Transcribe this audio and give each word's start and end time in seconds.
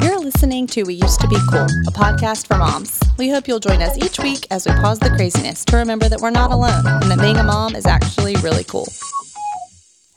You're 0.00 0.20
listening 0.20 0.66
to 0.68 0.84
We 0.84 0.94
Used 0.94 1.20
to 1.20 1.28
Be 1.28 1.36
Cool, 1.50 1.66
a 1.86 1.92
podcast 1.92 2.46
for 2.46 2.56
moms. 2.56 3.00
We 3.18 3.28
hope 3.28 3.48
you'll 3.48 3.58
join 3.60 3.82
us 3.82 3.98
each 3.98 4.18
week 4.20 4.46
as 4.50 4.66
we 4.66 4.72
pause 4.74 4.98
the 4.98 5.10
craziness 5.10 5.64
to 5.66 5.76
remember 5.76 6.08
that 6.08 6.20
we're 6.20 6.30
not 6.30 6.52
alone 6.52 6.86
and 6.86 7.10
that 7.10 7.20
being 7.20 7.36
a 7.36 7.42
mom 7.42 7.74
is 7.74 7.86
actually 7.86 8.36
really 8.36 8.64
cool. 8.64 8.86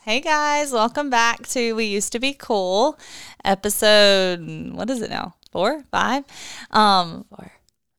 Hey 0.02 0.20
guys, 0.20 0.72
welcome 0.72 1.10
back 1.10 1.46
to 1.48 1.74
We 1.74 1.84
Used 1.84 2.12
to 2.12 2.18
Be 2.18 2.32
Cool, 2.32 2.98
episode, 3.44 4.72
what 4.72 4.90
is 4.90 5.00
it 5.00 5.10
now? 5.10 5.34
Four? 5.52 5.84
Five? 5.90 6.24
Um, 6.70 7.24
Four. 7.28 7.52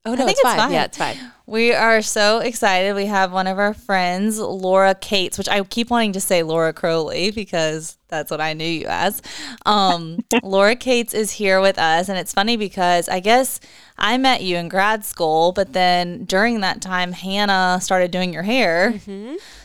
Oh 0.06 0.14
no, 0.14 0.22
I 0.22 0.26
think 0.26 0.38
it's, 0.40 0.44
it's. 0.44 0.72
Yeah, 0.72 0.84
it's 0.84 0.98
fine. 0.98 1.16
We 1.46 1.72
are 1.74 2.00
so 2.02 2.38
excited. 2.38 2.94
We 2.94 3.06
have 3.06 3.32
one 3.32 3.46
of 3.46 3.58
our 3.58 3.74
friends, 3.74 4.38
Lora 4.38 4.94
Kates, 4.94 5.36
which 5.38 5.48
I 5.48 5.62
keep 5.62 5.90
wanting 5.90 6.12
to 6.12 6.20
say 6.20 6.42
Lora 6.42 6.72
Crowley 6.72 7.30
because 7.30 7.98
that's 8.08 8.30
what 8.30 8.40
I 8.40 8.52
knew 8.54 8.64
you 8.66 8.86
as. 8.88 9.20
Um, 9.66 10.18
Lora 10.42 10.74
Kates 10.76 11.12
is 11.14 11.32
here 11.32 11.60
with 11.60 11.78
us. 11.78 12.08
And 12.08 12.18
it's 12.18 12.32
funny 12.32 12.56
because 12.56 13.08
I 13.10 13.20
guess 13.20 13.60
I 13.98 14.16
met 14.18 14.42
you 14.42 14.56
in 14.56 14.68
grad 14.68 15.04
school, 15.04 15.52
but 15.52 15.72
then 15.74 16.24
during 16.24 16.60
that 16.60 16.80
time, 16.80 17.12
Hannah 17.12 17.78
started 17.82 18.10
doing 18.10 18.32
your 18.32 18.42
hair. 18.42 18.98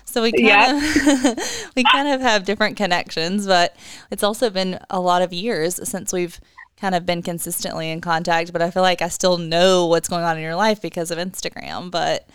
So 0.05 0.21
we 0.21 0.31
kind 0.31 0.45
Yeah. 0.45 1.31
of 1.31 1.71
we 1.75 1.83
kind 1.91 2.09
of 2.09 2.19
have 2.21 2.43
different 2.43 2.75
connections, 2.77 3.45
but 3.47 3.75
it's 4.11 4.23
also 4.23 4.49
been 4.49 4.79
a 4.89 4.99
lot 4.99 5.21
of 5.21 5.31
years 5.31 5.79
since 5.87 6.11
we've 6.11 6.39
kind 6.79 6.95
of 6.95 7.05
been 7.05 7.21
consistently 7.21 7.89
in 7.89 8.01
contact. 8.01 8.53
But 8.53 8.61
I 8.61 8.71
feel 8.71 8.83
like 8.83 9.01
I 9.01 9.09
still 9.09 9.37
know 9.37 9.85
what's 9.85 10.07
going 10.07 10.23
on 10.23 10.37
in 10.37 10.43
your 10.43 10.55
life 10.55 10.81
because 10.81 11.11
of 11.11 11.17
Instagram. 11.17 11.91
But 11.91 12.27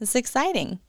it's 0.00 0.14
exciting. 0.14 0.80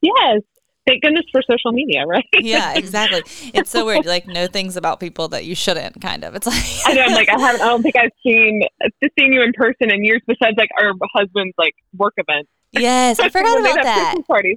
Yes. 0.00 0.42
Thank 0.86 1.02
goodness 1.02 1.24
for 1.30 1.42
social 1.48 1.70
media, 1.70 2.04
right? 2.06 2.24
Yeah, 2.40 2.74
exactly. 2.74 3.22
It's 3.54 3.70
so 3.70 3.86
weird. 3.86 4.04
You, 4.04 4.10
Like 4.10 4.26
know 4.26 4.48
things 4.48 4.76
about 4.76 4.98
people 4.98 5.28
that 5.28 5.44
you 5.44 5.54
shouldn't. 5.54 6.00
Kind 6.00 6.24
of. 6.24 6.34
It's 6.34 6.46
like 6.46 6.62
I 6.86 6.94
know. 6.94 7.02
I'm 7.02 7.12
like, 7.12 7.28
I 7.28 7.40
haven't. 7.40 7.62
I 7.62 7.66
don't 7.66 7.82
think 7.82 7.96
I've 7.96 8.10
seen 8.22 8.62
just 9.02 9.14
seen 9.18 9.32
you 9.32 9.42
in 9.42 9.52
person 9.52 9.92
in 9.92 10.04
years. 10.04 10.22
Besides, 10.26 10.56
like 10.56 10.70
our 10.80 10.92
husband's 11.14 11.54
like 11.56 11.74
work 11.96 12.14
event. 12.16 12.48
Yes, 12.72 13.20
I 13.20 13.28
forgot 13.28 13.60
about 13.60 13.82
that. 13.82 14.14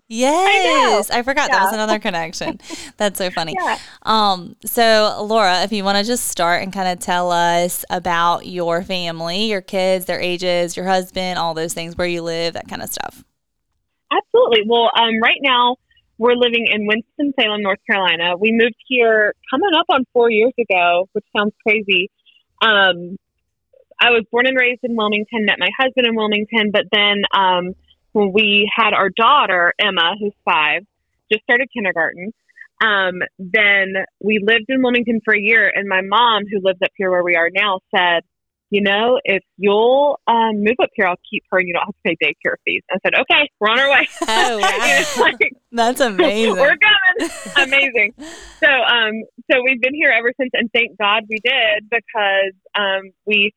Yes, 0.07 1.09
I, 1.11 1.21
forgot 1.21 1.51
that 1.51 1.65
was 1.65 1.73
another 1.73 1.99
connection. 1.99 2.61
That's 2.97 3.17
so 3.17 3.29
funny. 3.29 3.55
Yeah. 3.59 3.77
Um, 4.03 4.55
so 4.63 5.25
Lora, 5.27 5.63
if 5.63 5.73
you 5.73 5.83
want 5.83 5.97
to 5.97 6.03
just 6.03 6.27
start 6.27 6.63
and 6.63 6.71
kind 6.71 6.87
of 6.87 6.99
tell 6.99 7.31
us 7.31 7.83
about 7.89 8.45
your 8.45 8.83
family, 8.83 9.45
your 9.45 9.61
kids, 9.61 10.05
their 10.05 10.21
ages, 10.21 10.77
your 10.77 10.85
husband, 10.85 11.37
all 11.37 11.53
those 11.53 11.73
things, 11.73 11.97
where 11.97 12.07
you 12.07 12.21
live, 12.21 12.53
that 12.53 12.69
kind 12.69 12.81
of 12.81 12.89
stuff. 12.89 13.23
Absolutely. 14.09 14.61
Well, 14.65 14.89
um, 14.97 15.19
right 15.21 15.39
now 15.41 15.75
we're 16.17 16.35
living 16.35 16.67
in 16.71 16.87
Winston 16.87 17.33
Salem, 17.37 17.61
North 17.61 17.79
Carolina. 17.89 18.37
We 18.37 18.51
moved 18.53 18.75
here 18.87 19.33
coming 19.51 19.71
up 19.77 19.87
on 19.89 20.05
four 20.13 20.31
years 20.31 20.53
ago, 20.57 21.09
which 21.11 21.25
sounds 21.35 21.53
crazy. 21.67 22.09
Um, 22.61 23.17
I 23.99 24.11
was 24.11 24.23
born 24.31 24.47
and 24.47 24.57
raised 24.57 24.81
in 24.83 24.95
Wilmington, 24.95 25.45
met 25.45 25.59
my 25.59 25.69
husband 25.77 26.07
in 26.07 26.15
Wilmington, 26.15 26.71
but 26.71 26.83
then 26.91 27.23
um, 27.33 27.75
when 28.15 28.31
we 28.31 28.71
had 28.73 28.93
our 28.93 29.09
daughter, 29.09 29.73
Emma, 29.77 30.15
who's 30.17 30.31
five, 30.45 30.83
just 31.29 31.43
started 31.43 31.67
kindergarten. 31.75 32.33
Um, 32.81 33.15
then 33.37 33.93
we 34.23 34.39
lived 34.41 34.67
in 34.69 34.81
Wilmington 34.81 35.19
for 35.25 35.35
a 35.35 35.39
year, 35.39 35.69
and 35.73 35.89
my 35.89 35.99
mom, 36.01 36.43
who 36.49 36.61
lives 36.63 36.79
up 36.81 36.91
here 36.95 37.11
where 37.11 37.23
we 37.23 37.35
are 37.35 37.49
now, 37.53 37.81
said, 37.93 38.23
you 38.69 38.81
know, 38.81 39.19
if 39.25 39.43
you'll 39.57 40.17
um, 40.27 40.63
move 40.63 40.77
up 40.81 40.91
here, 40.95 41.07
I'll 41.07 41.19
keep 41.29 41.43
her 41.51 41.59
and 41.59 41.67
you 41.67 41.73
don't 41.73 41.85
have 41.85 41.93
to 41.93 42.01
pay 42.05 42.15
daycare 42.15 42.55
fees. 42.63 42.83
I 42.89 42.97
said, 43.03 43.13
okay, 43.19 43.49
we're 43.59 43.69
on 43.69 43.79
our 43.79 43.91
way. 43.91 44.07
Oh, 44.27 44.59
wow. 44.59 45.13
Like, 45.19 45.35
That's 45.73 45.99
amazing. 45.99 46.55
we're 46.55 46.77
coming. 46.77 47.31
Amazing. 47.57 48.13
So, 48.61 48.67
um, 48.67 49.23
so 49.51 49.61
we've 49.63 49.81
been 49.81 49.93
here 49.93 50.13
ever 50.17 50.31
since, 50.39 50.51
and 50.53 50.71
thank 50.73 50.97
God 50.97 51.23
we 51.29 51.39
did 51.43 51.89
because 51.89 52.53
um, 52.75 53.11
we, 53.25 53.53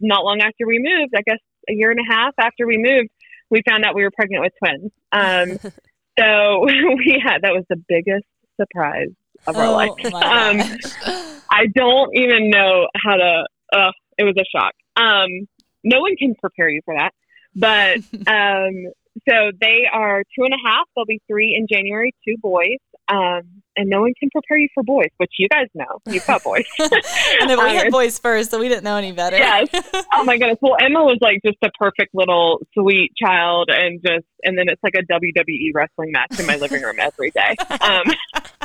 not 0.00 0.24
long 0.24 0.40
after 0.40 0.66
we 0.66 0.78
moved, 0.78 1.12
I 1.14 1.20
guess 1.26 1.38
a 1.68 1.74
year 1.74 1.90
and 1.90 2.00
a 2.00 2.12
half 2.12 2.34
after 2.38 2.66
we 2.66 2.78
moved, 2.78 3.10
we 3.52 3.62
found 3.68 3.84
out 3.84 3.94
we 3.94 4.02
were 4.02 4.10
pregnant 4.10 4.42
with 4.42 4.52
twins. 4.58 4.90
Um, 5.12 5.58
so 6.18 6.60
we 6.64 7.22
had 7.24 7.42
that 7.42 7.52
was 7.52 7.64
the 7.68 7.76
biggest 7.86 8.26
surprise 8.60 9.10
of 9.46 9.56
our 9.56 9.66
oh, 9.66 9.72
life. 9.72 9.90
Um. 10.04 11.38
I 11.54 11.66
don't 11.74 12.16
even 12.16 12.48
know 12.48 12.88
how 13.04 13.14
to. 13.14 13.44
Uh, 13.70 13.90
it 14.16 14.24
was 14.24 14.34
a 14.38 14.44
shock. 14.56 14.72
Um, 14.96 15.46
no 15.84 16.00
one 16.00 16.16
can 16.16 16.34
prepare 16.34 16.70
you 16.70 16.80
for 16.84 16.94
that. 16.96 17.12
But 17.54 17.98
um, 18.26 18.92
so 19.28 19.50
they 19.60 19.82
are 19.92 20.22
two 20.34 20.44
and 20.44 20.54
a 20.54 20.68
half. 20.68 20.86
They'll 20.96 21.04
be 21.04 21.20
three 21.28 21.54
in 21.54 21.66
January. 21.70 22.14
Two 22.26 22.36
boys. 22.40 22.78
Um, 23.08 23.61
and 23.76 23.88
no 23.88 24.00
one 24.02 24.12
can 24.18 24.28
prepare 24.30 24.58
you 24.58 24.68
for 24.74 24.82
boys, 24.82 25.08
which 25.16 25.30
you 25.38 25.48
guys 25.48 25.66
know. 25.74 26.00
You've 26.06 26.26
got 26.26 26.42
boys. 26.44 26.64
and 26.78 27.48
then 27.48 27.58
we 27.58 27.64
Um, 27.70 27.76
had 27.76 27.90
boys 27.92 28.18
first, 28.18 28.50
so 28.50 28.58
we 28.58 28.68
didn't 28.68 28.84
know 28.84 28.96
any 28.96 29.12
better. 29.12 29.36
Yes. 29.36 29.68
oh 30.14 30.24
my 30.24 30.36
goodness. 30.38 30.58
Well, 30.60 30.76
Emma 30.80 31.02
was 31.02 31.18
like 31.20 31.40
just 31.44 31.58
a 31.64 31.70
perfect 31.78 32.14
little 32.14 32.60
sweet 32.74 33.12
child, 33.22 33.70
and 33.70 34.00
just 34.02 34.26
and 34.42 34.56
then 34.58 34.66
it's 34.68 34.82
like 34.82 34.94
a 34.94 35.02
WWE 35.12 35.70
wrestling 35.74 36.12
match 36.12 36.38
in 36.38 36.46
my 36.46 36.56
living 36.56 36.82
room 36.82 36.96
every 36.98 37.30
day. 37.30 37.54
Um, 37.82 38.04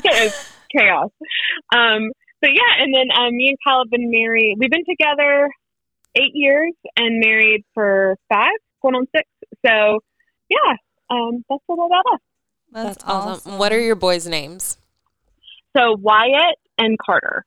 it's 0.04 0.52
chaos. 0.72 1.10
Um, 1.74 2.12
but 2.42 2.52
yeah, 2.54 2.84
and 2.84 2.94
then 2.94 3.08
um, 3.18 3.36
me 3.36 3.48
and 3.50 3.58
Kyle 3.66 3.84
have 3.84 3.90
been 3.90 4.12
married. 4.12 4.58
We've 4.60 4.70
been 4.70 4.86
together 4.88 5.50
eight 6.16 6.32
years 6.34 6.74
and 6.96 7.20
married 7.20 7.64
for 7.74 8.16
five, 8.32 8.52
going 8.82 8.96
on 8.96 9.08
six. 9.16 9.28
So 9.66 10.00
yeah, 10.50 10.76
um, 11.10 11.44
that's 11.50 11.64
a 11.68 11.72
little 11.72 11.88
about 11.88 12.14
us. 12.14 12.20
That's, 12.72 12.98
That's 12.98 13.04
awesome. 13.06 13.58
What 13.58 13.72
are 13.74 13.80
your 13.80 13.96
boys' 13.96 14.28
names? 14.28 14.78
So 15.78 15.96
Wyatt 16.00 16.56
and 16.78 16.98
Carter. 16.98 17.46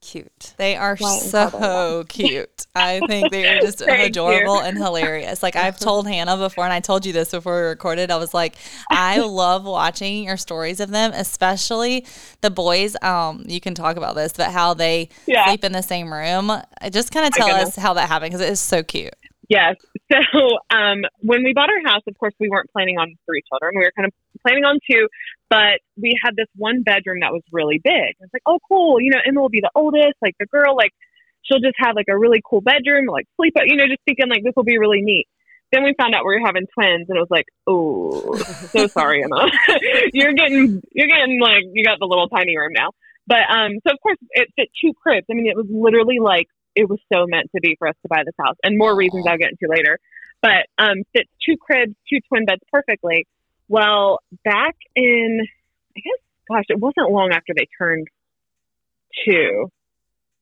Cute. 0.00 0.54
They 0.58 0.76
are 0.76 0.96
Wyatt 1.00 1.22
so 1.22 2.04
cute. 2.08 2.66
I 2.74 3.00
think 3.00 3.32
they 3.32 3.46
are 3.46 3.58
just 3.60 3.78
Thank 3.84 4.10
adorable 4.10 4.60
and 4.60 4.78
hilarious. 4.78 5.42
Like 5.42 5.56
I've 5.56 5.78
told 5.78 6.06
Hannah 6.06 6.36
before, 6.36 6.64
and 6.64 6.72
I 6.72 6.78
told 6.80 7.04
you 7.04 7.12
this 7.12 7.32
before 7.32 7.60
we 7.60 7.66
recorded. 7.66 8.10
I 8.10 8.16
was 8.16 8.32
like, 8.32 8.54
I 8.90 9.18
love 9.26 9.64
watching 9.64 10.22
your 10.22 10.36
stories 10.36 10.78
of 10.78 10.90
them, 10.90 11.10
especially 11.14 12.06
the 12.42 12.50
boys. 12.50 12.96
Um, 13.02 13.44
you 13.48 13.60
can 13.60 13.74
talk 13.74 13.96
about 13.96 14.14
this, 14.14 14.32
but 14.34 14.52
how 14.52 14.72
they 14.74 15.08
Yeah. 15.26 15.46
sleep 15.46 15.64
in 15.64 15.72
the 15.72 15.82
same 15.82 16.12
room. 16.12 16.52
Just 16.92 17.10
kind 17.10 17.26
of 17.26 17.32
tell 17.32 17.50
us 17.50 17.74
how 17.74 17.94
that 17.94 18.08
happened 18.08 18.30
because 18.30 18.46
it 18.46 18.50
is 18.52 18.60
so 18.60 18.82
cute. 18.84 19.14
Yes. 19.48 19.76
So 20.12 20.18
um, 20.70 21.02
when 21.18 21.42
we 21.42 21.52
bought 21.54 21.68
our 21.70 21.92
house, 21.92 22.02
of 22.06 22.16
course, 22.18 22.34
we 22.38 22.48
weren't 22.48 22.70
planning 22.72 22.98
on 22.98 23.14
three 23.26 23.42
children. 23.50 23.72
We 23.76 23.82
were 23.84 23.92
kind 23.96 24.06
of 24.06 24.12
planning 24.46 24.64
on 24.64 24.78
two, 24.90 25.06
but 25.50 25.80
we 25.96 26.18
had 26.22 26.36
this 26.36 26.48
one 26.56 26.82
bedroom 26.82 27.20
that 27.20 27.32
was 27.32 27.42
really 27.52 27.80
big. 27.82 28.16
It's 28.20 28.32
like, 28.32 28.42
oh, 28.46 28.58
cool. 28.68 29.00
You 29.00 29.10
know, 29.10 29.20
Emma 29.26 29.40
will 29.40 29.48
be 29.48 29.60
the 29.60 29.70
oldest, 29.74 30.14
like 30.20 30.34
the 30.38 30.46
girl, 30.46 30.76
like 30.76 30.92
she'll 31.42 31.60
just 31.60 31.76
have 31.78 31.96
like 31.96 32.08
a 32.08 32.18
really 32.18 32.42
cool 32.48 32.60
bedroom, 32.60 33.06
like 33.06 33.26
sleep. 33.36 33.54
You 33.64 33.76
know, 33.76 33.86
just 33.86 34.02
thinking 34.04 34.28
like 34.28 34.44
this 34.44 34.52
will 34.56 34.64
be 34.64 34.78
really 34.78 35.02
neat. 35.02 35.26
Then 35.72 35.82
we 35.84 35.94
found 35.98 36.14
out 36.14 36.24
we 36.24 36.34
were 36.34 36.46
having 36.46 36.66
twins, 36.72 37.08
and 37.08 37.16
it 37.16 37.20
was 37.20 37.30
like, 37.30 37.46
oh, 37.66 38.36
so 38.72 38.86
sorry, 38.86 39.22
Emma. 39.22 39.50
you're 40.12 40.32
getting, 40.32 40.80
you're 40.92 41.08
getting 41.08 41.40
like 41.40 41.64
you 41.72 41.84
got 41.84 41.98
the 41.98 42.06
little 42.06 42.28
tiny 42.28 42.56
room 42.56 42.72
now. 42.74 42.90
But 43.26 43.44
um, 43.50 43.72
so 43.86 43.92
of 43.92 44.00
course 44.02 44.16
it 44.30 44.48
fit 44.56 44.68
two 44.82 44.92
cribs. 44.94 45.26
I 45.30 45.34
mean, 45.34 45.46
it 45.46 45.56
was 45.56 45.66
literally 45.68 46.18
like 46.20 46.46
it 46.74 46.88
was 46.88 46.98
so 47.12 47.26
meant 47.26 47.50
to 47.54 47.60
be 47.60 47.76
for 47.78 47.88
us 47.88 47.96
to 48.02 48.08
buy 48.08 48.22
this 48.24 48.34
house, 48.38 48.56
and 48.62 48.78
more 48.78 48.96
reasons 48.96 49.26
I'll 49.28 49.36
get 49.36 49.50
into 49.50 49.68
later. 49.68 49.98
But 50.40 50.70
um, 50.78 51.02
fits 51.12 51.30
two 51.44 51.56
cribs, 51.60 51.94
two 52.08 52.20
twin 52.28 52.46
beds 52.46 52.62
perfectly. 52.72 53.26
Well, 53.68 54.20
back 54.44 54.74
in, 54.96 55.40
I 55.96 56.00
guess, 56.00 56.20
gosh, 56.50 56.64
it 56.68 56.78
wasn't 56.80 57.10
long 57.10 57.30
after 57.32 57.52
they 57.56 57.66
turned 57.78 58.08
two, 59.26 59.68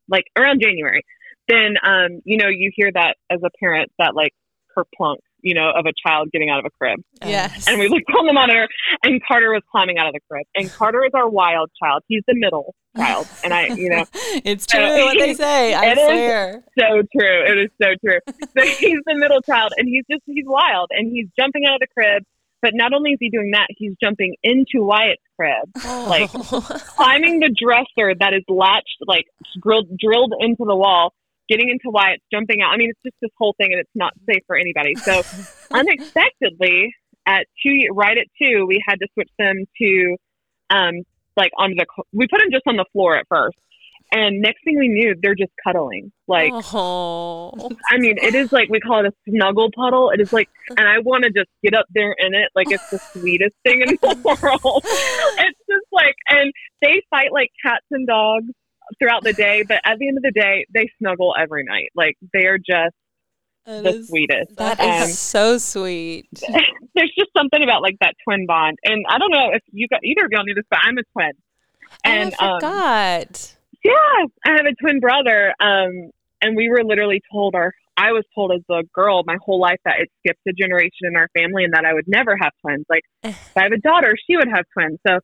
like 0.09 0.25
around 0.39 0.61
January. 0.63 1.03
Then, 1.49 1.75
um, 1.83 2.21
you 2.25 2.39
know, 2.39 2.49
you 2.49 2.71
hear 2.75 2.91
that 2.93 3.17
as 3.31 3.41
a 3.45 3.51
parent 3.61 3.91
that 3.99 4.15
like 4.15 4.33
kerplunk, 4.77 5.17
you 5.43 5.55
know, 5.55 5.71
of 5.77 5.87
a 5.87 5.93
child 6.07 6.29
getting 6.33 6.51
out 6.51 6.59
of 6.59 6.65
a 6.65 6.71
crib. 6.71 6.99
Yes. 7.25 7.69
And 7.69 7.79
we 7.79 7.89
looked 7.89 8.11
on 8.19 8.27
the 8.27 8.33
monitor, 8.33 8.67
and 9.05 9.23
Carter 9.27 9.53
was 9.53 9.63
climbing 9.71 9.97
out 9.99 10.09
of 10.09 10.13
the 10.13 10.21
crib. 10.29 10.45
And 10.57 10.71
Carter 10.73 11.05
is 11.05 11.13
our 11.15 11.29
wild 11.29 11.71
child. 11.81 12.03
He's 12.09 12.23
the 12.27 12.35
middle 12.35 12.75
child, 12.97 13.29
and 13.45 13.55
I, 13.55 13.67
you 13.69 13.91
know, 13.91 14.05
it's 14.45 14.67
true 14.67 14.81
what 14.81 15.17
they 15.19 15.35
say. 15.35 15.73
I 15.75 15.87
It 15.93 15.99
is. 15.99 16.05
swear. 16.05 16.65
so 16.79 16.85
true. 17.17 17.45
It 17.47 17.59
is 17.59 17.71
so 17.81 17.89
true. 18.05 18.19
So 18.57 18.63
he's 18.65 18.99
the 19.07 19.15
middle 19.17 19.41
child, 19.43 19.73
and 19.77 19.87
he's 19.87 20.05
just 20.11 20.23
he's 20.27 20.47
wild, 20.47 20.89
and 20.91 21.13
he's 21.13 21.27
jumping 21.39 21.65
out 21.67 21.75
of 21.75 21.81
the 21.81 21.87
crib. 21.95 22.25
But 22.63 22.73
not 22.75 22.93
only 22.93 23.13
is 23.13 23.19
he 23.21 23.31
doing 23.31 23.51
that, 23.53 23.67
he's 23.77 23.93
jumping 24.03 24.35
into 24.43 24.83
Wyatt's 24.83 25.23
crib, 25.39 25.69
like 26.09 26.31
climbing 26.97 27.41
the 27.41 27.55
dresser 27.55 28.15
that 28.19 28.33
is 28.33 28.43
latched, 28.49 28.99
like 29.07 29.27
drilled 29.63 29.89
drilled 29.99 30.33
into 30.41 30.65
the 30.67 30.75
wall, 30.75 31.13
getting 31.49 31.69
into 31.69 31.91
Wyatt's, 31.91 32.23
jumping 32.33 32.63
out. 32.63 32.73
I 32.73 32.77
mean, 32.77 32.91
it's 32.91 33.01
just 33.05 33.17
this 33.21 33.31
whole 33.39 33.55
thing, 33.59 33.73
and 33.73 33.81
it's 33.81 33.91
not 33.95 34.13
safe 34.29 34.43
for 34.47 34.57
anybody. 34.57 34.95
So 34.97 35.23
unexpectedly, 35.71 36.95
at 37.27 37.47
two, 37.63 37.89
right 37.93 38.17
at 38.17 38.27
two, 38.41 38.67
we 38.67 38.83
had 38.87 38.97
to 39.01 39.07
switch 39.15 39.31
them 39.39 39.65
to, 39.79 40.17
um, 40.71 40.95
like 41.37 41.51
onto 41.59 41.75
the. 41.77 41.87
We 42.13 42.27
put 42.27 42.41
him 42.41 42.49
just 42.51 42.67
on 42.67 42.77
the 42.77 42.87
floor 42.93 43.17
at 43.17 43.27
first, 43.29 43.59
And 44.17 44.41
next 44.41 44.65
thing 44.65 44.79
we 44.79 44.89
knew, 44.89 45.15
they're 45.21 45.35
just 45.35 45.53
cuddling. 45.63 46.11
Like, 46.27 46.51
oh, 46.55 47.53
I 47.91 47.99
mean, 47.99 48.17
it 48.17 48.35
is 48.35 48.51
like 48.51 48.71
we 48.71 48.81
call 48.81 49.05
it 49.05 49.07
a 49.07 49.13
snuggle 49.29 49.69
puddle. 49.77 50.09
It 50.11 50.23
is 50.23 50.33
like, 50.33 50.49
and 50.71 50.89
I 50.89 51.01
want 51.01 51.25
to 51.25 51.31
just 51.31 51.51
get 51.63 51.75
up 51.75 51.85
there 51.93 52.15
in 52.19 52.33
it. 52.35 52.49
Like, 52.55 52.71
it's 52.71 52.89
the 52.89 52.99
sweetest 52.99 53.55
thing 53.63 53.83
in 53.83 53.89
the 54.01 54.17
world. 54.25 54.83
It's 54.87 55.59
just 55.69 55.87
like, 55.93 56.15
and 56.31 56.51
they 56.81 57.03
fight 57.11 57.31
like 57.31 57.51
cats 57.63 57.85
and 57.91 58.07
dogs 58.07 58.47
throughout 58.99 59.23
the 59.23 59.35
day, 59.35 59.65
but 59.69 59.83
at 59.85 59.99
the 59.99 60.09
end 60.09 60.17
of 60.17 60.23
the 60.23 60.33
day, 60.33 60.65
they 60.73 60.89
snuggle 60.99 61.35
every 61.39 61.65
night. 61.65 61.91
Like, 61.95 62.17
they 62.33 62.47
are 62.47 62.57
just 62.57 62.95
that 63.67 63.83
the 63.85 63.97
is, 63.97 64.09
sweetest. 64.09 64.57
that 64.57 64.81
Um, 64.81 65.03
is 65.03 65.19
so 65.19 65.59
sweet. 65.59 66.27
there's 66.95 67.13
just 67.19 67.33
something 67.37 67.63
about 67.63 67.83
like 67.83 67.97
that 68.01 68.15
twin 68.25 68.47
bond. 68.47 68.79
And 68.83 69.05
I 69.11 69.19
don't 69.19 69.31
know 69.31 69.51
if 69.53 69.63
you 69.73 69.89
got 69.89 70.01
either 70.05 70.25
of 70.25 70.31
y'all 70.33 70.45
knew 70.45 70.55
this, 70.55 70.65
but 70.71 70.79
I'm 70.83 70.97
a 70.97 71.03
twin. 71.13 71.33
And 72.03 72.33
oh, 72.41 72.45
I 72.45 72.49
um, 72.49 72.61
forgot. 72.61 73.53
Yeah, 73.87 74.27
I 74.47 74.51
have 74.57 74.67
a 74.67 74.75
twin 74.81 75.01
brother. 75.01 75.53
Um, 75.61 76.11
and 76.43 76.57
we 76.57 76.69
were 76.69 76.85
literally 76.85 77.21
told 77.33 77.55
our 77.55 77.73
I 77.97 78.13
was 78.13 78.25
told 78.35 78.53
as 78.53 78.61
a 78.71 78.83
girl 78.95 79.23
my 79.27 79.37
whole 79.43 79.59
life 79.59 79.79
that 79.85 79.95
it 80.01 80.11
skips 80.21 80.41
a 80.47 80.53
generation 80.53 81.05
in 81.05 81.17
our 81.17 81.29
family 81.37 81.65
and 81.65 81.73
that 81.73 81.85
I 81.87 81.95
would 81.95 82.07
never 82.07 82.37
have 82.41 82.53
twins. 82.61 82.85
Like 82.91 83.03
if 83.23 83.37
I 83.57 83.63
have 83.63 83.73
a 83.73 83.79
daughter, 83.79 84.15
she 84.27 84.37
would 84.37 84.49
have 84.55 84.65
twins. 84.73 84.99
So 85.07 85.19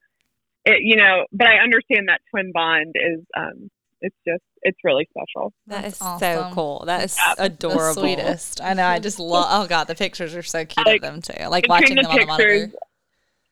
it 0.64 0.78
you 0.80 0.96
know, 0.96 1.26
but 1.32 1.48
I 1.48 1.56
understand 1.58 2.08
that 2.08 2.20
twin 2.30 2.50
bond 2.52 2.94
is 2.94 3.20
um 3.36 3.70
it's 4.00 4.16
just 4.26 4.42
it's 4.62 4.78
really 4.84 5.06
special. 5.10 5.52
That's 5.66 6.00
is 6.00 6.18
so 6.18 6.50
cool. 6.52 6.84
That 6.86 7.04
is 7.04 7.16
Yeah. 7.16 7.34
The 7.36 7.44
adorable. 7.44 8.02
sweetest. 8.02 8.60
I 8.60 8.74
know. 8.74 8.86
I 8.86 8.98
just 8.98 9.18
love. 9.20 9.46
Oh 9.50 9.66
god, 9.66 9.84
the 9.84 9.94
pictures 9.94 10.34
are 10.34 10.42
so 10.42 10.64
cute 10.64 10.86
Like, 10.86 11.02
of 11.02 11.02
them 11.02 11.20
too. 11.22 11.48
Like 11.48 11.68
watching 11.68 11.96
the 11.96 12.02
them 12.02 12.10
on 12.12 12.18
the 12.20 12.26
monitor. 12.26 12.48
pictures. 12.48 12.80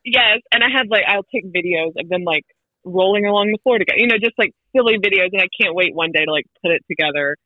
Yes, 0.05 0.39
and 0.51 0.65
I 0.65 0.69
had 0.75 0.89
like 0.89 1.05
I'll 1.07 1.25
take 1.25 1.45
videos 1.53 1.93
of 1.99 2.09
them 2.09 2.25
like 2.25 2.45
rolling 2.85 3.27
along 3.27 3.49
the 3.53 3.59
floor 3.63 3.79
together. 3.79 3.99
You 3.99 4.07
know, 4.09 4.19
just 4.19 4.39
like 4.39 4.53
silly 4.75 4.99
videos 4.99 5.29
and 5.33 5.43
I 5.43 5.49
can't 5.61 5.75
wait 5.75 5.95
one 5.95 6.11
day 6.13 6.25
to 6.25 6.31
like 6.33 6.47
put 6.63 6.73
it 6.73 6.83
together 6.91 7.37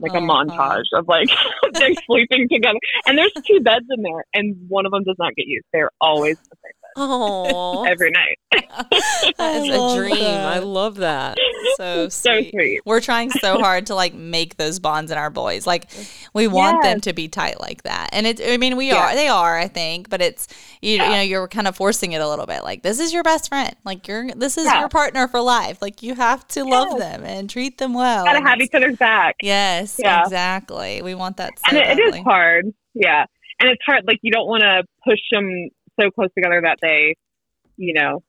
like 0.00 0.12
a 0.14 0.18
Uh-huh. 0.18 0.26
montage 0.44 0.84
of 0.92 1.08
like 1.08 1.28
they're 1.78 1.94
sleeping 2.06 2.48
together. 2.52 2.78
And 3.06 3.16
there's 3.18 3.32
two 3.46 3.60
beds 3.60 3.86
in 3.90 4.02
there 4.02 4.24
and 4.34 4.56
one 4.68 4.86
of 4.86 4.92
them 4.92 5.04
does 5.04 5.16
not 5.18 5.34
get 5.34 5.46
used. 5.46 5.64
They're 5.72 5.90
always 6.00 6.36
the 6.50 6.56
same 6.64 6.75
Oh, 6.96 7.84
every 7.84 8.10
night. 8.10 8.38
that 8.78 9.34
I 9.38 9.58
is 9.58 9.68
love 9.76 9.96
a 9.98 10.00
dream. 10.00 10.18
that. 10.20 10.46
I 10.56 10.58
love 10.60 10.96
that. 10.96 11.36
So 11.76 12.08
so 12.08 12.30
sweet. 12.32 12.50
sweet. 12.52 12.80
We're 12.84 13.00
trying 13.00 13.30
so 13.30 13.58
hard 13.58 13.86
to 13.86 13.94
like 13.94 14.14
make 14.14 14.56
those 14.56 14.78
bonds 14.78 15.10
in 15.10 15.18
our 15.18 15.30
boys. 15.30 15.66
Like 15.66 15.90
we 16.32 16.46
want 16.46 16.82
them 16.82 17.00
to 17.02 17.12
be 17.12 17.28
tight 17.28 17.60
like 17.60 17.82
that. 17.82 18.08
And 18.12 18.26
it's 18.26 18.40
I 18.44 18.56
mean 18.56 18.76
we 18.76 18.88
Yeah. 18.88 18.96
are 18.96 19.14
they 19.14 19.28
are, 19.28 19.58
I 19.58 19.68
think, 19.68 20.08
but 20.08 20.20
it's 20.22 20.48
you, 20.80 20.92
you 20.92 20.98
know, 20.98 21.20
you're 21.20 21.48
kind 21.48 21.66
of 21.68 21.76
forcing 21.76 22.12
it 22.12 22.20
a 22.20 22.28
little 22.28 22.46
bit. 22.46 22.64
Like 22.64 22.82
this 22.82 22.98
is 22.98 23.12
your 23.12 23.22
best 23.22 23.48
friend. 23.48 23.74
Like 23.84 24.08
you're 24.08 24.32
this 24.34 24.56
is 24.56 24.64
Yeah. 24.66 24.80
your 24.80 24.88
partner 24.88 25.28
for 25.28 25.40
life. 25.40 25.82
Like 25.82 26.02
you 26.02 26.14
have 26.14 26.46
to 26.48 26.64
love 26.64 26.98
them 26.98 27.24
and 27.24 27.48
treat 27.50 27.78
them 27.78 27.94
well. 27.94 28.24
Gotta 28.24 28.40
have 28.46 28.60
each 28.60 28.74
other's 28.74 28.96
back. 28.96 29.36
Yes, 29.42 29.98
Yeah. 30.02 30.22
exactly. 30.22 31.02
We 31.02 31.14
want 31.14 31.36
that 31.38 31.52
so 31.58 31.76
and 31.76 31.78
it, 31.78 31.98
it 31.98 32.14
is 32.14 32.20
hard. 32.22 32.72
Yeah. 32.94 33.24
And 33.58 33.70
it's 33.70 33.82
hard 33.86 34.04
like 34.06 34.18
you 34.22 34.30
don't 34.32 34.46
want 34.48 34.62
to 34.62 34.82
push 35.04 35.20
them 35.30 35.68
so 36.00 36.10
close 36.10 36.30
together 36.34 36.60
that 36.62 36.78
they, 36.80 37.16
you 37.76 37.94
know, 37.94 38.22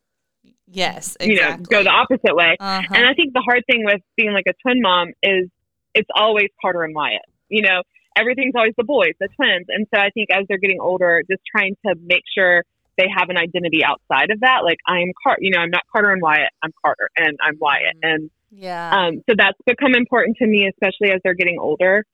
Yes, 0.69 1.15
you 1.21 1.39
know, 1.39 1.55
go 1.57 1.81
the 1.81 1.89
opposite 1.89 2.35
way. 2.35 2.57
uh-huh. 2.59 2.93
And 2.93 3.07
I 3.07 3.13
think 3.13 3.33
the 3.33 3.41
hard 3.41 3.63
thing 3.69 3.85
with 3.85 4.01
being 4.17 4.33
like 4.33 4.45
a 4.47 4.53
twin 4.61 4.81
mom 4.81 5.13
is 5.23 5.49
it's 5.93 6.09
always 6.13 6.49
Carter 6.61 6.83
and 6.83 6.93
Wyatt. 6.93 7.21
You 7.47 7.61
know, 7.61 7.83
everything's 8.17 8.53
always 8.55 8.73
the 8.77 8.83
boys, 8.83 9.13
the 9.19 9.29
twins. 9.35 9.67
And 9.69 9.87
so 9.93 9.99
I 9.99 10.09
think 10.09 10.29
as 10.29 10.45
they're 10.49 10.57
getting 10.57 10.81
older, 10.81 11.23
just 11.29 11.41
trying 11.49 11.77
to 11.85 11.95
make 12.01 12.23
sure 12.35 12.63
they 12.97 13.07
have 13.15 13.29
an 13.29 13.37
identity 13.37 13.81
outside 13.85 14.29
of 14.31 14.41
that. 14.41 14.61
Like 14.63 14.79
I 14.85 14.99
am 14.99 15.13
Carter, 15.23 15.39
you 15.41 15.51
know, 15.51 15.59
I'm 15.59 15.69
not 15.69 15.83
Carter 15.91 16.11
and 16.11 16.21
Wyatt. 16.21 16.51
I'm 16.61 16.73
Carter 16.83 17.09
and 17.15 17.37
I'm 17.41 17.55
Wyatt. 17.59 17.95
And 18.03 18.29
yeah. 18.51 18.91
um, 18.91 19.23
so 19.29 19.35
that's 19.37 19.57
become 19.65 19.95
important 19.95 20.37
to 20.37 20.47
me, 20.47 20.67
especially 20.67 21.11
as 21.13 21.21
they're 21.23 21.35
getting 21.35 21.59
older 21.59 22.05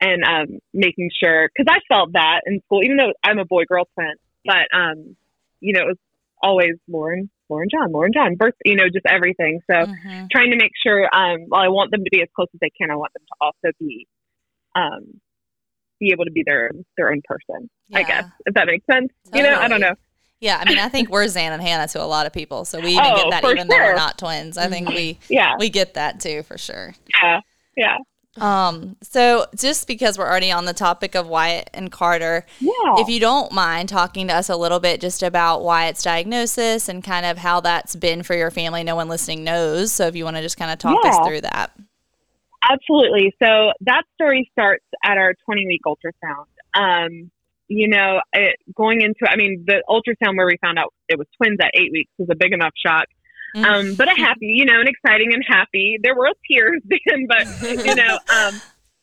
and 0.00 0.22
um, 0.24 0.58
making 0.74 1.10
sure, 1.22 1.48
because 1.48 1.72
I 1.74 1.80
felt 1.92 2.12
that 2.12 2.42
in 2.46 2.60
school, 2.66 2.84
even 2.84 2.98
though 2.98 3.12
I'm 3.24 3.38
a 3.38 3.46
boy 3.46 3.64
girl 3.64 3.88
twin, 3.94 4.14
but, 4.46 4.76
um, 4.76 5.16
you 5.60 5.72
know, 5.72 5.82
it 5.82 5.86
was 5.86 5.96
always 6.42 6.72
Lauren, 6.88 7.30
Lauren 7.48 7.68
John, 7.70 7.92
Lauren 7.92 8.12
John, 8.12 8.34
birth, 8.36 8.54
you 8.64 8.76
know, 8.76 8.84
just 8.92 9.06
everything. 9.06 9.60
So 9.70 9.86
Mhm. 9.86 10.30
trying 10.30 10.50
to 10.50 10.56
make 10.56 10.72
sure, 10.82 11.08
um, 11.14 11.46
while 11.48 11.62
I 11.62 11.68
want 11.68 11.90
them 11.90 12.04
to 12.04 12.10
be 12.10 12.22
as 12.22 12.28
close 12.34 12.48
as 12.54 12.60
they 12.60 12.70
can, 12.70 12.90
I 12.90 12.96
want 12.96 13.12
them 13.14 13.22
to 13.26 13.34
also 13.40 13.74
be, 13.78 14.06
um, 14.74 15.20
be 15.98 16.12
able 16.12 16.24
to 16.26 16.30
be 16.30 16.42
their 16.44 16.70
their 16.96 17.10
own 17.10 17.22
person. 17.24 17.70
I 17.94 18.02
guess 18.02 18.24
if 18.44 18.54
that 18.54 18.66
makes 18.66 18.84
sense. 18.86 19.08
You 19.32 19.42
know, 19.42 19.58
I 19.58 19.68
don't 19.68 19.80
know. 19.80 19.94
Yeah, 20.40 20.58
I 20.58 20.66
mean, 20.66 20.78
I 20.78 20.90
think 20.90 21.08
we're 21.08 21.24
Xan 21.24 21.52
and 21.52 21.62
Hannah 21.62 21.88
to 21.88 22.02
a 22.02 22.04
lot 22.04 22.26
of 22.26 22.32
people, 22.34 22.66
so 22.66 22.78
we 22.82 22.90
even 22.90 23.04
Oh, 23.04 23.30
get 23.30 23.42
that 23.42 23.50
even 23.50 23.68
though 23.68 23.78
we're 23.78 23.94
not 23.94 24.18
twins. 24.18 24.58
I 24.58 24.68
think 24.68 24.90
we 24.90 25.18
Yeah, 25.30 25.54
we 25.58 25.70
get 25.70 25.94
that 25.94 26.20
too 26.20 26.42
for 26.42 26.58
sure. 26.58 26.94
yeah, 27.22 27.40
yeah, 27.76 27.96
Um, 28.40 28.96
so 29.02 29.46
just 29.54 29.86
because 29.86 30.18
we're 30.18 30.28
already 30.28 30.52
on 30.52 30.64
the 30.64 30.74
topic 30.74 31.14
of 31.14 31.26
Wyatt 31.26 31.70
and 31.72 31.90
Carter, 31.90 32.44
yeah. 32.60 32.70
if 32.98 33.08
you 33.08 33.20
don't 33.20 33.52
mind 33.52 33.88
talking 33.88 34.28
to 34.28 34.34
us 34.34 34.48
a 34.48 34.56
little 34.56 34.80
bit 34.80 35.00
just 35.00 35.22
about 35.22 35.62
Wyatt's 35.62 36.02
diagnosis 36.02 36.88
and 36.88 37.02
kind 37.02 37.26
of 37.26 37.38
how 37.38 37.60
that's 37.60 37.96
been 37.96 38.22
for 38.22 38.34
your 38.34 38.50
family, 38.50 38.84
no 38.84 38.96
one 38.96 39.08
listening 39.08 39.44
knows. 39.44 39.92
So 39.92 40.06
if 40.06 40.16
you 40.16 40.24
want 40.24 40.36
to 40.36 40.42
just 40.42 40.56
kind 40.56 40.70
of 40.70 40.78
talk 40.78 41.04
us 41.04 41.26
through 41.26 41.42
that. 41.42 41.72
Absolutely. 42.68 43.34
So 43.42 43.72
that 43.82 44.02
story 44.14 44.48
starts 44.52 44.84
at 45.04 45.18
our 45.18 45.34
20 45.44 45.66
week 45.66 45.82
ultrasound. 45.86 46.46
Um, 46.74 47.30
you 47.68 47.88
know, 47.88 48.20
it, 48.32 48.56
going 48.74 49.00
into, 49.00 49.28
I 49.28 49.36
mean, 49.36 49.64
the 49.66 49.82
ultrasound 49.88 50.36
where 50.36 50.46
we 50.46 50.56
found 50.60 50.78
out 50.78 50.92
it 51.08 51.18
was 51.18 51.26
twins 51.36 51.58
at 51.60 51.70
eight 51.74 51.90
weeks 51.92 52.10
was 52.18 52.28
a 52.30 52.36
big 52.36 52.52
enough 52.52 52.72
shock. 52.76 53.06
Mm. 53.56 53.64
Um, 53.64 53.94
but 53.94 54.06
a 54.08 54.14
happy, 54.20 54.52
you 54.52 54.66
know, 54.66 54.80
and 54.80 54.88
exciting 54.88 55.32
and 55.32 55.42
happy. 55.48 55.96
There 56.02 56.14
were 56.14 56.28
tears 56.50 56.82
then, 57.06 57.26
but 57.26 57.46
you 57.62 57.94
know, 57.94 58.18
um, 58.28 58.60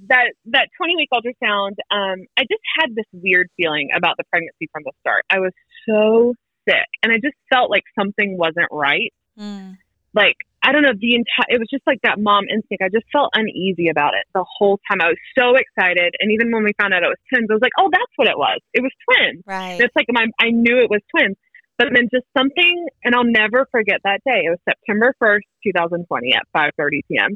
that 0.10 0.34
that 0.46 0.70
20 0.78 0.96
week 0.96 1.10
ultrasound, 1.12 1.74
um, 1.90 2.26
I 2.38 2.44
just 2.44 2.62
had 2.78 2.94
this 2.96 3.06
weird 3.12 3.50
feeling 3.58 3.90
about 3.96 4.18
the 4.18 4.24
pregnancy 4.30 4.70
from 4.72 4.84
the 4.86 4.92
start. 5.02 5.26
I 5.32 5.40
was 5.40 5.54
so 5.90 6.36
sick, 6.70 6.86
and 7.02 7.12
I 7.12 7.16
just 7.16 7.36
felt 7.52 7.72
like 7.72 7.84
something 7.98 8.38
wasn't 8.38 8.70
right. 8.72 9.12
Mm. 9.40 9.78
Like 10.14 10.38
I 10.62 10.72
don't 10.72 10.84
know, 10.84 10.94
the 10.94 11.16
entire 11.16 11.50
it 11.50 11.60
was 11.60 11.68
just 11.74 11.84
like 11.88 12.00
that 12.04 12.20
mom 12.20 12.46
instinct. 12.46 12.84
I 12.84 12.90
just 12.94 13.10
felt 13.12 13.32
uneasy 13.34 13.90
about 13.90 14.14
it 14.14 14.24
the 14.34 14.46
whole 14.46 14.80
time. 14.88 15.02
I 15.02 15.10
was 15.10 15.20
so 15.34 15.56
excited, 15.58 16.14
and 16.22 16.32
even 16.32 16.52
when 16.52 16.64
we 16.64 16.72
found 16.80 16.94
out 16.94 17.02
it 17.02 17.10
was 17.10 17.20
twins, 17.28 17.50
I 17.50 17.58
was 17.58 17.66
like, 17.66 17.76
oh, 17.80 17.90
that's 17.92 18.14
what 18.16 18.30
it 18.30 18.38
was. 18.38 18.62
It 18.74 18.86
was 18.86 18.94
twins. 19.04 19.44
Right. 19.46 19.82
It's 19.82 19.96
like 19.96 20.06
my, 20.10 20.28
I 20.40 20.52
knew 20.52 20.78
it 20.78 20.90
was 20.90 21.02
twins. 21.10 21.36
But 21.78 21.88
then 21.94 22.08
just 22.14 22.25
something, 22.38 22.88
and 23.04 23.16
I'll 23.16 23.24
never 23.24 23.68
forget 23.72 24.00
that 24.04 24.22
day. 24.25 24.42
It 24.46 24.50
was 24.50 24.60
September 24.68 25.16
1st, 25.22 25.42
2020 25.66 26.34
at 26.34 26.44
5.30 26.56 27.02
p.m. 27.10 27.36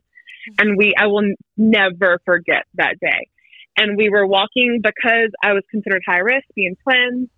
And 0.59 0.77
we, 0.77 0.93
I 0.97 1.07
will 1.07 1.33
never 1.57 2.19
forget 2.25 2.63
that 2.75 2.95
day. 3.01 3.27
And 3.77 3.97
we 3.97 4.09
were 4.09 4.25
walking 4.25 4.79
because 4.81 5.31
I 5.43 5.53
was 5.53 5.63
considered 5.69 6.01
high 6.05 6.19
risk, 6.19 6.45
being 6.55 6.75
twins. 6.83 7.29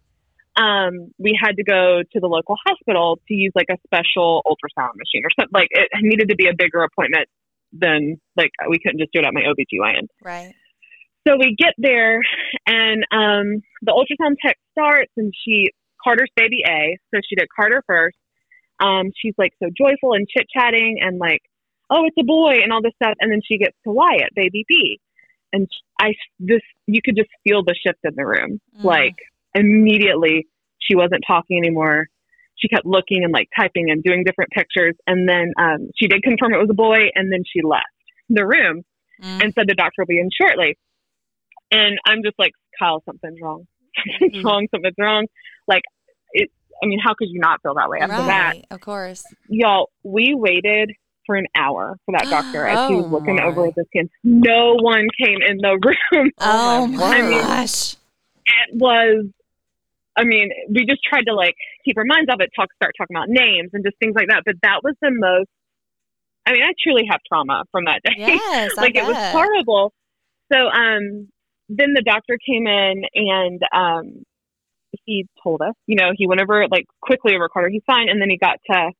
Um, 0.55 1.11
we 1.17 1.37
had 1.41 1.55
to 1.55 1.63
go 1.63 2.01
to 2.11 2.19
the 2.19 2.27
local 2.27 2.55
hospital 2.65 3.19
to 3.27 3.33
use 3.33 3.51
like 3.55 3.67
a 3.71 3.77
special 3.85 4.41
ultrasound 4.45 4.95
machine 4.95 5.23
or 5.23 5.29
something. 5.39 5.53
Like 5.53 5.69
it 5.71 5.89
needed 6.01 6.29
to 6.29 6.35
be 6.35 6.47
a 6.47 6.53
bigger 6.57 6.83
appointment 6.83 7.27
than 7.71 8.19
like 8.35 8.51
we 8.69 8.79
couldn't 8.79 8.99
just 8.99 9.11
do 9.13 9.19
it 9.19 9.25
at 9.25 9.33
my 9.33 9.41
OBGYN. 9.41 10.07
right. 10.23 10.53
So 11.27 11.35
we 11.37 11.55
get 11.57 11.73
there, 11.77 12.21
and 12.65 13.03
um, 13.11 13.61
the 13.81 13.91
ultrasound 13.91 14.35
tech 14.43 14.57
starts, 14.71 15.11
and 15.17 15.33
she 15.45 15.65
Carter's 16.03 16.31
baby 16.35 16.63
A. 16.67 16.97
So 17.13 17.21
she 17.27 17.35
did 17.35 17.47
Carter 17.55 17.83
first. 17.87 18.17
Um, 18.81 19.11
she's 19.15 19.33
like 19.37 19.53
so 19.61 19.69
joyful 19.77 20.13
and 20.13 20.27
chit 20.27 20.47
chatting, 20.55 20.99
and 21.01 21.19
like, 21.19 21.41
oh, 21.89 22.05
it's 22.05 22.15
a 22.19 22.23
boy, 22.23 22.59
and 22.63 22.71
all 22.71 22.81
this 22.81 22.93
stuff. 23.01 23.15
And 23.19 23.31
then 23.31 23.41
she 23.45 23.57
gets 23.57 23.75
to 23.85 23.91
Wyatt, 23.91 24.33
baby 24.35 24.63
B, 24.67 24.99
and 25.51 25.67
I 25.99 26.13
this 26.39 26.61
you 26.87 27.01
could 27.03 27.15
just 27.17 27.29
feel 27.43 27.63
the 27.63 27.75
shift 27.75 27.99
in 28.03 28.13
the 28.15 28.25
room. 28.25 28.61
Mm. 28.79 28.83
Like 28.83 29.15
immediately, 29.53 30.47
she 30.79 30.95
wasn't 30.95 31.23
talking 31.27 31.57
anymore. 31.57 32.07
She 32.57 32.67
kept 32.67 32.85
looking 32.85 33.23
and 33.23 33.31
like 33.33 33.47
typing 33.57 33.89
and 33.89 34.03
doing 34.03 34.23
different 34.25 34.51
pictures, 34.51 34.95
and 35.07 35.27
then 35.27 35.53
um, 35.59 35.89
she 35.97 36.07
did 36.07 36.23
confirm 36.23 36.53
it 36.53 36.57
was 36.57 36.69
a 36.69 36.73
boy, 36.73 37.09
and 37.15 37.31
then 37.31 37.43
she 37.45 37.61
left 37.61 37.85
the 38.29 38.45
room 38.45 38.83
Mm. 39.21 39.43
and 39.43 39.53
said 39.53 39.67
the 39.67 39.73
doctor 39.75 40.03
will 40.03 40.05
be 40.05 40.17
in 40.17 40.29
shortly. 40.33 40.77
And 41.71 41.99
I'm 42.07 42.23
just 42.23 42.39
like, 42.39 42.53
Kyle, 42.79 43.03
something's 43.05 43.39
wrong. 43.41 43.67
Something's 44.19 44.43
Mhm. 44.43 44.43
wrong. 44.45 44.67
Something's 44.73 44.95
wrong. 44.97 45.25
Like, 45.67 45.83
it, 46.33 46.49
I 46.83 46.87
mean, 46.87 46.99
how 47.03 47.13
could 47.13 47.29
you 47.29 47.39
not 47.39 47.61
feel 47.61 47.73
that 47.75 47.89
way 47.89 47.99
after 47.99 48.25
that? 48.25 48.53
Of 48.71 48.81
course. 48.81 49.25
Y'all, 49.47 49.89
we 50.03 50.33
waited 50.35 50.91
for 51.25 51.35
an 51.35 51.45
hour 51.55 51.97
for 52.05 52.13
that 52.17 52.27
doctor 52.29 52.65
as 52.65 52.79
he 52.87 52.95
was 52.95 53.05
Oh, 53.09 53.13
looking 53.15 53.35
my. 53.35 53.43
over 53.43 53.67
the 53.75 53.85
skin. 53.87 54.09
No 54.23 54.75
one 54.75 55.07
came 55.23 55.41
in 55.41 55.57
the 55.57 55.77
room. 56.13 56.31
Oh, 56.39 56.85
Oh, 56.85 56.87
my 56.87 56.97
my 56.97 57.21
word. 57.21 57.41
gosh. 57.41 57.93
It 58.45 58.75
was, 58.75 59.25
I 60.15 60.23
mean, 60.23 60.49
we 60.69 60.85
just 60.85 61.03
tried 61.03 61.23
to 61.27 61.33
like 61.35 61.55
keep 61.85 61.97
our 61.97 62.05
minds 62.05 62.29
off 62.31 62.39
it, 62.39 62.49
talk, 62.55 62.69
start 62.75 62.93
talking 62.97 63.15
about 63.15 63.29
names 63.29 63.69
and 63.73 63.83
just 63.85 63.97
things 63.99 64.13
like 64.15 64.27
that. 64.29 64.43
But 64.45 64.55
that 64.63 64.79
was 64.83 64.95
the 65.01 65.11
most, 65.11 65.49
I 66.45 66.53
mean, 66.53 66.63
I 66.63 66.71
truly 66.83 67.03
have 67.11 67.19
trauma 67.27 67.63
from 67.71 67.85
that 67.85 68.01
day. 68.03 68.15
Yes. 68.17 68.71
I 68.77 68.81
like 68.81 68.95
it 68.95 69.05
was 69.05 69.15
horrible. 69.31 69.93
So 70.51 70.57
um 70.67 71.29
then 71.69 71.93
the 71.95 72.01
doctor 72.01 72.37
came 72.45 72.67
in 72.67 73.03
and 73.15 73.61
um 73.73 74.23
he 75.05 75.27
told 75.43 75.61
us, 75.61 75.75
you 75.85 75.95
know, 75.95 76.11
he 76.15 76.27
went 76.27 76.41
over 76.41 76.65
like 76.69 76.85
quickly 77.01 77.35
over 77.35 77.47
Carter, 77.49 77.69
he's 77.69 77.83
fine, 77.85 78.09
and 78.09 78.21
then 78.21 78.29
he 78.29 78.37
got 78.37 78.57
to 78.71 78.91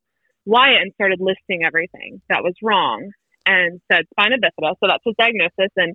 Wyatt 0.46 0.82
and 0.82 0.92
started 0.94 1.20
listing 1.20 1.64
everything 1.64 2.22
that 2.28 2.42
was 2.42 2.54
wrong. 2.62 3.10
and 3.46 3.80
said 3.90 4.04
spina 4.12 4.36
bifida. 4.36 4.74
So 4.80 4.86
that's 4.86 5.02
his 5.04 5.14
diagnosis. 5.18 5.72
And 5.76 5.94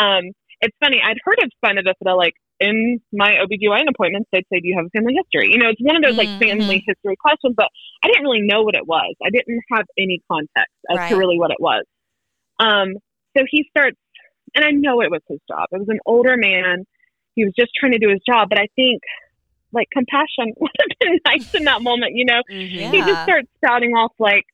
um, 0.00 0.32
it's 0.60 0.76
funny, 0.82 0.98
I'd 1.04 1.18
heard 1.24 1.38
of 1.44 1.50
spina 1.56 1.82
bifida 1.82 2.16
like 2.16 2.34
in 2.58 3.00
my 3.12 3.32
OBGYN 3.44 3.84
appointments, 3.88 4.28
they'd 4.32 4.46
say, 4.52 4.60
Do 4.60 4.66
you 4.68 4.76
have 4.76 4.86
a 4.86 4.90
family 4.90 5.14
history? 5.14 5.50
You 5.52 5.58
know, 5.58 5.68
it's 5.68 5.80
one 5.80 5.94
of 5.96 6.02
those 6.02 6.16
like 6.16 6.30
Mhm. 6.40 6.48
family 6.48 6.82
history 6.86 7.16
questions, 7.20 7.54
but 7.56 7.68
I 8.02 8.08
didn't 8.08 8.24
really 8.24 8.40
know 8.42 8.62
what 8.62 8.74
it 8.74 8.86
was. 8.86 9.14
I 9.24 9.30
didn't 9.30 9.60
have 9.72 9.84
any 9.98 10.20
context 10.32 10.74
as 10.90 10.96
Right. 10.96 11.08
to 11.10 11.16
really 11.16 11.38
what 11.38 11.50
it 11.50 11.60
was. 11.60 11.84
Um, 12.58 12.94
so 13.36 13.44
he 13.50 13.66
starts, 13.68 13.98
and 14.56 14.64
I 14.64 14.70
know 14.70 15.02
it 15.02 15.10
was 15.10 15.20
his 15.28 15.38
job. 15.48 15.68
It 15.70 15.78
was 15.78 15.88
an 15.88 16.00
older 16.06 16.36
man. 16.36 16.84
He 17.34 17.44
was 17.44 17.52
just 17.56 17.70
trying 17.78 17.92
to 17.92 17.98
do 17.98 18.08
his 18.08 18.20
job, 18.26 18.48
but 18.48 18.58
I 18.58 18.66
think 18.74 19.02
like 19.70 19.88
compassion 19.92 20.54
would 20.60 20.70
have 20.80 20.98
been 20.98 21.20
nice 21.26 21.54
in 21.54 21.64
that 21.64 21.82
moment, 21.82 22.12
you 22.14 22.24
know? 22.24 22.42
Yeah. 22.48 22.90
He 22.90 22.98
just 22.98 23.22
starts 23.22 23.48
spouting 23.56 23.92
off 23.92 24.12
like 24.18 24.44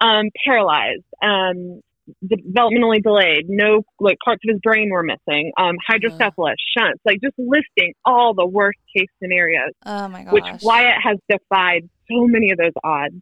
um, 0.00 0.26
paralyzed, 0.44 1.04
um, 1.22 1.80
developmentally 2.22 3.02
delayed, 3.02 3.46
no 3.48 3.82
like 3.98 4.18
parts 4.22 4.42
of 4.46 4.52
his 4.52 4.60
brain 4.60 4.90
were 4.90 5.04
missing, 5.04 5.52
um, 5.56 5.76
hydrocephalus, 5.86 6.56
shunts, 6.76 7.00
like 7.04 7.20
just 7.22 7.34
listing 7.38 7.94
all 8.04 8.34
the 8.34 8.44
worst 8.44 8.78
case 8.94 9.08
scenarios 9.22 9.70
Oh 9.86 10.08
my 10.08 10.24
gosh. 10.24 10.32
which 10.32 10.44
Wyatt 10.62 11.00
has 11.02 11.16
defied 11.30 11.88
so 12.10 12.26
many 12.26 12.50
of 12.50 12.58
those 12.58 12.72
odds 12.82 13.14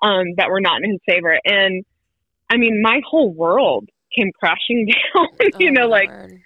um, 0.00 0.24
that 0.36 0.48
were 0.48 0.60
not 0.60 0.82
in 0.82 0.92
his 0.92 1.00
favor. 1.06 1.38
And 1.44 1.84
I 2.48 2.56
mean, 2.56 2.80
my 2.82 3.00
whole 3.06 3.32
world 3.32 3.88
came 4.16 4.30
crashing 4.38 4.86
down. 5.14 5.26
you 5.58 5.68
Oh, 5.70 5.72
know, 5.72 5.86
like 5.88 6.08
Lord. 6.10 6.40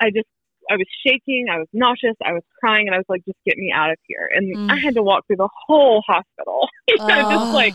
I 0.00 0.10
just, 0.10 0.26
I 0.70 0.74
was 0.74 0.86
shaking, 1.06 1.46
I 1.50 1.58
was 1.58 1.68
nauseous, 1.72 2.16
I 2.24 2.32
was 2.32 2.42
crying, 2.60 2.86
and 2.88 2.94
I 2.94 2.98
was 2.98 3.06
like, 3.08 3.24
just 3.24 3.38
get 3.46 3.56
me 3.56 3.72
out 3.74 3.90
of 3.90 3.96
here. 4.06 4.28
And 4.34 4.56
Mm. 4.56 4.70
I 4.72 4.76
had 4.84 4.94
to 4.96 5.02
walk 5.02 5.26
through 5.26 5.36
the 5.36 5.48
whole 5.66 6.02
hospital. 6.06 6.68
you 6.88 6.96
know, 6.98 7.22
Oh. 7.24 7.30
just 7.30 7.52
like, 7.54 7.74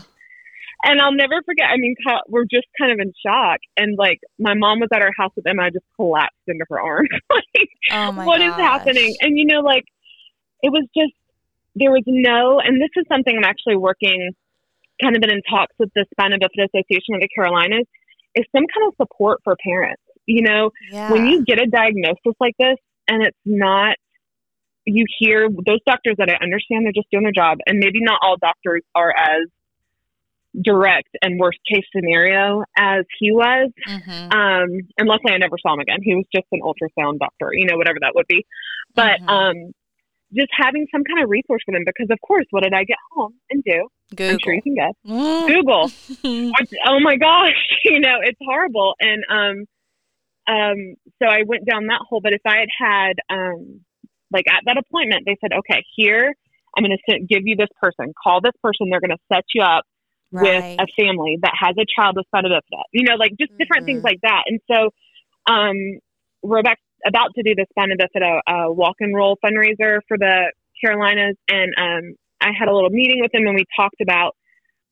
and 0.84 1.00
I'll 1.00 1.12
never 1.14 1.40
forget. 1.46 1.66
I 1.70 1.76
mean, 1.76 1.94
we're 2.28 2.44
just 2.44 2.66
kind 2.78 2.90
of 2.92 2.98
in 2.98 3.12
shock. 3.24 3.60
And 3.76 3.96
like, 3.96 4.18
my 4.38 4.54
mom 4.54 4.80
was 4.80 4.88
at 4.92 5.00
our 5.00 5.12
house 5.16 5.30
with 5.36 5.44
them, 5.44 5.58
and 5.58 5.66
I 5.66 5.70
just 5.70 5.84
collapsed 5.96 6.42
into 6.48 6.64
her 6.70 6.80
arms. 6.80 7.08
like, 7.30 7.68
oh 7.92 8.12
what 8.26 8.40
is 8.40 8.50
gosh. 8.50 8.60
happening? 8.60 9.14
And 9.20 9.38
you 9.38 9.46
know, 9.46 9.60
like 9.60 9.84
it 10.62 10.70
was 10.70 10.84
just 10.96 11.14
there 11.76 11.90
was 11.90 12.02
no, 12.06 12.58
and 12.60 12.80
this 12.82 12.90
is 12.96 13.04
something 13.08 13.34
I'm 13.36 13.44
actually 13.44 13.76
working, 13.76 14.32
kind 15.00 15.14
of 15.16 15.22
been 15.22 15.30
in 15.32 15.40
talks 15.48 15.74
with 15.78 15.88
the 15.94 16.04
Spina 16.12 16.36
Bifida 16.38 16.66
Association 16.66 17.14
of 17.14 17.20
the 17.20 17.28
Carolinas, 17.34 17.86
is 18.34 18.44
some 18.54 18.64
kind 18.74 18.88
of 18.88 18.94
support 18.96 19.40
for 19.44 19.56
parents. 19.64 20.02
You 20.26 20.42
know, 20.42 20.70
Yeah. 20.90 21.10
when 21.10 21.26
you 21.26 21.44
get 21.44 21.60
a 21.60 21.66
diagnosis 21.66 22.34
like 22.40 22.54
this, 22.58 22.76
and 23.08 23.22
it's 23.24 23.38
not, 23.44 23.96
you 24.84 25.04
hear 25.18 25.48
those 25.48 25.80
doctors 25.86 26.16
that 26.18 26.30
I 26.30 26.42
understand 26.42 26.84
they're 26.84 26.92
just 26.92 27.10
doing 27.10 27.24
their 27.24 27.32
job, 27.32 27.58
and 27.66 27.78
maybe 27.78 28.00
not 28.00 28.20
all 28.22 28.36
doctors 28.36 28.82
are 28.94 29.12
as 29.16 29.48
direct 30.60 31.08
and 31.22 31.40
worst 31.40 31.58
case 31.66 31.84
scenario 31.94 32.62
as 32.76 33.04
he 33.18 33.32
was. 33.32 33.70
Mhm. 33.88 34.34
Um, 34.34 34.68
and 34.98 35.08
luckily, 35.08 35.32
I 35.32 35.38
never 35.38 35.56
saw 35.58 35.74
him 35.74 35.80
again. 35.80 36.00
He 36.02 36.14
was 36.14 36.26
just 36.34 36.46
an 36.52 36.60
ultrasound 36.60 37.18
doctor, 37.18 37.50
you 37.52 37.66
know, 37.66 37.76
whatever 37.76 37.98
that 38.00 38.14
would 38.14 38.26
be. 38.28 38.44
But 38.94 39.20
Mhm. 39.20 39.28
um, 39.30 39.72
just 40.34 40.50
having 40.52 40.86
some 40.90 41.04
kind 41.04 41.22
of 41.22 41.30
resource 41.30 41.62
for 41.64 41.72
them, 41.72 41.82
because 41.84 42.08
of 42.10 42.20
course, 42.20 42.46
what 42.50 42.62
did 42.62 42.72
I 42.72 42.84
get 42.84 42.98
home 43.12 43.34
and 43.50 43.62
do? 43.64 43.88
Google. 44.10 44.32
I'm 44.32 44.38
sure 44.42 44.54
you 44.54 44.62
can 44.62 44.74
guess. 44.74 44.94
Mm. 45.06 45.48
Google. 45.48 45.90
Oh 46.86 47.00
my 47.00 47.16
gosh, 47.16 47.56
you 47.84 48.00
know, 48.00 48.18
it's 48.22 48.38
horrible. 48.40 48.94
And 49.00 49.24
um, 49.30 49.66
um, 50.54 50.94
so 51.22 51.28
I 51.28 51.42
went 51.46 51.64
down 51.64 51.86
that 51.86 52.00
hole. 52.08 52.20
But 52.22 52.32
if 52.32 52.40
I 52.46 52.58
had 52.58 52.68
had 52.78 53.12
um, 53.30 53.80
like 54.32 54.46
at 54.48 54.62
that 54.66 54.76
appointment, 54.76 55.22
they 55.26 55.36
said, 55.40 55.52
okay, 55.58 55.84
here 55.96 56.34
I'm 56.76 56.84
going 56.84 56.96
to 57.08 57.18
give 57.20 57.42
you 57.44 57.56
this 57.56 57.68
person. 57.80 58.12
Call 58.22 58.40
this 58.40 58.52
person. 58.62 58.88
They're 58.90 59.00
going 59.00 59.10
to 59.10 59.22
set 59.32 59.44
you 59.54 59.62
up 59.62 59.84
right. 60.30 60.76
with 60.78 60.88
a 60.88 61.02
family 61.02 61.38
that 61.42 61.52
has 61.58 61.76
a 61.78 61.84
child 61.94 62.16
with 62.16 62.26
spina 62.26 62.48
bifida. 62.48 62.82
You 62.92 63.04
know, 63.04 63.14
like 63.14 63.32
just 63.38 63.52
different 63.58 63.86
things 63.86 64.00
Mhm. 64.00 64.04
like 64.04 64.20
that. 64.22 64.44
And 64.46 64.60
so, 64.70 64.90
um, 65.52 65.98
about, 67.06 67.30
to 67.36 67.42
do 67.42 67.54
the 67.54 67.66
spina 67.70 67.94
bifida 67.96 68.40
a 68.46 68.72
walk 68.72 68.96
and 69.00 69.14
roll 69.14 69.38
fundraiser 69.44 70.00
for 70.08 70.18
the 70.18 70.52
Carolinas, 70.82 71.36
and 71.48 71.72
um, 71.78 72.14
I 72.40 72.50
had 72.58 72.68
a 72.68 72.74
little 72.74 72.90
meeting 72.90 73.20
with 73.20 73.32
them, 73.32 73.46
and 73.46 73.54
we 73.54 73.64
talked 73.76 74.00
about 74.00 74.36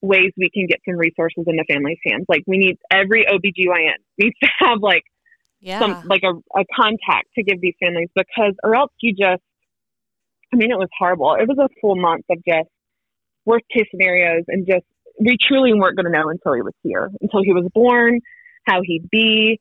ways 0.02 0.32
we 0.36 0.50
can 0.52 0.66
get 0.66 0.78
some 0.88 0.96
resources 0.96 1.44
into 1.46 1.64
families' 1.70 1.98
hands. 2.06 2.24
Like 2.28 2.42
we 2.46 2.58
need 2.58 2.76
every 2.90 3.26
OBGYN 3.26 3.96
needs 4.18 4.36
to 4.42 4.48
have 4.60 4.78
like 4.80 5.02
yeah. 5.60 5.78
some 5.78 6.02
like 6.06 6.22
a, 6.24 6.32
a 6.58 6.64
contact 6.74 7.28
to 7.36 7.42
give 7.42 7.60
these 7.60 7.74
families 7.82 8.08
because 8.14 8.54
or 8.62 8.74
else 8.74 8.92
you 9.00 9.12
just 9.12 9.42
I 10.52 10.56
mean 10.56 10.70
it 10.70 10.78
was 10.78 10.88
horrible. 10.98 11.34
It 11.34 11.48
was 11.48 11.58
a 11.58 11.68
full 11.80 11.96
month 11.96 12.24
of 12.30 12.38
just 12.46 12.68
worst 13.44 13.64
case 13.74 13.86
scenarios 13.90 14.44
and 14.48 14.66
just 14.66 14.86
we 15.18 15.36
truly 15.46 15.74
weren't 15.74 15.96
going 15.96 16.06
to 16.06 16.12
know 16.12 16.30
until 16.30 16.54
he 16.54 16.62
was 16.62 16.72
here, 16.82 17.10
until 17.20 17.42
he 17.42 17.52
was 17.52 17.68
born, 17.74 18.20
how 18.64 18.80
he'd 18.82 19.08
be. 19.10 19.60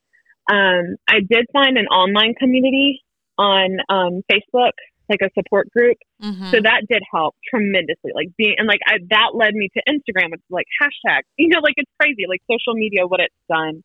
Um, 0.50 0.96
I 1.08 1.20
did 1.20 1.46
find 1.54 1.78
an 1.78 1.86
online 1.88 2.34
community 2.34 3.02
on 3.38 3.78
um, 3.88 4.22
Facebook, 4.32 4.72
like 5.08 5.20
a 5.22 5.30
support 5.38 5.70
group. 5.72 5.98
Mhm. 6.22 6.52
So 6.52 6.58
that 6.62 6.82
did 6.90 7.04
help 7.12 7.36
tremendously. 7.50 8.12
Like 8.14 8.28
being 8.38 8.56
and 8.58 8.68
like 8.68 8.80
I, 8.88 8.98
that 9.10 9.30
led 9.34 9.54
me 9.54 9.70
to 9.78 9.82
Instagram 9.88 10.32
with 10.32 10.42
like 10.50 10.66
hashtags. 10.82 11.22
You 11.38 11.50
know, 11.50 11.60
like 11.62 11.76
it's 11.78 11.92
crazy, 12.00 12.24
like 12.28 12.42
social 12.52 12.74
media, 12.74 13.08
what 13.08 13.20
it's 13.20 13.34
done 13.50 13.84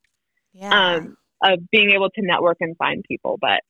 yeah. 0.53 0.95
um, 0.97 1.17
of 1.43 1.59
being 1.71 1.91
able 1.93 2.09
to 2.11 2.23
network 2.23 2.57
and 2.61 2.77
find 2.77 3.05
people. 3.07 3.39
But 3.41 3.61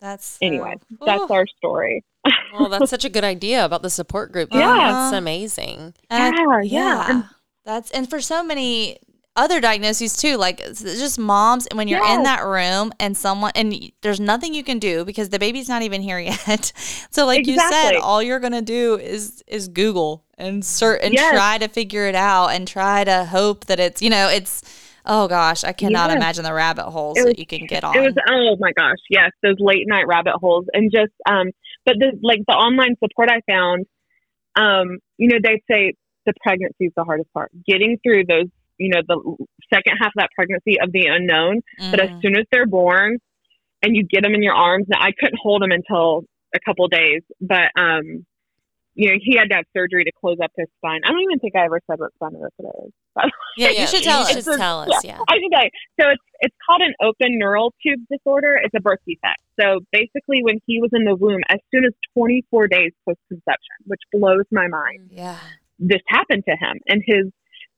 that's 0.00 0.26
so- 0.26 0.46
anyway, 0.46 0.76
that's 1.04 1.30
our 1.30 1.46
story. 1.58 2.02
Well, 2.52 2.68
that's 2.68 2.90
such 2.96 3.04
a 3.04 3.10
good 3.10 3.24
idea 3.24 3.64
about 3.64 3.82
the 3.82 3.90
support 3.90 4.32
group. 4.32 4.48
Yeah. 4.52 4.76
That's 4.76 5.14
amazing. 5.16 5.94
And 6.08 6.34
I- 6.34 6.62
Yeah, 6.62 6.62
yeah. 6.62 7.08
yeah. 7.08 7.22
That's 7.64 7.90
and 7.90 8.08
for 8.08 8.20
so 8.20 8.42
many 8.42 8.98
other 9.36 9.60
diagnoses 9.60 10.16
too, 10.16 10.36
like 10.36 10.60
it's 10.60 10.82
just 10.82 11.18
moms. 11.18 11.66
And 11.66 11.78
when 11.78 11.88
you're 11.88 12.04
in 12.04 12.24
that 12.24 12.44
room 12.44 12.92
and 12.98 13.16
someone 13.16 13.52
and 13.54 13.74
there's 14.02 14.20
nothing 14.20 14.54
you 14.54 14.64
can 14.64 14.78
do 14.78 15.04
because 15.04 15.28
the 15.30 15.38
baby's 15.38 15.68
not 15.68 15.82
even 15.82 16.02
here 16.02 16.18
yet. 16.46 16.72
so 17.10 17.26
like 17.26 17.46
you 17.46 17.58
said, 17.58 17.96
all 17.96 18.22
you're 18.22 18.40
gonna 18.40 18.62
do 18.62 18.96
is 18.96 19.42
is 19.46 19.68
Google 19.68 20.24
and 20.36 20.64
search 20.64 21.00
and 21.02 21.14
Yes. 21.14 21.32
try 21.34 21.58
to 21.58 21.68
figure 21.68 22.06
it 22.06 22.14
out 22.14 22.48
and 22.48 22.66
try 22.66 23.04
to 23.04 23.24
hope 23.24 23.66
that 23.66 23.78
it's 23.80 24.02
you 24.02 24.10
know 24.10 24.28
it's. 24.28 24.62
Oh 25.06 25.28
gosh, 25.28 25.64
I 25.64 25.72
cannot 25.72 26.10
Yes. 26.10 26.16
imagine 26.16 26.44
the 26.44 26.52
rabbit 26.52 26.84
holes 26.90 27.16
was- 27.16 27.24
that 27.24 27.38
you 27.38 27.46
can 27.46 27.66
get 27.68 27.84
on. 27.84 27.96
It 27.96 28.00
was 28.00 28.14
oh 28.30 28.56
my 28.60 28.72
gosh, 28.76 28.98
yes, 29.08 29.30
those 29.42 29.56
late 29.58 29.84
night 29.86 30.06
rabbit 30.06 30.34
holes 30.34 30.66
and 30.74 30.90
just 30.94 31.12
um 31.28 31.50
but 31.86 31.94
the 31.98 32.18
like 32.22 32.40
the 32.46 32.52
online 32.54 32.96
support 33.02 33.30
I 33.30 33.40
found, 33.50 33.86
um, 34.56 34.98
you 35.16 35.28
know, 35.28 35.38
they'd 35.42 35.62
say 35.70 35.94
the 36.26 36.34
pregnancy 36.42 36.84
is 36.86 36.92
the 36.96 37.04
hardest 37.04 37.32
part. 37.32 37.50
Getting 37.66 37.98
through 38.04 38.24
those, 38.26 38.48
you 38.80 38.88
know, 38.88 39.00
the 39.06 39.18
second 39.72 39.96
half 40.00 40.08
of 40.08 40.12
that 40.16 40.30
pregnancy 40.34 40.80
of 40.82 40.90
the 40.92 41.06
unknown. 41.06 41.60
But 41.78 42.00
as 42.00 42.10
Mhm. 42.10 42.22
soon 42.22 42.36
as 42.38 42.46
they're 42.50 42.66
born 42.66 43.18
and 43.82 43.94
you 43.96 44.02
get 44.04 44.22
them 44.24 44.34
in 44.34 44.42
your 44.42 44.54
arms, 44.54 44.86
now 44.88 44.98
I 45.00 45.12
couldn't 45.12 45.38
hold 45.40 45.62
them 45.62 45.70
until 45.70 46.24
a 46.54 46.60
couple 46.66 46.88
days, 46.88 47.22
but 47.40 47.70
um 47.76 48.26
you 48.96 49.08
know, 49.08 49.16
he 49.22 49.36
had 49.36 49.48
to 49.48 49.54
have 49.54 49.64
surgery 49.74 50.02
to 50.04 50.10
close 50.20 50.36
up 50.42 50.50
his 50.58 50.66
spine. 50.78 51.00
I 51.04 51.10
don't 51.10 51.20
even 51.22 51.38
think 51.38 51.54
I 51.54 51.64
ever 51.64 51.80
said 51.88 52.00
what 52.00 52.12
spine 52.14 52.32
bifida 52.32 52.86
is. 52.86 52.92
But 53.14 53.30
yeah, 53.56 53.68
you 53.70 53.86
should 53.86 54.02
tell 54.02 54.28
you 54.28 54.36
us. 54.36 54.44
should 54.44 54.58
tell 54.58 54.80
us. 54.80 55.04
Yeah. 55.04 55.18
I 55.28 55.36
should. 55.36 55.70
So 56.00 56.10
it's 56.10 56.22
it's 56.40 56.56
called 56.66 56.82
an 56.82 56.92
open 57.00 57.38
neural 57.38 57.72
tube 57.82 58.00
disorder. 58.10 58.58
It's 58.62 58.74
a 58.74 58.80
birth 58.80 58.98
defect. 59.06 59.40
So 59.60 59.80
basically, 59.92 60.42
when 60.42 60.58
he 60.66 60.80
was 60.80 60.90
in 60.92 61.04
the 61.04 61.14
womb, 61.14 61.40
as 61.48 61.60
soon 61.72 61.84
as 61.84 61.92
24 62.14 62.66
days 62.66 62.90
post 63.06 63.20
conception, 63.28 63.76
which 63.86 64.00
blows 64.12 64.44
my 64.50 64.66
mind, 64.66 65.10
Yeah. 65.12 65.38
this 65.78 66.00
happened 66.08 66.44
to 66.48 66.56
him. 66.56 66.80
And 66.88 67.02
his 67.06 67.26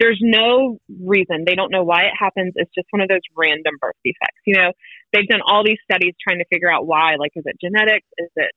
there's 0.02 0.18
no 0.20 0.78
reason. 1.00 1.44
They 1.46 1.54
don't 1.54 1.70
know 1.70 1.84
why 1.84 2.02
it 2.10 2.12
happens. 2.18 2.54
It's 2.56 2.74
just 2.74 2.88
one 2.90 3.02
of 3.02 3.08
those 3.08 3.22
random 3.36 3.74
birth 3.80 3.94
defects. 4.04 4.42
You 4.44 4.56
know, 4.56 4.72
they've 5.12 5.28
done 5.28 5.40
all 5.46 5.62
these 5.64 5.78
studies 5.88 6.14
trying 6.20 6.38
to 6.40 6.44
figure 6.52 6.70
out 6.70 6.86
why. 6.86 7.14
Like, 7.20 7.30
is 7.36 7.44
it 7.46 7.56
genetics? 7.62 8.06
Is 8.18 8.30
it 8.34 8.50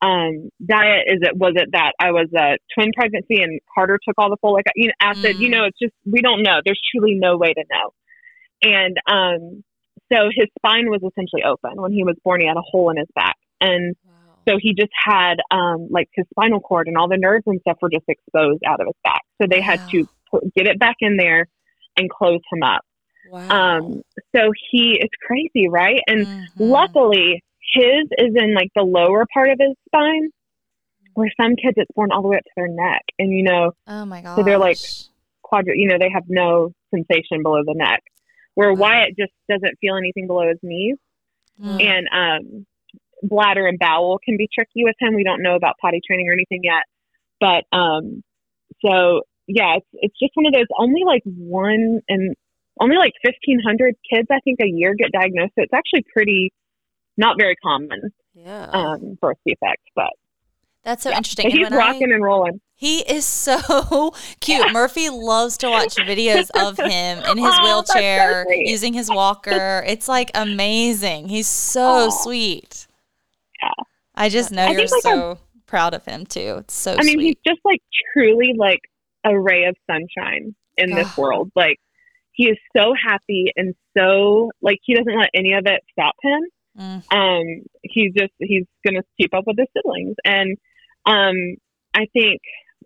um, 0.00 0.50
diet? 0.64 1.04
Is 1.08 1.18
it 1.22 1.36
was 1.36 1.54
it 1.56 1.70
that 1.72 1.92
I 1.98 2.12
was 2.12 2.28
a 2.38 2.56
twin 2.74 2.90
pregnancy 2.94 3.42
and 3.42 3.58
Carter 3.74 3.98
took 4.06 4.14
all 4.16 4.30
the 4.30 4.36
folic 4.38 4.62
you 4.76 4.88
know, 4.88 4.94
acid? 5.02 5.36
You 5.38 5.48
Mm. 5.48 5.50
know, 5.50 5.64
it's 5.64 5.78
just 5.82 5.94
we 6.06 6.20
don't 6.22 6.42
know. 6.44 6.60
There's 6.64 6.80
truly 6.94 7.14
no 7.18 7.36
way 7.36 7.52
to 7.52 7.64
know. 7.70 7.90
And 8.62 8.96
um, 9.10 9.64
so 10.12 10.30
his 10.34 10.46
spine 10.58 10.86
was 10.88 11.00
essentially 11.02 11.42
open 11.42 11.82
when 11.82 11.92
he 11.92 12.04
was 12.04 12.14
born. 12.22 12.40
He 12.40 12.46
had 12.46 12.56
a 12.56 12.62
hole 12.62 12.90
in 12.90 12.96
his 12.96 13.08
back, 13.14 13.36
and 13.60 13.96
Wow. 14.04 14.48
so 14.48 14.56
he 14.60 14.74
just 14.74 14.92
had 14.94 15.36
um, 15.50 15.88
like 15.90 16.08
his 16.14 16.26
spinal 16.30 16.60
cord 16.60 16.86
and 16.86 16.96
all 16.96 17.08
the 17.08 17.16
nerves 17.16 17.44
and 17.46 17.60
stuff 17.60 17.78
were 17.82 17.90
just 17.90 18.04
exposed 18.08 18.62
out 18.66 18.80
of 18.80 18.86
his 18.86 18.96
back. 19.02 19.22
So 19.40 19.46
they 19.50 19.60
had 19.60 19.78
Wow. 19.78 19.86
to 19.90 20.04
put, 20.04 20.21
get 20.56 20.66
it 20.66 20.78
back 20.78 20.96
in 21.00 21.16
there 21.16 21.46
and 21.96 22.08
close 22.10 22.40
him 22.52 22.62
up. 22.62 22.82
Wow. 23.30 23.48
Um, 23.48 24.02
so 24.34 24.50
he 24.70 24.98
is 25.00 25.08
crazy, 25.26 25.68
right? 25.68 26.00
And 26.06 26.26
Mhm. 26.26 26.46
luckily, 26.58 27.42
his 27.74 28.04
is 28.18 28.34
in 28.34 28.54
like 28.54 28.70
the 28.74 28.82
lower 28.82 29.26
part 29.32 29.50
of 29.50 29.58
his 29.60 29.74
spine, 29.86 30.30
where 31.14 31.30
some 31.40 31.56
kids 31.56 31.74
it's 31.76 31.90
born 31.94 32.10
all 32.12 32.22
the 32.22 32.28
way 32.28 32.36
up 32.36 32.44
to 32.44 32.50
their 32.56 32.68
neck, 32.68 33.02
and 33.18 33.30
you 33.32 33.42
know 33.42 33.72
Oh 33.86 34.04
my 34.04 34.22
god, 34.22 34.36
so 34.36 34.42
they're 34.42 34.58
like- 34.58 34.78
quadri, 35.42 35.78
you 35.78 35.86
know 35.88 35.98
they 35.98 36.10
have 36.10 36.24
no 36.28 36.72
sensation 36.90 37.42
below 37.42 37.62
the 37.64 37.74
neck. 37.74 38.02
Where 38.54 38.72
Wow. 38.72 38.80
Wyatt 38.80 39.16
just 39.18 39.32
doesn't 39.48 39.78
feel 39.80 39.96
anything 39.96 40.26
below 40.26 40.48
his 40.48 40.58
knees 40.62 40.96
Mm. 41.60 41.82
and 41.82 42.08
um, 42.12 42.66
bladder 43.22 43.66
and 43.66 43.78
bowel 43.78 44.18
can 44.18 44.36
be 44.36 44.48
tricky 44.52 44.84
with 44.84 44.96
him. 44.98 45.14
We 45.14 45.22
don't 45.24 45.42
know 45.42 45.54
about 45.54 45.76
potty 45.80 46.00
training 46.04 46.28
or 46.28 46.32
anything 46.32 46.60
yet, 46.64 46.82
but 47.40 47.64
um, 47.72 48.22
so 48.84 49.22
yeah, 49.46 49.76
it's 49.76 49.86
it's 49.94 50.18
just 50.18 50.32
one 50.34 50.46
of 50.46 50.52
those 50.52 50.66
only 50.78 51.02
like 51.06 51.22
one 51.24 52.00
and 52.08 52.34
only 52.80 52.96
like 52.96 53.12
1,500 53.24 53.94
kids, 54.10 54.28
I 54.30 54.40
think, 54.44 54.58
a 54.62 54.66
year 54.66 54.94
get 54.98 55.12
diagnosed. 55.12 55.52
So 55.56 55.62
it's 55.62 55.74
actually 55.74 56.04
pretty, 56.12 56.52
not 57.18 57.36
very 57.38 57.54
common 57.56 58.12
Yeah. 58.34 58.64
um, 58.72 59.18
birth 59.20 59.36
defects. 59.46 59.84
But 59.94 60.10
That's 60.84 61.02
so 61.02 61.10
Yeah. 61.10 61.18
interesting. 61.18 61.44
but 61.44 61.52
And 61.52 61.58
he's 61.60 61.70
when 61.70 61.74
I- 61.74 61.86
rocking 61.88 62.12
and 62.12 62.22
rolling. 62.24 62.60
He 62.74 63.00
is 63.00 63.24
so 63.24 64.12
cute. 64.40 64.72
Murphy 64.72 65.08
loves 65.10 65.56
to 65.58 65.68
watch 65.68 65.94
videos 65.96 66.50
of 66.60 66.76
him 66.78 67.18
in 67.18 67.36
his 67.38 67.46
Oh, 67.46 67.46
that's 67.46 67.56
so 67.56 67.62
wheelchair, 67.98 68.46
using 68.50 68.92
his 68.94 69.08
walker. 69.10 69.84
It's 69.86 70.08
like 70.08 70.30
amazing. 70.34 71.28
He's 71.28 71.46
so 71.46 72.06
Aw. 72.06 72.10
sweet. 72.10 72.88
Yeah. 73.62 73.70
I 74.16 74.28
just 74.28 74.50
know 74.50 74.64
I 74.64 74.70
you're 74.70 74.88
think, 74.88 74.92
like, 74.92 75.02
so 75.14 75.38
proud 75.66 75.94
of 75.94 76.04
him 76.04 76.26
too. 76.26 76.56
It's 76.60 76.74
so 76.74 76.94
I 76.98 77.02
mean, 77.04 77.14
sweet. 77.14 77.38
he's 77.44 77.52
just 77.54 77.60
like 77.64 77.80
truly 78.14 78.52
like 78.56 78.80
a 79.24 79.38
ray 79.38 79.64
of 79.64 79.76
sunshine 79.90 80.54
in 80.76 80.94
this 80.94 81.16
world. 81.16 81.50
Like 81.54 81.78
he 82.32 82.48
is 82.48 82.58
so 82.76 82.94
happy 83.00 83.52
and 83.56 83.74
so 83.96 84.50
like 84.60 84.78
he 84.82 84.94
doesn't 84.94 85.18
let 85.18 85.30
any 85.34 85.52
of 85.52 85.64
it 85.66 85.82
stop 85.92 86.14
him. 86.22 86.40
Mm. 86.78 87.02
Um, 87.12 87.64
he's 87.82 88.12
just 88.14 88.32
he's 88.38 88.64
gonna 88.84 89.02
keep 89.20 89.34
up 89.34 89.44
with 89.46 89.58
his 89.58 89.68
siblings, 89.76 90.16
and 90.24 90.56
um, 91.04 91.56
I 91.94 92.06
think 92.14 92.40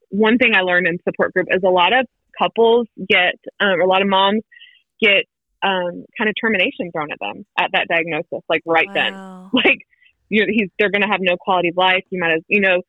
one 0.08 0.38
thing 0.38 0.54
I 0.56 0.62
learned 0.62 0.88
in 0.88 0.98
support 1.04 1.32
group 1.32 1.46
is 1.50 1.62
a 1.64 1.70
lot 1.70 1.92
of 1.92 2.06
couples 2.36 2.88
get 3.08 3.36
um, 3.60 3.80
a 3.80 3.86
lot 3.86 4.02
of 4.02 4.08
moms 4.08 4.42
get 5.00 5.24
um, 5.62 6.04
kind 6.18 6.28
of 6.28 6.34
termination 6.40 6.90
thrown 6.90 7.12
at 7.12 7.18
them 7.20 7.46
at 7.56 7.70
that 7.74 7.86
diagnosis, 7.88 8.44
like 8.48 8.62
right 8.66 8.88
then 8.92 9.12
like 9.52 9.86
you 10.28 10.44
know, 10.44 10.52
he's 10.52 10.68
they're 10.80 10.90
to 10.90 11.08
have 11.08 11.20
no 11.20 11.36
quality 11.36 11.68
of 11.68 11.76
life 11.76 12.02
you 12.10 12.18
might 12.18 12.32
as 12.32 12.42
you 12.48 12.60
know 12.60 12.82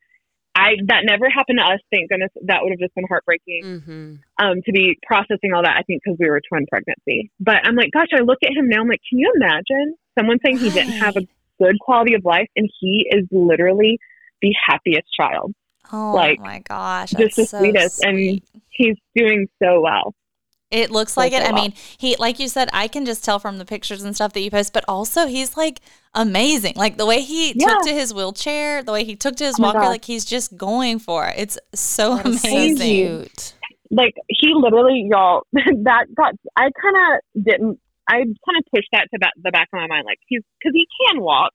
i 0.57 0.75
that 0.87 1.01
never 1.05 1.29
happened 1.29 1.59
to 1.61 1.65
us. 1.65 1.79
Thank 1.91 2.09
goodness 2.09 2.31
that 2.49 2.59
would 2.61 2.71
have 2.71 2.79
just 2.79 2.95
been 2.95 3.05
heartbreaking. 3.07 3.61
Mm-hmm. 3.63 4.15
um 4.43 4.61
to 4.65 4.71
be 4.71 4.97
processing 5.05 5.53
all 5.53 5.61
that 5.63 5.77
i 5.77 5.83
think 5.83 6.01
because 6.03 6.17
we 6.19 6.29
were 6.29 6.41
twin 6.41 6.65
pregnancy. 6.69 7.31
But 7.39 7.57
i'm 7.65 7.75
like 7.75 7.91
gosh 7.91 8.09
i 8.13 8.21
look 8.21 8.39
at 8.43 8.51
him 8.55 8.67
now 8.67 8.81
i'm 8.81 8.89
like 8.89 9.01
can 9.07 9.19
you 9.19 9.31
imagine 9.35 9.95
someone 10.17 10.37
saying 10.43 10.57
he 10.57 10.69
didn't 10.69 10.97
have 11.05 11.15
a 11.15 11.27
good 11.59 11.79
quality 11.79 12.13
of 12.13 12.25
life 12.25 12.49
and 12.55 12.69
he 12.79 13.07
is 13.09 13.25
literally 13.31 13.99
the 14.41 14.53
happiest 14.67 15.07
child? 15.19 15.53
Oh 15.91 16.11
like, 16.13 16.39
my 16.39 16.59
gosh. 16.59 17.11
just 17.11 17.35
That's 17.35 17.35
the 17.35 17.45
so 17.45 17.59
sweetest, 17.59 18.03
and 18.03 18.41
he's 18.69 18.97
doing 19.15 19.47
so 19.61 19.81
well 19.81 20.13
It 20.69 20.91
looks 20.91 21.15
like 21.15 21.31
so 21.31 21.39
it. 21.39 21.47
I 21.47 21.51
mean, 21.53 21.73
he 21.97 22.15
like 22.17 22.39
you 22.39 22.47
said, 22.49 22.69
I 22.73 22.87
can 22.87 23.05
just 23.05 23.23
tell 23.23 23.39
from 23.39 23.57
the 23.57 23.65
pictures 23.65 24.03
and 24.03 24.13
stuff 24.15 24.33
that 24.33 24.41
you 24.41 24.51
post, 24.51 24.73
but 24.73 24.83
also 24.87 25.25
he's 25.27 25.55
like 25.55 25.79
amazing. 26.13 26.73
Like 26.75 26.97
the 26.97 27.05
way 27.05 27.21
he 27.21 27.53
Yeah. 27.55 27.67
took 27.67 27.83
to 27.83 27.93
his 27.93 28.13
wheelchair, 28.13 28.83
the 28.83 28.91
way 28.91 29.03
he 29.05 29.15
took 29.15 29.35
to 29.37 29.45
his 29.45 29.55
Oh 29.59 29.63
walker, 29.63 29.79
like 29.79 30.05
he's 30.05 30.25
just 30.25 30.57
going 30.57 30.99
for 30.99 31.25
it. 31.27 31.35
It's 31.37 31.57
so 31.73 32.17
so 32.17 32.21
amazing. 32.49 32.77
cute. 32.77 33.53
like 33.91 34.13
he 34.27 34.53
literally 34.53 35.07
y'all 35.09 35.43
that 35.53 36.07
got 36.13 36.33
i 36.57 36.63
kind 36.63 36.97
of 36.97 37.43
didn't 37.45 37.79
i 38.09 38.15
kind 38.15 38.57
of 38.59 38.63
pushed 38.75 38.89
that 38.91 39.07
to 39.13 39.17
the 39.41 39.49
back 39.51 39.69
of 39.71 39.77
my 39.79 39.87
mind 39.87 40.03
like 40.05 40.19
he's 40.27 40.41
because 40.59 40.73
he 40.73 40.85
can 41.07 41.21
walk 41.21 41.51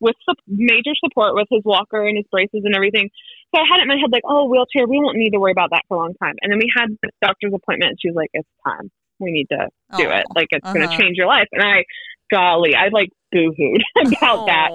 with 0.00 0.16
sup- 0.28 0.42
major 0.48 0.90
support 1.04 1.34
with 1.36 1.46
his 1.48 1.62
walker 1.64 2.04
and 2.04 2.16
his 2.16 2.26
braces 2.32 2.62
and 2.64 2.74
everything 2.74 3.08
so 3.54 3.60
i 3.60 3.64
had 3.68 3.78
it 3.78 3.82
in 3.82 3.88
my 3.88 3.96
head 3.96 4.10
like 4.12 4.22
oh 4.28 4.44
wheelchair 4.48 4.86
we 4.86 4.98
won't 4.98 5.16
need 5.16 5.30
to 5.30 5.38
worry 5.38 5.52
about 5.52 5.70
that 5.70 5.82
for 5.88 5.96
a 5.96 6.00
long 6.00 6.14
time 6.22 6.34
and 6.42 6.50
then 6.52 6.58
we 6.58 6.70
had 6.76 6.88
this 7.02 7.10
doctor's 7.22 7.52
appointment 7.54 7.90
and 7.90 7.98
she 8.00 8.08
was 8.08 8.16
like 8.16 8.30
it's 8.32 8.48
time 8.64 8.90
we 9.18 9.30
need 9.32 9.46
to 9.50 9.68
do 9.96 10.08
it 10.08 10.24
Oh, 10.28 10.32
like 10.34 10.48
it's 10.50 10.64
going 10.64 10.82
uh-huh. 10.82 10.96
to 10.96 11.02
change 11.02 11.16
your 11.16 11.26
life 11.26 11.48
and 11.52 11.62
i 11.62 11.84
golly 12.30 12.74
i 12.74 12.88
like 12.88 13.10
boo-hooed 13.32 13.82
about 14.06 14.46
that 14.46 14.70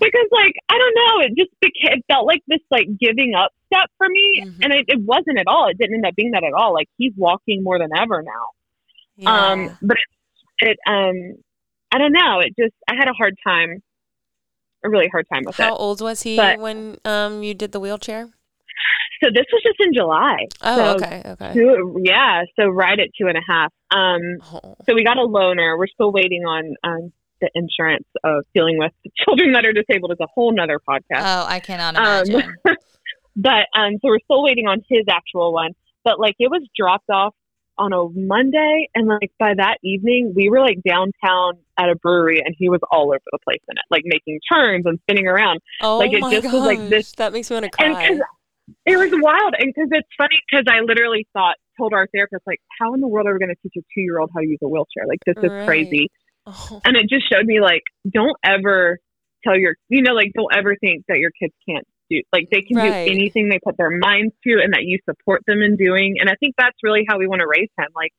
because 0.00 0.28
like 0.32 0.54
I 0.68 0.78
don't 0.78 0.94
know, 0.94 1.20
it 1.26 1.32
just 1.36 1.50
became, 1.60 1.98
it 1.98 2.04
felt 2.10 2.26
like 2.26 2.42
this 2.48 2.58
like 2.70 2.86
giving 2.98 3.34
up 3.34 3.52
step 3.66 3.88
for 3.98 4.08
me, 4.08 4.42
Mhm. 4.44 4.58
and 4.64 4.72
it, 4.72 4.84
it 4.88 5.00
wasn't 5.00 5.38
at 5.38 5.46
all. 5.46 5.68
It 5.68 5.78
didn't 5.78 5.94
end 5.96 6.06
up 6.06 6.14
being 6.16 6.30
that 6.32 6.42
at 6.42 6.52
all. 6.52 6.72
Like 6.72 6.88
he's 6.96 7.12
walking 7.16 7.62
more 7.62 7.78
than 7.78 7.90
ever 7.96 8.22
now. 8.22 8.46
Yeah. 9.16 9.30
Um, 9.52 9.78
but 9.82 9.96
it, 10.60 10.68
it 10.70 10.78
um, 10.88 11.36
I 11.92 11.98
don't 11.98 12.12
know. 12.12 12.40
It 12.40 12.54
just 12.58 12.74
I 12.88 12.94
had 12.96 13.08
a 13.08 13.12
hard 13.12 13.36
time, 13.46 13.80
a 14.84 14.88
really 14.90 15.08
hard 15.08 15.26
time 15.32 15.42
with 15.46 15.56
How 15.56 15.74
it. 15.74 15.78
old 15.78 16.00
was 16.00 16.22
he 16.22 16.36
But- 16.36 16.58
when 16.58 16.98
um 17.04 17.42
you 17.42 17.54
did 17.54 17.72
the 17.72 17.80
wheelchair? 17.80 18.28
So 19.22 19.28
this 19.34 19.44
was 19.52 19.62
just 19.62 19.78
in 19.80 19.92
July. 19.92 20.46
Oh, 20.62 20.76
so 20.76 20.96
okay, 20.96 21.22
okay. 21.26 21.52
Two, 21.52 22.00
yeah, 22.02 22.42
so 22.58 22.68
right 22.68 22.98
at 22.98 23.08
two 23.20 23.26
and 23.28 23.36
a 23.36 23.42
half. 23.46 23.70
Um, 23.90 24.20
Oh. 24.50 24.76
so 24.86 24.94
we 24.94 25.04
got 25.04 25.18
a 25.18 25.26
loaner. 25.26 25.76
We're 25.76 25.88
still 25.88 26.10
waiting 26.10 26.44
on 26.46 26.74
um, 26.82 27.12
the 27.42 27.50
insurance 27.54 28.06
of 28.24 28.44
dealing 28.54 28.78
with 28.78 28.92
children 29.22 29.52
that 29.52 29.66
are 29.66 29.74
disabled. 29.74 30.12
Is 30.12 30.20
a 30.20 30.26
whole 30.34 30.52
nother 30.54 30.78
podcast. 30.88 31.20
oh, 31.20 31.44
I 31.46 31.60
cannot 31.60 31.96
Um, 31.96 32.30
imagine. 32.30 32.54
but 33.36 33.66
um, 33.76 33.92
so 34.00 34.08
we're 34.08 34.20
still 34.24 34.42
waiting 34.42 34.66
on 34.66 34.80
his 34.88 35.04
actual 35.10 35.52
one. 35.52 35.72
But 36.02 36.18
like 36.18 36.36
it 36.38 36.50
was 36.50 36.62
dropped 36.74 37.10
off 37.10 37.34
on 37.80 37.92
a 37.94 38.04
Monday, 38.12 38.88
and 38.94 39.08
like 39.08 39.32
by 39.38 39.54
that 39.56 39.78
evening, 39.82 40.34
we 40.36 40.50
were 40.50 40.60
like 40.60 40.78
downtown 40.86 41.54
at 41.78 41.88
a 41.88 41.96
brewery, 41.96 42.42
and 42.44 42.54
he 42.58 42.68
was 42.68 42.80
all 42.92 43.08
over 43.08 43.24
the 43.32 43.38
place 43.42 43.62
in 43.68 43.76
it, 43.78 43.84
like 43.90 44.02
making 44.04 44.38
turns 44.52 44.84
and 44.84 44.98
spinning 45.02 45.26
around. 45.26 45.60
Oh 45.80 45.96
Like, 45.96 46.12
it 46.12 46.20
my 46.20 46.30
just 46.30 46.44
gosh, 46.44 46.52
was 46.52 46.62
like 46.62 46.90
this- 46.90 47.12
that 47.16 47.32
makes 47.32 47.48
me 47.50 47.56
want 47.56 47.72
to 47.72 47.82
And 47.82 47.96
it 48.86 48.96
was 48.96 49.10
wild, 49.22 49.54
and 49.58 49.72
because 49.74 49.88
it's 49.90 50.08
funny, 50.16 50.38
because 50.50 50.66
I 50.68 50.80
literally 50.84 51.26
thought, 51.32 51.56
told 51.78 51.94
our 51.94 52.06
therapist, 52.14 52.42
like, 52.46 52.60
how 52.78 52.92
in 52.92 53.00
the 53.00 53.08
world 53.08 53.26
are 53.26 53.32
we 53.32 53.38
going 53.38 53.48
to 53.48 53.60
teach 53.62 53.72
a 53.76 53.80
two 53.94 54.02
year 54.02 54.20
old 54.20 54.30
how 54.34 54.40
to 54.40 54.46
use 54.46 54.58
a 54.62 54.68
wheelchair? 54.68 55.06
Like 55.08 55.18
this 55.24 55.36
is 55.42 55.50
Right. 55.50 55.64
crazy. 55.66 56.10
Oh. 56.46 56.80
And 56.84 56.96
it 56.96 57.08
just 57.08 57.24
showed 57.32 57.46
me 57.46 57.60
like, 57.60 57.82
don't 58.08 58.36
ever 58.44 58.98
tell 59.42 59.58
your, 59.58 59.76
you 59.88 60.02
know, 60.02 60.12
like 60.12 60.32
don't 60.34 60.54
ever 60.54 60.76
think 60.76 61.04
that 61.08 61.18
your 61.18 61.30
kids 61.40 61.54
can't 61.68 61.86
do, 62.10 62.22
like 62.32 62.48
they 62.50 62.62
can 62.62 62.76
Right. 62.76 63.06
do 63.06 63.12
anything 63.12 63.48
they 63.48 63.60
put 63.62 63.76
their 63.76 63.90
minds 63.90 64.34
to, 64.44 64.60
and 64.62 64.74
that 64.74 64.82
you 64.82 64.98
support 65.08 65.42
them 65.46 65.62
in 65.62 65.76
doing. 65.76 66.16
And 66.20 66.28
I 66.28 66.34
think 66.34 66.54
that's 66.58 66.76
really 66.82 67.04
how 67.08 67.18
we 67.18 67.26
want 67.26 67.40
to 67.40 67.46
raise 67.46 67.70
him, 67.78 67.88
like, 67.94 68.12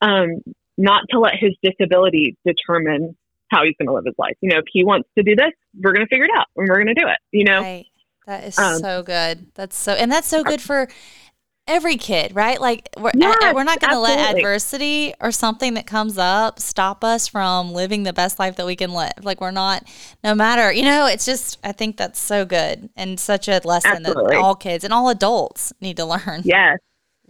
um, 0.00 0.42
not 0.78 1.02
to 1.10 1.18
let 1.18 1.34
his 1.38 1.52
disability 1.62 2.36
determine 2.46 3.16
how 3.50 3.64
he's 3.64 3.74
going 3.78 3.88
to 3.88 3.92
live 3.94 4.04
his 4.06 4.14
life. 4.16 4.36
You 4.40 4.50
know, 4.50 4.58
if 4.58 4.66
he 4.72 4.84
wants 4.84 5.08
to 5.18 5.24
do 5.24 5.34
this, 5.34 5.52
we're 5.82 5.92
going 5.92 6.06
to 6.06 6.08
figure 6.08 6.24
it 6.24 6.30
out, 6.36 6.46
and 6.56 6.68
we're 6.68 6.82
going 6.82 6.94
to 6.94 7.00
do 7.00 7.06
it. 7.08 7.18
You 7.32 7.44
know, 7.44 7.60
Right. 7.60 7.86
That 8.26 8.44
is 8.44 8.58
Um, 8.58 8.78
so 8.78 9.02
good. 9.02 9.46
That's 9.54 9.76
so, 9.76 9.92
and 9.92 10.12
that's 10.12 10.28
so 10.28 10.44
good 10.44 10.60
for 10.60 10.88
every 11.70 11.96
kid, 11.96 12.34
right? 12.34 12.60
Like 12.60 12.88
we're 12.98 13.12
Yes, 13.14 13.54
we're 13.54 13.64
not 13.64 13.80
going 13.80 13.92
to 13.92 14.00
let 14.00 14.36
adversity 14.36 15.14
or 15.20 15.30
something 15.30 15.74
that 15.74 15.86
comes 15.86 16.18
up 16.18 16.58
stop 16.58 17.04
us 17.04 17.28
from 17.28 17.72
living 17.72 18.02
the 18.02 18.12
best 18.12 18.38
life 18.38 18.56
that 18.56 18.66
we 18.66 18.76
can 18.76 18.92
live. 18.92 19.12
Like 19.22 19.40
we're 19.40 19.50
not, 19.50 19.84
no 20.22 20.34
matter, 20.34 20.72
you 20.72 20.82
know. 20.82 21.06
It's 21.06 21.24
just 21.24 21.58
I 21.64 21.72
think 21.72 21.96
that's 21.96 22.18
so 22.18 22.44
good 22.44 22.90
and 22.96 23.18
such 23.18 23.48
a 23.48 23.60
lesson 23.64 24.04
Absolutely. 24.04 24.34
that 24.34 24.42
all 24.42 24.54
kids 24.54 24.84
and 24.84 24.92
all 24.92 25.08
adults 25.08 25.72
need 25.80 25.96
to 25.96 26.04
learn. 26.04 26.42
yes, 26.44 26.78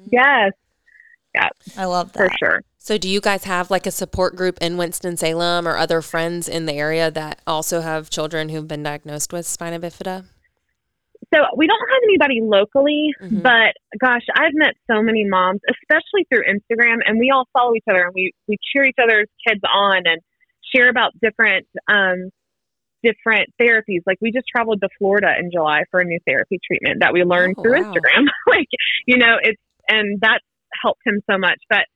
mm-hmm. 0.00 0.09
yes, 0.12 0.53
I 1.76 1.85
love 1.85 2.12
that 2.12 2.31
for 2.31 2.37
sure. 2.38 2.62
So, 2.79 2.96
do 2.96 3.09
you 3.09 3.20
guys 3.20 3.44
have 3.44 3.70
like 3.70 3.87
a 3.87 3.90
support 3.90 4.37
group 4.37 4.59
in 4.61 4.79
Winston 4.79 5.16
Salem 5.16 5.68
or 5.68 5.76
other 5.76 6.00
friends 6.00 6.48
in 6.48 6.64
the 6.64 6.72
area 6.72 7.11
that 7.11 7.40
also 7.46 7.83
have 7.83 8.09
children 8.09 8.48
who've 8.48 8.66
been 8.66 8.83
diagnosed 8.83 9.33
with 9.33 9.46
spina 9.46 9.79
bifida? 9.79 10.24
So 11.33 11.45
we 11.57 11.66
don't 11.66 11.79
have 11.90 12.01
anybody 12.05 12.40
locally, 12.43 13.14
Mhm. 13.21 13.43
but 13.43 13.75
gosh, 14.01 14.23
I've 14.35 14.55
met 14.55 14.75
so 14.90 15.01
many 15.03 15.25
moms, 15.25 15.61
especially 15.71 16.25
through 16.29 16.43
Instagram, 16.45 16.99
and 17.07 17.19
we 17.21 17.31
all 17.31 17.47
follow 17.53 17.75
each 17.75 17.85
other 17.88 18.03
and 18.05 18.12
we 18.14 18.33
we 18.49 18.57
cheer 18.73 18.85
each 18.85 18.99
other's 19.01 19.29
kids 19.47 19.61
on 19.73 20.07
and 20.07 20.21
share 20.75 20.88
about 20.88 21.12
different 21.21 21.66
um 21.88 22.31
different 23.03 23.49
therapies. 23.61 24.01
Like 24.07 24.19
we 24.21 24.31
just 24.33 24.47
traveled 24.55 24.81
to 24.83 24.88
Florida 24.99 25.33
in 25.38 25.51
July 25.51 25.85
for 25.90 26.01
a 26.01 26.05
new 26.05 26.19
therapy 26.27 26.59
treatment 26.66 27.01
that 27.01 27.12
we 27.12 27.23
learned 27.25 27.55
Oh, 27.59 27.62
through 27.62 27.81
wow. 27.81 27.93
Instagram. 27.95 28.27
like, 28.47 28.69
you 29.07 29.16
know, 29.16 29.37
it's 29.43 29.61
and 29.88 30.21
that's 30.21 30.45
helped 30.83 31.01
him 31.07 31.21
so 31.31 31.38
much. 31.38 31.59
But 31.69 31.87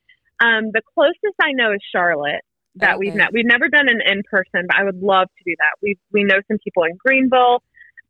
um 0.45 0.71
the 0.73 0.81
closest 0.95 1.37
I 1.43 1.53
know 1.53 1.73
is 1.73 1.81
Charlotte 1.93 2.41
that 2.77 2.99
we've 2.99 3.15
met. 3.15 3.33
We've 3.33 3.45
never 3.47 3.69
done 3.69 3.89
an 3.89 4.01
in 4.05 4.23
person, 4.31 4.67
but 4.67 4.77
I 4.77 4.85
would 4.85 5.01
love 5.03 5.29
to 5.29 5.45
do 5.45 5.55
that. 5.59 5.73
We 5.83 5.97
we 6.13 6.25
know 6.25 6.41
some 6.49 6.59
people 6.65 6.85
in 6.85 6.97
Greenville, 6.97 7.63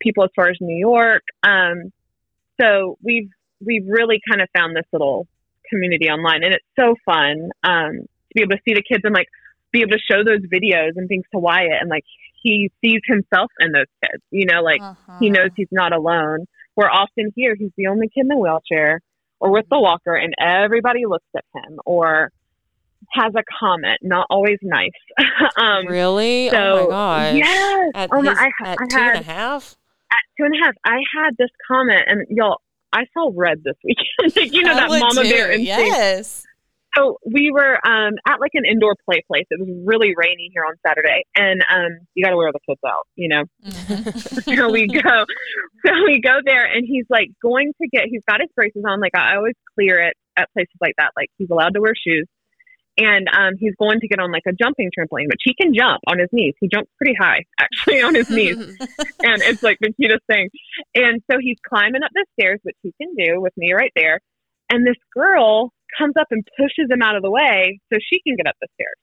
people 0.05 0.23
as 0.25 0.31
far 0.37 0.49
as 0.49 0.57
New 0.61 0.77
York. 0.77 1.23
Um, 1.43 1.93
so 2.61 2.97
we've 3.03 3.29
we've 3.65 3.87
really 3.89 4.21
kind 4.29 4.41
of 4.41 4.49
found 4.57 4.77
this 4.77 4.85
little 4.93 5.27
community 5.71 6.09
online, 6.09 6.45
and 6.45 6.55
it's 6.55 6.65
so 6.79 6.95
fun 7.05 7.51
um, 7.65 7.93
to 8.03 8.35
be 8.35 8.43
able 8.43 8.53
to 8.53 8.63
see 8.69 8.75
the 8.75 8.83
kids 8.83 9.01
and 9.05 9.15
like 9.15 9.27
be 9.73 9.81
able 9.81 9.91
to 9.93 9.99
show 9.99 10.23
those 10.23 10.41
videos 10.43 10.91
and 10.97 11.09
things 11.09 11.25
to 11.33 11.39
Wyatt, 11.41 11.73
and 11.81 11.91
like 11.91 12.05
he 12.43 12.71
sees 12.85 13.01
himself 13.07 13.51
in 13.59 13.73
those 13.73 13.87
kids. 14.05 14.23
You 14.31 14.47
know, 14.47 14.61
like 14.63 14.81
Uh-huh. 14.83 15.17
he 15.19 15.31
knows 15.31 15.51
he's 15.57 15.69
not 15.73 15.93
alone. 15.93 16.47
We're 16.77 16.91
often 16.91 17.33
here; 17.35 17.57
he's 17.59 17.73
the 17.77 17.87
only 17.89 18.09
kid 18.09 18.23
in 18.23 18.29
the 18.29 18.37
wheelchair 18.37 19.01
or 19.41 19.51
with 19.51 19.67
the 19.71 19.81
walker, 19.81 20.15
and 20.15 20.33
everybody 20.39 21.07
looks 21.07 21.27
at 21.37 21.45
him 21.55 21.81
or 21.85 22.31
has 23.11 23.33
a 23.37 23.43
comment, 23.61 23.99
not 24.03 24.27
always 24.31 24.59
nice. 24.63 24.91
um, 25.57 25.87
really? 25.87 26.49
so 26.51 26.87
oh 26.87 26.91
my 26.91 27.31
gosh! 27.33 27.35
yes, 27.37 27.91
At, 27.95 28.09
oh 28.13 28.23
my, 28.23 28.31
his- 28.31 28.39
I, 28.39 28.47
at 28.47 28.53
I 28.69 28.75
two 28.77 28.83
and 28.83 28.93
had 28.93 29.17
a 29.17 29.23
half? 29.25 29.77
Two 30.39 30.45
and 30.45 30.55
a 30.55 30.65
half, 30.65 30.75
I 30.85 30.99
had 31.17 31.37
this 31.39 31.51
comment, 31.67 32.03
and 32.07 32.27
y'all, 32.31 32.59
I 32.93 33.05
saw 33.13 33.31
red 33.35 33.63
this 33.65 33.77
weekend. 33.85 34.07
Like, 34.37 34.53
you 34.53 34.63
know 34.63 34.73
I 34.73 34.89
that 34.89 35.01
mama 35.01 35.23
too. 35.23 35.31
bear 35.31 35.53
instinct. 35.53 35.67
Yes. 35.67 36.45
So 36.97 37.19
we 37.27 37.51
were 37.51 37.75
um, 37.85 38.15
at 38.27 38.39
like 38.39 38.53
an 38.55 38.65
indoor 38.65 38.95
play 39.05 39.23
place. 39.27 39.47
It 39.51 39.59
was 39.59 39.69
really 39.85 40.15
rainy 40.17 40.51
here 40.53 40.63
on 40.63 40.75
Saturday, 40.87 41.25
and 41.35 41.61
um, 41.69 42.07
you 42.15 42.25
got 42.25 42.31
to 42.31 42.37
wear 42.37 42.53
the 42.53 42.61
kids 42.69 42.81
out, 42.87 43.09
you 43.17 43.29
know. 43.29 43.43
Mhm. 43.67 44.57
so 44.57 44.71
we 44.71 44.87
go, 44.87 45.25
so 45.85 45.93
we 46.07 46.21
go 46.21 46.39
there, 46.45 46.65
and 46.65 46.87
he's 46.87 47.07
like 47.11 47.31
going 47.43 47.73
to 47.83 47.89
get. 47.89 48.05
He's 48.09 48.23
got 48.29 48.41
his 48.41 48.51
braces 48.55 48.85
on. 48.89 49.01
Like 49.01 49.17
I 49.17 49.37
always 49.37 49.57
clear 49.75 50.01
it 50.01 50.15
at 50.37 50.53
places 50.53 50.77
like 50.81 50.95
that. 50.99 51.11
Like 51.17 51.31
he's 51.37 51.51
allowed 51.51 51.75
to 51.75 51.81
wear 51.81 51.95
shoes, 51.97 52.29
and 52.97 53.29
um, 53.29 53.55
he's 53.59 53.75
going 53.79 54.01
to 54.01 54.09
get 54.09 54.19
on 54.19 54.31
like 54.31 54.45
a 54.47 54.53
jumping 54.53 54.91
trampoline, 54.97 55.27
which 55.27 55.43
he 55.45 55.55
can 55.55 55.75
jump 55.75 56.01
on 56.07 56.19
his 56.19 56.29
knees. 56.33 56.55
He 56.61 56.69
jumps 56.69 56.91
pretty 56.97 57.15
high, 57.19 57.45
actually, 57.61 58.03
on 58.03 58.15
his 58.15 58.31
knees, 58.31 58.57
and 59.23 59.43
it's 59.43 59.63
like 59.63 59.79
the 59.81 59.93
cutest 59.93 60.23
thing. 60.27 60.49
And 60.95 61.23
so 61.31 61.39
he's 61.41 61.57
climbing 61.69 62.03
up 62.03 62.11
the 62.15 62.25
stairs, 62.39 62.61
which 62.63 62.77
he 62.83 62.93
can 63.01 63.15
do 63.17 63.41
with 63.41 63.53
me 63.57 63.73
right 63.73 63.93
there. 63.97 64.21
And 64.71 64.87
this 64.87 64.97
girl 65.13 65.73
comes 65.99 66.15
up 66.19 66.29
and 66.31 66.47
pushes 66.57 66.91
him 66.91 67.03
out 67.03 67.17
of 67.17 67.23
the 67.23 67.31
way 67.31 67.79
so 67.93 67.99
she 68.01 68.21
can 68.27 68.37
get 68.37 68.47
up 68.47 68.57
the 68.61 68.69
stairs. 68.75 68.97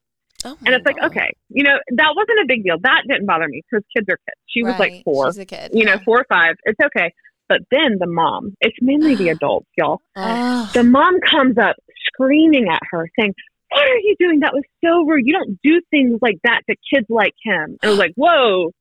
Oh 0.43 0.57
And 0.65 0.73
it's 0.73 0.85
like, 0.85 0.97
okay, 1.03 1.31
you 1.49 1.63
know, 1.63 1.77
that 1.95 2.13
wasn't 2.15 2.39
a 2.39 2.45
big 2.47 2.63
deal. 2.63 2.77
That 2.81 3.03
didn't 3.07 3.27
bother 3.27 3.47
me 3.47 3.61
because 3.69 3.85
kids 3.95 4.07
are 4.09 4.17
kids. 4.17 4.39
She 4.47 4.63
was 4.63 4.79
like 4.79 5.03
four, 5.03 5.27
She's 5.27 5.37
a 5.37 5.45
kid. 5.45 5.71
you 5.73 5.85
know, 5.85 5.99
four 6.03 6.19
or 6.19 6.25
five. 6.27 6.55
It's 6.63 6.79
okay. 6.83 7.13
But 7.47 7.59
then 7.69 7.97
the 7.99 8.07
mom, 8.07 8.55
it's 8.61 8.77
mainly 8.81 9.15
the 9.15 9.29
adults, 9.35 9.67
y'all. 9.77 10.01
The 10.15 10.83
mom 10.83 11.19
comes 11.19 11.57
up 11.57 11.75
screaming 12.07 12.67
at 12.69 12.79
her, 12.91 13.07
saying, 13.19 13.33
What 13.71 13.87
are 13.87 13.97
you 13.97 14.15
doing? 14.19 14.39
That 14.41 14.53
was 14.53 14.63
so 14.83 15.05
rude. 15.05 15.23
You 15.25 15.33
don't 15.33 15.59
do 15.63 15.81
things 15.89 16.19
like 16.21 16.37
that 16.43 16.61
to 16.69 16.75
kids 16.93 17.07
like 17.09 17.33
him. 17.43 17.77
And 17.81 17.83
I 17.83 17.89
was 17.89 17.99
like, 17.99 18.13
Whoa, 18.15 18.71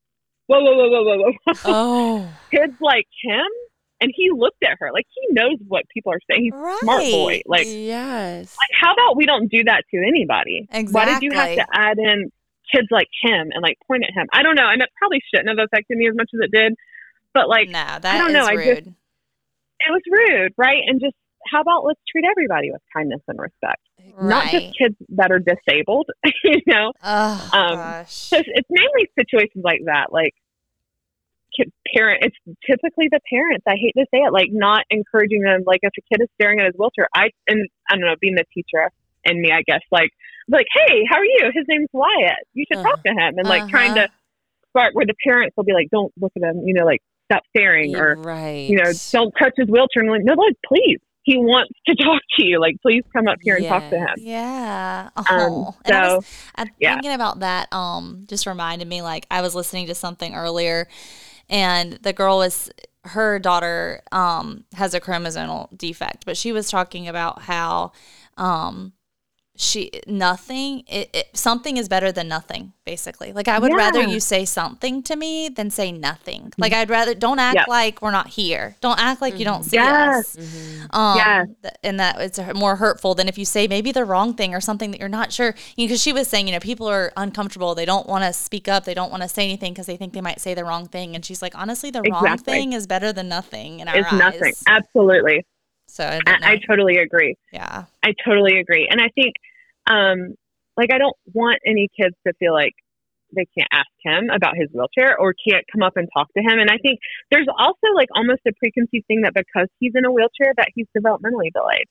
whoa, 0.46 0.60
whoa, 0.60 0.74
whoa, 0.74 0.90
whoa, 0.90 1.16
whoa, 1.16 1.32
whoa. 1.46 1.54
oh. 1.64 2.28
kids 2.50 2.74
like 2.80 3.06
him? 3.22 3.46
And 4.02 4.10
he 4.16 4.30
looked 4.34 4.62
at 4.64 4.78
her 4.80 4.90
like 4.94 5.04
he 5.14 5.34
knows 5.34 5.58
what 5.68 5.84
people 5.92 6.12
are 6.12 6.20
saying. 6.30 6.44
He's 6.44 6.54
a 6.54 6.78
smart 6.80 7.02
boy. 7.02 7.42
Like, 7.46 7.66
yes. 7.66 8.56
like, 8.56 8.70
how 8.80 8.94
about 8.94 9.16
we 9.16 9.26
don't 9.26 9.50
do 9.50 9.62
that 9.64 9.84
to 9.92 9.98
anybody? 9.98 10.66
Why 10.90 11.04
did 11.04 11.22
you 11.22 11.32
have 11.32 11.54
to 11.54 11.66
add 11.70 11.98
in 11.98 12.32
kids 12.74 12.88
like 12.90 13.08
him 13.22 13.50
and 13.52 13.62
like 13.62 13.76
point 13.86 14.04
at 14.04 14.14
him? 14.18 14.26
I 14.32 14.42
don't 14.42 14.56
know. 14.56 14.68
And 14.68 14.80
it 14.80 14.88
probably 14.98 15.20
shouldn't 15.28 15.50
have 15.50 15.62
affected 15.62 15.98
me 15.98 16.08
as 16.08 16.14
much 16.16 16.30
as 16.32 16.40
it 16.42 16.50
did. 16.50 16.74
But 17.34 17.48
like, 17.48 17.68
no, 17.68 17.84
that 18.00 18.04
I 18.06 18.18
don't 18.18 18.32
know, 18.32 18.44
I 18.44 18.56
just- 18.56 18.88
it 19.80 19.90
was 19.90 20.02
rude, 20.10 20.52
right? 20.56 20.82
And 20.86 21.00
just 21.00 21.14
how 21.50 21.60
about 21.60 21.84
let's 21.84 22.00
treat 22.10 22.24
everybody 22.30 22.70
with 22.70 22.82
kindness 22.94 23.20
and 23.28 23.38
respect, 23.38 23.80
not 24.28 24.50
just 24.50 24.76
kids 24.76 24.96
that 25.10 25.30
are 25.30 25.38
disabled. 25.38 26.08
you 26.44 26.60
know, 26.66 26.92
oh 27.02 27.50
um, 27.52 27.76
gosh. 27.76 28.12
so 28.12 28.36
it's, 28.38 28.68
mainly 28.70 29.08
situations 29.18 29.64
like 29.64 29.80
that, 29.86 30.12
like. 30.12 30.34
Kid, 31.56 31.72
parent, 31.96 32.22
it's 32.22 32.36
typically 32.64 33.08
the 33.10 33.18
parents. 33.28 33.64
I 33.66 33.74
hate 33.74 33.94
to 33.98 34.06
say 34.14 34.18
it, 34.18 34.32
like 34.32 34.50
not 34.52 34.84
encouraging 34.88 35.42
them. 35.42 35.64
Like 35.66 35.80
if 35.82 35.90
a 35.98 36.02
kid 36.02 36.22
is 36.22 36.28
staring 36.40 36.60
at 36.60 36.66
his 36.66 36.74
wheelchair, 36.78 37.08
I 37.12 37.30
and 37.48 37.68
I 37.90 37.96
don't 37.96 38.06
know, 38.06 38.14
being 38.20 38.36
the 38.36 38.44
teacher 38.54 38.88
in 39.24 39.42
me, 39.42 39.50
I 39.50 39.62
guess, 39.66 39.80
like 39.90 40.10
like, 40.50 40.66
hey, 40.72 41.02
how 41.08 41.16
are 41.16 41.24
you? 41.24 41.50
His 41.52 41.64
name's 41.68 41.88
Wyatt. 41.92 42.46
You 42.54 42.64
should 42.70 42.82
talk 42.82 43.02
to 43.02 43.10
him, 43.10 43.34
and 43.36 43.48
like 43.48 43.68
trying 43.68 43.94
to 43.94 44.04
Uh-huh. 44.04 44.68
spark 44.68 44.94
where 44.94 45.06
the 45.06 45.14
parents 45.24 45.56
will 45.56 45.64
be 45.64 45.72
like, 45.72 45.88
don't 45.90 46.12
look 46.20 46.32
at 46.36 46.42
him, 46.42 46.62
you 46.64 46.74
know, 46.74 46.84
like 46.84 47.02
stop 47.30 47.42
staring, 47.56 47.96
or 47.96 48.14
right. 48.16 48.68
you 48.68 48.76
know, 48.76 48.92
don't 49.10 49.32
touch 49.38 49.54
his 49.56 49.68
wheelchair. 49.68 50.02
And 50.02 50.10
like, 50.10 50.22
no, 50.24 50.34
like, 50.34 50.56
please, 50.66 50.98
he 51.30 51.36
wants 51.38 51.72
to 51.86 51.94
talk 51.94 52.20
to 52.38 52.44
you. 52.44 52.60
Like, 52.60 52.76
please 52.82 53.04
come 53.12 53.28
up 53.28 53.38
here 53.40 53.56
and 53.56 53.66
talk 53.66 53.88
to 53.90 53.98
him. 53.98 54.14
Yeah. 54.18 55.10
Um, 55.16 55.24
Oh. 55.30 55.74
and 55.84 55.94
I 55.96 56.08
so 56.08 56.16
was 56.16 56.26
I, 56.56 56.64
yeah. 56.80 56.94
thinking 56.94 57.12
about 57.12 57.40
that. 57.40 57.72
Um, 57.72 58.24
just 58.28 58.46
reminded 58.46 58.88
me 58.88 59.00
like 59.02 59.26
I 59.30 59.40
was 59.40 59.54
listening 59.54 59.86
to 59.86 59.94
something 59.94 60.34
earlier, 60.34 60.88
and 61.48 61.92
the 61.94 62.12
girl 62.12 62.38
was 62.38 62.70
her 63.04 63.38
daughter 63.38 64.02
um 64.12 64.64
has 64.74 64.92
a 64.92 65.00
chromosomal 65.00 65.76
defect, 65.78 66.24
but 66.26 66.36
she 66.36 66.52
was 66.52 66.68
talking 66.70 67.08
about 67.08 67.42
how 67.42 67.92
um 68.36 68.92
she 69.62 69.90
nothing 70.06 70.82
it, 70.86 71.10
it 71.12 71.28
something 71.34 71.76
is 71.76 71.86
better 71.86 72.10
than 72.10 72.26
nothing 72.26 72.72
basically 72.86 73.30
like 73.32 73.46
i 73.46 73.58
would 73.58 73.74
rather 73.74 74.00
you 74.02 74.18
say 74.18 74.44
something 74.46 75.02
to 75.02 75.14
me 75.16 75.50
than 75.50 75.70
say 75.70 75.92
nothing 75.92 76.50
like 76.56 76.72
i'd 76.72 76.88
rather 76.88 77.14
don't 77.14 77.38
act 77.38 77.56
Yep. 77.56 77.68
like 77.68 78.00
we're 78.00 78.10
not 78.10 78.28
here 78.28 78.76
don't 78.80 78.98
act 78.98 79.20
like 79.20 79.38
you 79.38 79.44
don't 79.44 79.64
see 79.64 79.76
Yes. 79.76 80.36
us 80.36 80.36
Mhm. 80.36 80.94
um, 80.96 81.16
Yes. 81.18 81.46
th- 81.62 81.74
and 81.84 82.00
that 82.00 82.18
it's 82.20 82.40
more 82.54 82.76
hurtful 82.76 83.14
than 83.14 83.28
if 83.28 83.36
you 83.36 83.44
say 83.44 83.68
maybe 83.68 83.92
the 83.92 84.04
wrong 84.06 84.32
thing 84.34 84.54
or 84.54 84.60
something 84.62 84.90
that 84.92 84.98
you're 85.00 85.08
not 85.10 85.30
sure. 85.32 85.54
Because 85.76 86.00
she 86.02 86.12
was 86.12 86.26
saying, 86.26 86.46
you 86.48 86.52
know, 86.54 86.58
people 86.60 86.88
are 86.88 87.12
uncomfortable. 87.16 87.74
They 87.74 87.84
don't 87.84 88.08
want 88.08 88.24
to 88.24 88.32
speak 88.32 88.66
up. 88.68 88.84
They 88.84 88.94
don't 88.94 89.10
want 89.10 89.22
to 89.22 89.28
say 89.28 89.44
anything 89.44 89.72
because 89.72 89.86
they 89.86 89.96
think 89.96 90.12
they 90.14 90.20
might 90.20 90.40
say 90.40 90.54
the 90.54 90.64
wrong 90.64 90.86
thing. 90.88 91.14
And 91.14 91.24
she's 91.24 91.42
like, 91.42 91.54
honestly, 91.56 91.90
the 91.90 92.02
wrong 92.02 92.38
thing 92.38 92.72
is 92.72 92.86
better 92.86 93.12
than 93.12 93.28
nothing 93.28 93.80
in 93.80 93.88
our 93.88 93.96
It's 93.98 94.12
eyes. 94.12 94.18
nothing. 94.18 94.52
Absolutely. 94.66 95.44
So 95.86 96.04
I, 96.04 96.20
I. 96.26 96.52
I 96.52 96.60
totally 96.66 96.96
agree. 96.98 97.36
yeah, 97.52 97.84
I 98.02 98.14
totally 98.24 98.58
agree. 98.58 98.88
And 98.90 99.00
I 99.00 99.08
think, 99.14 99.34
um, 99.92 100.34
like, 100.76 100.90
I 100.92 100.98
don't 100.98 101.16
want 101.34 101.58
any 101.66 101.88
kids 102.00 102.14
to 102.26 102.32
feel 102.38 102.52
like 102.52 102.72
they 103.36 103.46
can't 103.56 103.68
ask 103.72 103.86
him 104.02 104.28
about 104.30 104.56
his 104.56 104.68
wheelchair 104.72 105.16
or 105.18 105.34
can't 105.48 105.64
come 105.72 105.82
up 105.82 105.92
and 105.96 106.08
talk 106.16 106.26
to 106.36 106.42
him. 106.42 106.58
And 106.58 106.68
I 106.70 106.78
think 106.78 106.98
there's 107.30 107.46
also 107.58 107.86
like 107.94 108.08
almost 108.14 108.40
a 108.48 108.52
preconceived 108.58 109.06
thing 109.06 109.20
that 109.22 109.34
because 109.34 109.68
he's 109.78 109.92
in 109.94 110.04
a 110.04 110.10
wheelchair 110.10 110.52
that 110.56 110.68
he's 110.74 110.86
developmentally 110.96 111.52
delayed. 111.54 111.86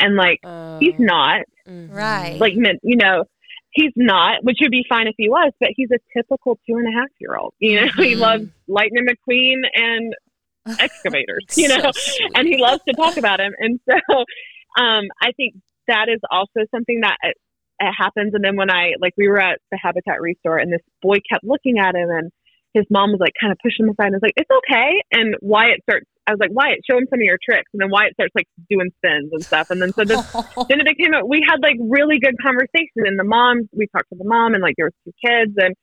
And 0.00 0.16
like, 0.16 0.40
he's 0.80 0.94
Oh. 0.98 1.04
not. 1.04 1.40
Mhm. 1.68 1.94
Right. 1.94 2.38
like 2.40 2.54
men- 2.56 2.80
you 2.82 2.96
know 2.96 3.22
he's 3.70 3.92
not 3.94 4.42
which 4.42 4.56
would 4.60 4.72
be 4.72 4.84
fine 4.88 5.06
if 5.06 5.14
he 5.16 5.28
was 5.30 5.52
but 5.60 5.68
he's 5.76 5.88
a 5.92 5.98
typical 6.16 6.58
two 6.68 6.76
and 6.76 6.88
a 6.88 6.98
half 6.98 7.08
year 7.20 7.36
old 7.36 7.54
you 7.60 7.76
know 7.80 7.86
he 7.96 8.14
Mhm. 8.14 8.18
loves 8.18 8.44
lightning 8.66 9.06
mcqueen 9.06 9.58
and 9.74 10.12
excavators 10.80 11.44
you 11.56 11.68
know 11.72 11.90
So 11.92 12.24
and 12.34 12.48
he 12.48 12.58
loves 12.58 12.82
to 12.88 12.94
talk 12.94 13.16
about 13.16 13.40
him 13.40 13.52
and 13.58 13.78
so 13.88 13.94
um 14.82 15.04
i 15.20 15.30
think 15.36 15.54
that 15.88 16.06
is 16.08 16.20
also 16.30 16.66
something 16.74 17.00
that 17.02 17.16
it, 17.22 17.36
it 17.80 17.92
happens. 17.96 18.34
And 18.34 18.44
then 18.44 18.56
when 18.56 18.70
i 18.70 18.92
like 19.00 19.14
we 19.16 19.28
were 19.28 19.40
at 19.40 19.58
the 19.70 19.78
habitat 19.80 20.20
restore 20.20 20.58
and 20.58 20.72
this 20.72 20.82
boy 21.00 21.16
kept 21.28 21.44
looking 21.44 21.78
at 21.78 21.94
him 21.94 22.08
and 22.10 22.30
his 22.74 22.84
mom 22.88 23.12
was 23.12 23.20
like 23.20 23.34
kind 23.38 23.52
of 23.52 23.58
pushing 23.62 23.84
him 23.84 23.90
aside 23.92 24.12
and 24.12 24.14
was 24.16 24.22
like 24.22 24.36
it's 24.36 24.50
okay. 24.50 25.02
And 25.12 25.36
wyatt 25.40 25.80
starts 25.82 26.06
i 26.26 26.30
was 26.30 26.38
like 26.38 26.54
wyatt 26.54 26.78
show 26.88 26.96
him 26.96 27.06
some 27.10 27.20
of 27.20 27.26
your 27.26 27.38
tricks. 27.42 27.70
And 27.72 27.80
then 27.80 27.90
wyatt 27.90 28.14
starts 28.14 28.34
like 28.34 28.48
doing 28.70 28.90
spins 28.98 29.30
and 29.32 29.44
stuff. 29.44 29.70
And 29.70 29.80
then 29.82 29.92
so 29.92 30.04
this 30.04 30.20
then 30.68 30.80
it 30.80 30.86
became 30.86 31.14
a, 31.14 31.24
we 31.26 31.44
had 31.46 31.60
like 31.60 31.76
really 31.80 32.18
good 32.18 32.36
conversation. 32.40 33.06
And 33.06 33.18
the 33.18 33.24
mom 33.24 33.68
we 33.72 33.86
talked 33.94 34.10
to 34.10 34.18
the 34.18 34.28
mom 34.28 34.54
and 34.54 34.62
like 34.62 34.74
there 34.76 34.86
was 34.86 34.98
two 35.04 35.14
kids 35.20 35.54
and 35.56 35.74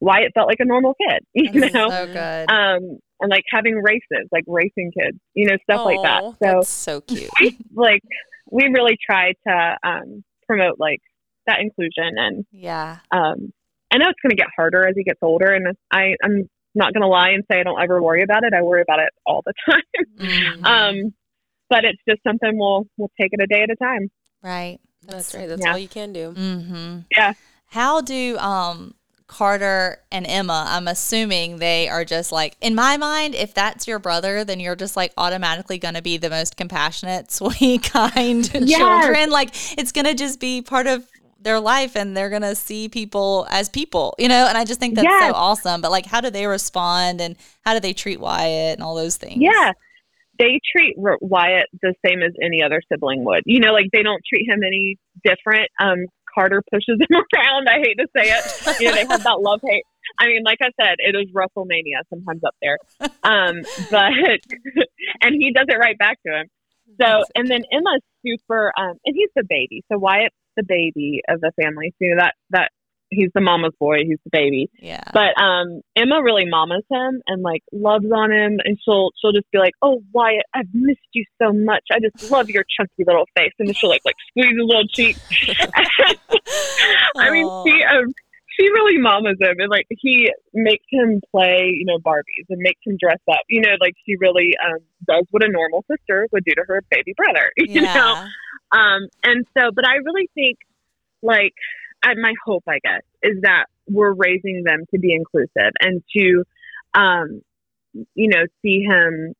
Wyatt 0.00 0.32
felt 0.34 0.48
like 0.48 0.60
a 0.60 0.64
normal 0.64 0.94
kid, 0.94 1.20
you 1.34 1.60
That's 1.60 1.74
know, 1.74 1.88
so 1.88 2.06
good. 2.06 2.50
um, 2.50 2.98
and 3.20 3.30
like 3.30 3.44
having 3.50 3.76
races, 3.76 4.28
like 4.32 4.44
racing 4.46 4.92
kids, 4.98 5.18
you 5.34 5.48
know, 5.48 5.56
stuff 5.62 5.84
like 5.84 6.02
that. 6.02 6.22
So 6.22 6.36
that's 6.40 6.68
so 6.68 7.00
cute. 7.00 7.30
like 7.74 8.02
we 8.50 8.64
really 8.72 8.96
try 9.04 9.32
to 9.46 9.76
um, 9.82 10.24
promote 10.46 10.78
like 10.78 11.00
that 11.46 11.60
inclusion, 11.60 12.16
and 12.16 12.46
yeah. 12.52 12.98
um, 13.10 13.52
I 13.92 13.98
know 13.98 14.08
it's 14.08 14.20
going 14.22 14.30
to 14.30 14.36
get 14.36 14.48
harder 14.56 14.86
as 14.86 14.94
he 14.96 15.04
gets 15.04 15.20
older, 15.22 15.52
and 15.52 15.76
I 15.92 16.14
I'm 16.22 16.48
not 16.74 16.92
going 16.92 17.02
to 17.02 17.08
lie 17.08 17.30
and 17.30 17.44
say 17.50 17.60
I 17.60 17.62
don't 17.62 17.80
ever 17.80 18.02
worry 18.02 18.22
about 18.22 18.42
it. 18.44 18.52
I 18.52 18.62
worry 18.62 18.82
about 18.82 18.98
it 19.00 19.10
all 19.26 19.42
the 19.44 19.52
time. 19.70 19.82
Mhm. 20.18 20.64
um, 20.64 21.14
but 21.70 21.84
it's 21.84 22.00
just 22.08 22.22
something 22.26 22.58
we'll 22.58 22.84
we'll 22.96 23.10
take 23.20 23.30
it 23.32 23.40
a 23.42 23.46
day 23.46 23.62
at 23.62 23.70
a 23.70 23.76
time. 23.76 24.10
right. 24.42 24.78
That's 25.06 25.34
right. 25.34 25.46
That's 25.46 25.60
Yeah. 25.62 25.72
all 25.72 25.78
you 25.78 25.88
can 25.88 26.12
do. 26.14 26.32
Mm-hmm. 26.32 26.98
Yeah. 27.14 27.34
How 27.66 28.00
do 28.00 28.38
um 28.38 28.94
Carter 29.26 29.98
and 30.12 30.26
Emma, 30.26 30.66
I'm 30.68 30.86
assuming 30.86 31.56
they 31.56 31.88
are 31.88 32.04
just 32.04 32.30
like 32.30 32.56
in 32.60 32.74
my 32.74 32.96
mind, 32.96 33.34
if 33.34 33.54
that's 33.54 33.88
your 33.88 33.98
brother, 33.98 34.44
then 34.44 34.60
you're 34.60 34.76
just 34.76 34.96
like 34.96 35.12
automatically 35.16 35.78
gonna 35.78 36.02
be 36.02 36.16
the 36.18 36.30
most 36.30 36.56
compassionate, 36.56 37.30
sweet, 37.32 37.82
kind 37.84 38.48
Yes. 38.54 38.78
children. 38.78 39.30
Like 39.30 39.50
it's 39.78 39.92
gonna 39.92 40.14
just 40.14 40.40
be 40.40 40.60
part 40.62 40.86
of 40.86 41.08
their 41.40 41.58
life 41.60 41.96
and 41.96 42.16
they're 42.16 42.30
gonna 42.30 42.54
see 42.54 42.88
people 42.88 43.46
as 43.50 43.68
people, 43.68 44.14
you 44.18 44.28
know, 44.28 44.46
and 44.46 44.56
I 44.58 44.64
just 44.64 44.78
think 44.78 44.94
that's 44.94 45.04
Yes. 45.06 45.30
so 45.30 45.34
awesome. 45.34 45.80
But 45.80 45.90
like 45.90 46.06
how 46.06 46.20
do 46.20 46.30
they 46.30 46.46
respond 46.46 47.20
and 47.20 47.36
how 47.64 47.74
do 47.74 47.80
they 47.80 47.92
treat 47.94 48.20
Wyatt 48.20 48.74
and 48.78 48.82
all 48.82 48.94
those 48.94 49.16
things? 49.16 49.38
Yeah. 49.42 49.72
They 50.38 50.58
treat 50.76 50.96
R- 51.02 51.18
Wyatt 51.20 51.68
the 51.80 51.94
same 52.04 52.20
as 52.22 52.32
any 52.42 52.62
other 52.62 52.82
sibling 52.92 53.24
would. 53.24 53.42
You 53.46 53.60
know, 53.60 53.72
like 53.72 53.86
they 53.92 54.02
don't 54.02 54.22
treat 54.28 54.48
him 54.48 54.60
any 54.66 54.98
different. 55.24 55.70
Um, 55.80 56.06
Carter 56.34 56.62
pushes 56.70 56.98
him 57.00 57.16
around. 57.34 57.68
I 57.68 57.78
hate 57.78 57.98
to 57.98 58.08
say 58.16 58.30
it. 58.30 58.80
You 58.80 58.88
know, 58.88 58.94
they 58.94 59.06
have 59.06 59.22
that 59.22 59.40
love 59.40 59.60
hate. 59.62 59.84
I 60.18 60.26
mean, 60.26 60.42
like 60.44 60.58
I 60.60 60.70
said, 60.80 60.96
it 60.98 61.16
is 61.16 61.32
WrestleMania 61.32 62.02
sometimes 62.10 62.42
up 62.44 62.54
there. 62.60 62.78
Um, 63.22 63.62
but 63.90 64.12
and 65.22 65.34
he 65.34 65.52
does 65.54 65.66
it 65.68 65.78
right 65.78 65.98
back 65.98 66.18
to 66.26 66.40
him. 66.40 66.46
So, 67.00 67.24
and 67.34 67.48
then 67.48 67.62
Emma's 67.72 68.02
super, 68.24 68.72
um, 68.78 68.94
and 69.04 69.14
he's 69.16 69.30
the 69.34 69.44
baby. 69.48 69.82
So 69.90 69.98
Wyatt's 69.98 70.34
the 70.56 70.62
baby 70.62 71.22
of 71.28 71.40
the 71.40 71.50
family. 71.60 71.92
So 71.92 71.96
you 72.00 72.14
know, 72.14 72.22
that 72.22 72.34
that 72.50 72.70
he's 73.10 73.30
the 73.34 73.40
mama's 73.40 73.72
boy. 73.78 73.98
He's 74.06 74.18
the 74.24 74.30
baby. 74.30 74.70
Yeah. 74.78 75.02
But 75.12 75.40
um, 75.40 75.80
Emma 75.96 76.22
really 76.22 76.44
mamas 76.46 76.84
him 76.90 77.22
and 77.26 77.42
like 77.42 77.62
loves 77.72 78.06
on 78.14 78.30
him, 78.32 78.58
and 78.64 78.78
she'll 78.84 79.10
she'll 79.20 79.32
just 79.32 79.50
be 79.50 79.58
like, 79.58 79.74
"Oh 79.82 80.02
Wyatt, 80.12 80.44
I've 80.54 80.68
missed 80.72 81.00
you 81.12 81.24
so 81.40 81.52
much. 81.52 81.84
I 81.92 81.98
just 82.00 82.30
love 82.30 82.50
your 82.50 82.64
chunky 82.76 83.04
little 83.06 83.26
face," 83.36 83.52
and 83.58 83.68
then 83.68 83.74
she'll 83.74 83.90
like 83.90 84.02
like 84.04 84.16
squeeze 84.30 84.56
his 84.56 84.58
little 84.58 84.88
cheek. 84.88 85.16
I 87.16 87.30
mean, 87.30 87.46
she 87.66 87.82
um, 87.84 88.12
she 88.58 88.68
really 88.70 88.98
mamas 88.98 89.36
him, 89.40 89.56
and 89.58 89.70
like 89.70 89.86
he 89.90 90.30
makes 90.52 90.84
him 90.90 91.20
play, 91.30 91.72
you 91.72 91.84
know, 91.86 91.98
Barbies 91.98 92.46
and 92.48 92.58
makes 92.58 92.80
him 92.86 92.96
dress 93.00 93.20
up. 93.30 93.40
You 93.48 93.62
know, 93.62 93.74
like 93.80 93.94
she 94.06 94.16
really 94.16 94.54
um 94.64 94.78
does 95.06 95.26
what 95.30 95.44
a 95.44 95.48
normal 95.48 95.84
sister 95.90 96.26
would 96.32 96.44
do 96.44 96.54
to 96.54 96.64
her 96.66 96.82
baby 96.90 97.14
brother. 97.16 97.50
You 97.56 97.82
know. 97.82 98.26
Um, 98.72 99.08
and 99.22 99.46
so, 99.56 99.70
but 99.74 99.86
I 99.86 99.96
really 100.04 100.28
think, 100.34 100.58
like, 101.22 101.54
my 102.16 102.34
hope, 102.44 102.64
I 102.68 102.78
guess, 102.82 103.02
is 103.22 103.40
that 103.42 103.66
we're 103.88 104.12
raising 104.12 104.62
them 104.64 104.84
to 104.92 104.98
be 104.98 105.14
inclusive 105.14 105.72
and 105.80 106.02
to, 106.16 106.44
um, 106.94 107.42
you 108.14 108.28
know, 108.28 108.44
see 108.62 108.82
him, 108.82 109.34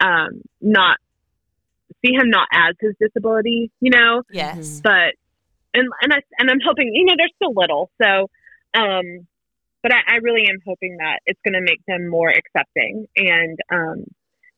um, 0.00 0.42
not 0.60 0.98
see 2.04 2.12
him 2.12 2.30
not 2.30 2.48
as 2.52 2.74
his 2.80 2.94
disability, 3.00 3.70
you 3.80 3.90
know, 3.90 4.22
Yes. 4.30 4.80
but 4.82 5.14
and 5.74 5.88
and 6.02 6.12
I 6.12 6.20
and 6.38 6.50
I'm 6.50 6.60
hoping 6.64 6.90
you 6.94 7.04
know 7.04 7.14
they're 7.16 7.28
still 7.36 7.52
little, 7.54 7.90
so 8.00 8.30
um, 8.74 9.26
but 9.82 9.92
I, 9.92 10.14
I 10.14 10.16
really 10.22 10.46
am 10.48 10.58
hoping 10.66 10.96
that 10.98 11.20
it's 11.26 11.40
going 11.44 11.54
to 11.54 11.60
make 11.60 11.80
them 11.86 12.08
more 12.08 12.30
accepting 12.30 13.06
and 13.16 13.58
um, 13.72 14.04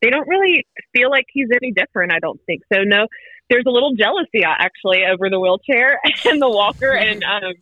they 0.03 0.11
don't 0.11 0.29
really 0.29 0.67
feel 0.95 1.11
like 1.11 1.27
he's 1.31 1.49
any 1.55 1.73
different. 1.73 2.13
I 2.13 2.19
don't 2.21 2.41
think 2.47 2.63
so. 2.73 2.83
No, 2.85 3.07
there's 3.51 3.65
a 3.67 3.71
little 3.71 3.95
jealousy 3.95 4.45
uh, 4.45 4.55
actually 4.59 5.05
over 5.05 5.29
the 5.29 5.39
wheelchair 5.39 6.01
and 6.25 6.41
the 6.41 6.49
walker, 6.49 6.93
and 6.93 7.23
um, 7.25 7.53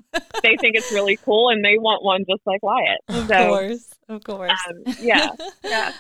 they 0.43 0.57
think 0.61 0.77
it's 0.77 0.93
really 0.93 1.17
cool 1.25 1.49
and 1.49 1.65
they 1.65 1.79
want 1.79 2.05
one 2.05 2.25
just 2.29 2.43
like 2.47 2.63
Wyatt. 2.63 3.01
Of 3.09 3.27
course, 3.29 3.95
of 4.09 4.23
course. 4.23 4.53
Um, 4.69 4.95
yeah, 5.01 5.31
yeah. 5.65 5.93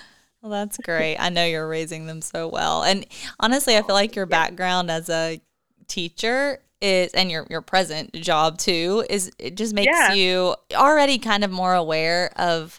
Well, 0.42 0.52
that's 0.52 0.76
great. 0.78 1.16
I 1.16 1.30
know 1.30 1.44
you're 1.44 1.66
raising 1.66 2.06
them 2.06 2.22
so 2.22 2.46
well. 2.46 2.84
And 2.84 3.04
honestly, 3.40 3.76
I 3.76 3.82
feel 3.82 3.96
like 3.96 4.14
your 4.14 4.26
background 4.26 4.88
as 4.90 5.08
a 5.08 5.40
teacher 5.88 6.60
is 6.80 7.12
and 7.14 7.28
your 7.28 7.44
your 7.50 7.60
present 7.62 8.12
job 8.12 8.56
too 8.56 9.04
is 9.10 9.32
it 9.38 9.56
just 9.56 9.74
makes 9.74 9.90
Yeah. 9.92 10.12
you 10.12 10.54
already 10.74 11.18
kind 11.18 11.42
of 11.42 11.50
more 11.50 11.74
aware 11.74 12.30
of 12.38 12.78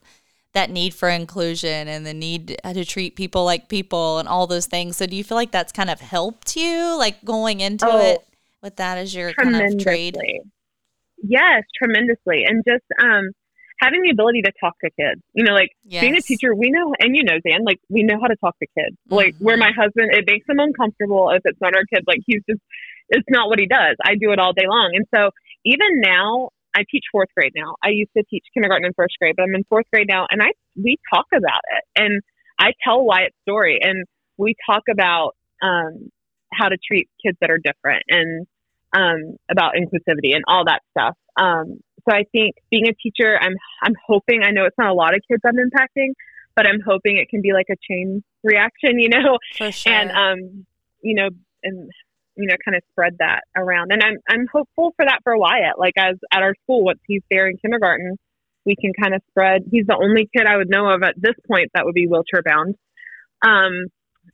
that 0.59 0.69
need 0.69 0.93
for 0.93 1.07
inclusion 1.07 1.87
and 1.87 2.05
the 2.05 2.13
need 2.13 2.57
to 2.65 2.83
treat 2.83 3.15
people 3.15 3.45
like 3.45 3.69
people 3.69 4.19
and 4.19 4.27
all 4.27 4.45
those 4.45 4.65
things. 4.65 4.97
So 4.97 5.05
do 5.05 5.15
you 5.15 5.23
feel 5.23 5.37
like 5.37 5.51
that's 5.51 5.71
kind 5.71 5.89
of 5.89 6.01
helped 6.01 6.57
you 6.57 6.97
like 6.97 7.23
going 7.23 7.61
into 7.61 7.85
Oh, 7.87 8.11
it 8.11 8.27
with 8.61 8.75
that 8.75 8.97
as 8.97 9.15
your 9.15 9.31
kind 9.31 9.55
of 9.55 9.79
trade? 9.81 10.17
Yes, 11.21 11.63
tremendously, 11.77 12.43
and 12.45 12.63
just 12.67 12.83
um, 13.01 13.31
having 13.79 14.01
the 14.01 14.09
ability 14.11 14.41
to 14.43 14.51
talk 14.59 14.75
to 14.83 14.89
kids. 14.99 15.21
You 15.33 15.45
know, 15.45 15.53
like 15.53 15.71
being 16.01 16.15
a 16.15 16.21
teacher, 16.21 16.53
we 16.53 16.71
know, 16.71 16.93
and 16.99 17.15
you 17.15 17.23
know, 17.23 17.39
Dan, 17.45 17.63
like 17.65 17.79
we 17.89 18.03
know 18.03 18.19
how 18.21 18.27
to 18.27 18.35
talk 18.37 18.57
to 18.59 18.67
kids. 18.77 18.97
Like 19.09 19.35
where 19.39 19.55
Mhm. 19.55 19.59
my 19.59 19.71
husband, 19.71 20.11
it 20.13 20.25
makes 20.27 20.47
him 20.47 20.59
uncomfortable 20.59 21.29
if 21.31 21.41
it's 21.45 21.59
not 21.61 21.75
our 21.75 21.83
kid. 21.93 22.03
Like 22.07 22.19
he's 22.25 22.41
just, 22.49 22.61
it's 23.09 23.27
not 23.29 23.47
what 23.47 23.59
he 23.59 23.67
does. 23.67 23.95
I 24.03 24.15
do 24.15 24.31
it 24.31 24.39
all 24.39 24.51
day 24.53 24.67
long, 24.67 24.91
and 24.93 25.05
so 25.15 25.31
even 25.63 26.01
now, 26.03 26.49
I 26.75 26.83
teach 26.89 27.03
fourth 27.11 27.29
grade 27.35 27.53
now. 27.55 27.75
I 27.83 27.89
used 27.89 28.11
to 28.15 28.23
teach 28.29 28.43
kindergarten 28.53 28.85
and 28.85 28.95
first 28.95 29.15
grade, 29.19 29.35
but 29.35 29.43
I'm 29.43 29.55
in 29.55 29.63
fourth 29.69 29.85
grade 29.91 30.07
now, 30.07 30.27
and 30.29 30.41
I 30.41 30.51
we 30.75 30.97
talk 31.13 31.25
about 31.35 31.61
it, 31.75 31.83
and 32.01 32.21
I 32.59 32.73
tell 32.83 33.03
Wyatt's 33.03 33.35
story, 33.41 33.79
and 33.81 34.05
we 34.37 34.55
talk 34.65 34.83
about 34.89 35.35
um, 35.61 36.09
how 36.53 36.69
to 36.69 36.77
treat 36.77 37.09
kids 37.25 37.37
that 37.41 37.49
are 37.49 37.57
different, 37.57 38.03
and 38.09 38.47
um, 38.95 39.35
about 39.49 39.73
inclusivity 39.75 40.33
and 40.35 40.43
all 40.47 40.65
that 40.65 40.81
stuff. 40.91 41.15
Um, 41.39 41.79
so 42.07 42.15
I 42.15 42.23
think 42.31 42.55
being 42.71 42.87
a 42.87 42.93
teacher, 42.93 43.37
I'm 43.39 43.55
I'm 43.81 43.93
hoping. 44.07 44.43
I 44.43 44.51
know 44.51 44.65
it's 44.65 44.77
not 44.77 44.89
a 44.89 44.93
lot 44.93 45.13
of 45.15 45.21
kids 45.29 45.41
I'm 45.45 45.55
impacting, 45.55 46.13
but 46.55 46.67
I'm 46.67 46.79
hoping 46.85 47.17
it 47.17 47.29
can 47.29 47.41
be 47.41 47.53
like 47.53 47.67
a 47.69 47.75
chain 47.89 48.23
reaction, 48.43 48.99
you 48.99 49.09
know, 49.09 49.37
For 49.57 49.71
sure. 49.71 49.93
and 49.93 50.11
um, 50.11 50.65
you 51.01 51.15
know, 51.15 51.29
and 51.63 51.89
you 52.39 52.47
know, 52.47 52.55
kind 52.63 52.75
of 52.75 52.83
spread 52.91 53.17
that 53.19 53.41
around. 53.55 53.91
And 53.91 54.01
I'm 54.01 54.17
I'm 54.29 54.47
hopeful 54.51 54.93
for 54.95 55.05
that 55.05 55.19
for 55.23 55.37
Wyatt. 55.37 55.77
Like 55.77 55.93
as 55.97 56.15
at 56.31 56.41
our 56.41 56.55
school, 56.63 56.83
once 56.85 56.99
he's 57.05 57.21
there 57.29 57.47
in 57.49 57.57
kindergarten, 57.57 58.17
we 58.65 58.75
can 58.75 58.93
kind 58.99 59.13
of 59.13 59.21
spread. 59.29 59.63
He's 59.69 59.85
the 59.85 59.97
only 59.97 60.29
kid 60.35 60.47
I 60.47 60.57
would 60.57 60.69
know 60.69 60.89
of 60.89 61.03
at 61.03 61.15
this 61.17 61.35
point 61.47 61.69
that 61.73 61.85
would 61.85 61.95
be 61.95 62.07
wheelchair 62.07 62.41
bound. 62.43 62.75
Um, 63.41 63.85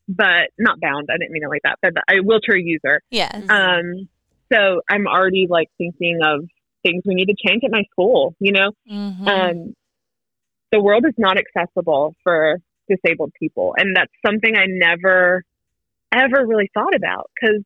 but 0.08 0.50
not 0.60 0.80
bound. 0.80 1.08
I 1.10 1.18
didn't 1.18 1.32
mean 1.32 1.44
it 1.44 1.50
like 1.50 1.63
that. 1.63 1.80
But 1.82 1.94
a 2.10 2.22
wheelchair 2.22 2.58
user. 2.58 3.02
yes. 3.10 3.44
Um, 3.50 4.08
so 4.54 4.82
I'm 4.89 5.08
already 5.08 5.48
like 5.50 5.70
thinking 5.78 6.20
of 6.24 6.46
things 6.84 7.02
we 7.06 7.15
need 7.15 7.26
to 7.26 7.36
change 7.48 7.63
at 7.65 7.72
my 7.72 7.84
school. 7.91 8.36
You 8.39 8.52
know, 8.52 8.72
Mhm. 8.89 9.28
um, 9.28 9.74
the 10.72 10.82
world 10.82 11.06
is 11.08 11.15
not 11.18 11.38
accessible 11.38 12.15
for 12.24 12.60
disabled 12.88 13.32
people, 13.39 13.74
and 13.78 13.96
that's 13.96 14.12
something 14.26 14.56
I 14.56 14.65
never, 14.68 15.44
ever 16.12 16.46
really 16.46 16.70
thought 16.74 16.94
about 16.94 17.32
because 17.34 17.63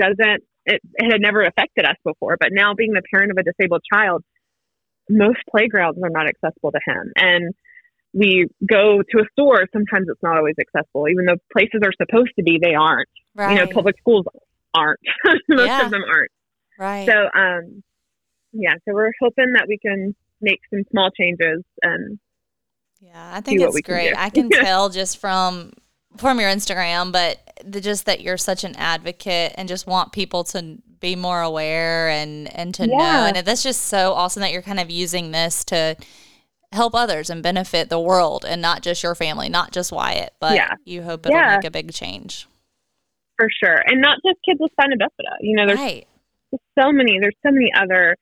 doesn't 0.00 0.42
it, 0.66 0.80
it 0.94 1.12
had 1.12 1.20
never 1.20 1.42
affected 1.42 1.84
us 1.86 1.96
before. 2.04 2.36
But 2.38 2.50
now, 2.52 2.74
being 2.74 2.92
the 2.92 3.02
parent 3.12 3.30
of 3.30 3.38
a 3.38 3.42
disabled 3.42 3.82
child, 3.90 4.22
most 5.08 5.38
playgrounds 5.50 5.98
are 6.02 6.10
not 6.10 6.26
accessible 6.28 6.72
to 6.72 6.80
him, 6.86 7.12
and 7.16 7.54
we 8.12 8.46
go 8.68 9.02
to 9.02 9.18
a 9.18 9.24
store. 9.32 9.66
Sometimes 9.72 10.08
it's 10.10 10.22
not 10.22 10.36
always 10.36 10.54
accessible, 10.60 11.08
even 11.08 11.24
though 11.26 11.36
places 11.52 11.80
are 11.82 11.92
supposed 12.00 12.30
to 12.38 12.42
be. 12.42 12.58
They 12.60 12.74
aren't. 12.74 13.08
right. 13.34 13.52
You 13.58 13.64
know, 13.64 13.70
public 13.72 13.96
schools 14.00 14.26
aren't. 14.74 15.00
most 15.48 15.66
Yeah. 15.66 15.84
of 15.84 15.90
them 15.90 16.02
aren't. 16.08 16.30
right. 16.78 17.08
So, 17.08 17.38
um, 17.38 17.82
yeah, 18.52 18.72
so 18.86 18.94
we're 18.94 19.12
hoping 19.20 19.52
that 19.52 19.66
we 19.68 19.78
can 19.78 20.14
make 20.40 20.60
some 20.70 20.82
small 20.90 21.10
changes 21.10 21.62
and 21.82 22.18
Yeah, 23.00 23.30
I 23.34 23.40
think 23.40 23.60
it's 23.60 23.80
great. 23.82 24.14
I 24.16 24.30
can 24.30 24.48
tell 24.50 24.88
just 24.88 25.18
from 25.18 25.72
from 26.16 26.40
your 26.40 26.48
Instagram, 26.50 27.12
but 27.12 27.38
the, 27.64 27.80
just 27.80 28.06
that 28.06 28.20
you're 28.20 28.36
such 28.36 28.64
an 28.64 28.74
advocate 28.76 29.52
and 29.56 29.68
just 29.68 29.86
want 29.86 30.12
people 30.12 30.44
to 30.44 30.78
be 31.00 31.14
more 31.16 31.40
aware 31.42 32.08
and 32.08 32.52
and 32.56 32.74
to 32.74 32.86
know. 32.86 32.94
And 33.26 33.36
that's 33.46 33.62
just 33.62 33.82
so 33.86 34.12
awesome 34.14 34.40
that 34.40 34.52
you're 34.52 34.62
kind 34.62 34.80
of 34.80 34.90
using 34.90 35.30
this 35.32 35.64
to 35.66 35.96
help 36.72 36.94
others 36.94 37.30
and 37.30 37.42
benefit 37.42 37.88
the 37.88 38.00
world 38.00 38.44
and 38.46 38.60
not 38.60 38.82
just 38.82 39.02
your 39.02 39.14
family, 39.14 39.48
not 39.48 39.72
just 39.72 39.90
Wyatt, 39.92 40.34
but 40.40 40.54
Yeah. 40.54 40.74
you 40.84 41.02
hope 41.02 41.24
it'll 41.26 41.38
Yeah. 41.38 41.56
make 41.56 41.64
a 41.64 41.70
big 41.70 41.92
change. 41.92 42.46
for 43.36 43.48
sure, 43.64 43.76
and 43.86 44.00
not 44.00 44.18
just 44.26 44.36
kids 44.44 44.58
with 44.60 44.72
spina 44.72 44.96
bifida. 44.96 45.36
You 45.40 45.54
know, 45.56 45.66
there's 45.68 45.78
Right. 45.78 46.08
so 46.76 46.90
many. 46.90 47.20
There's 47.20 47.36
so 47.46 47.52
many 47.52 47.70
other 47.72 48.16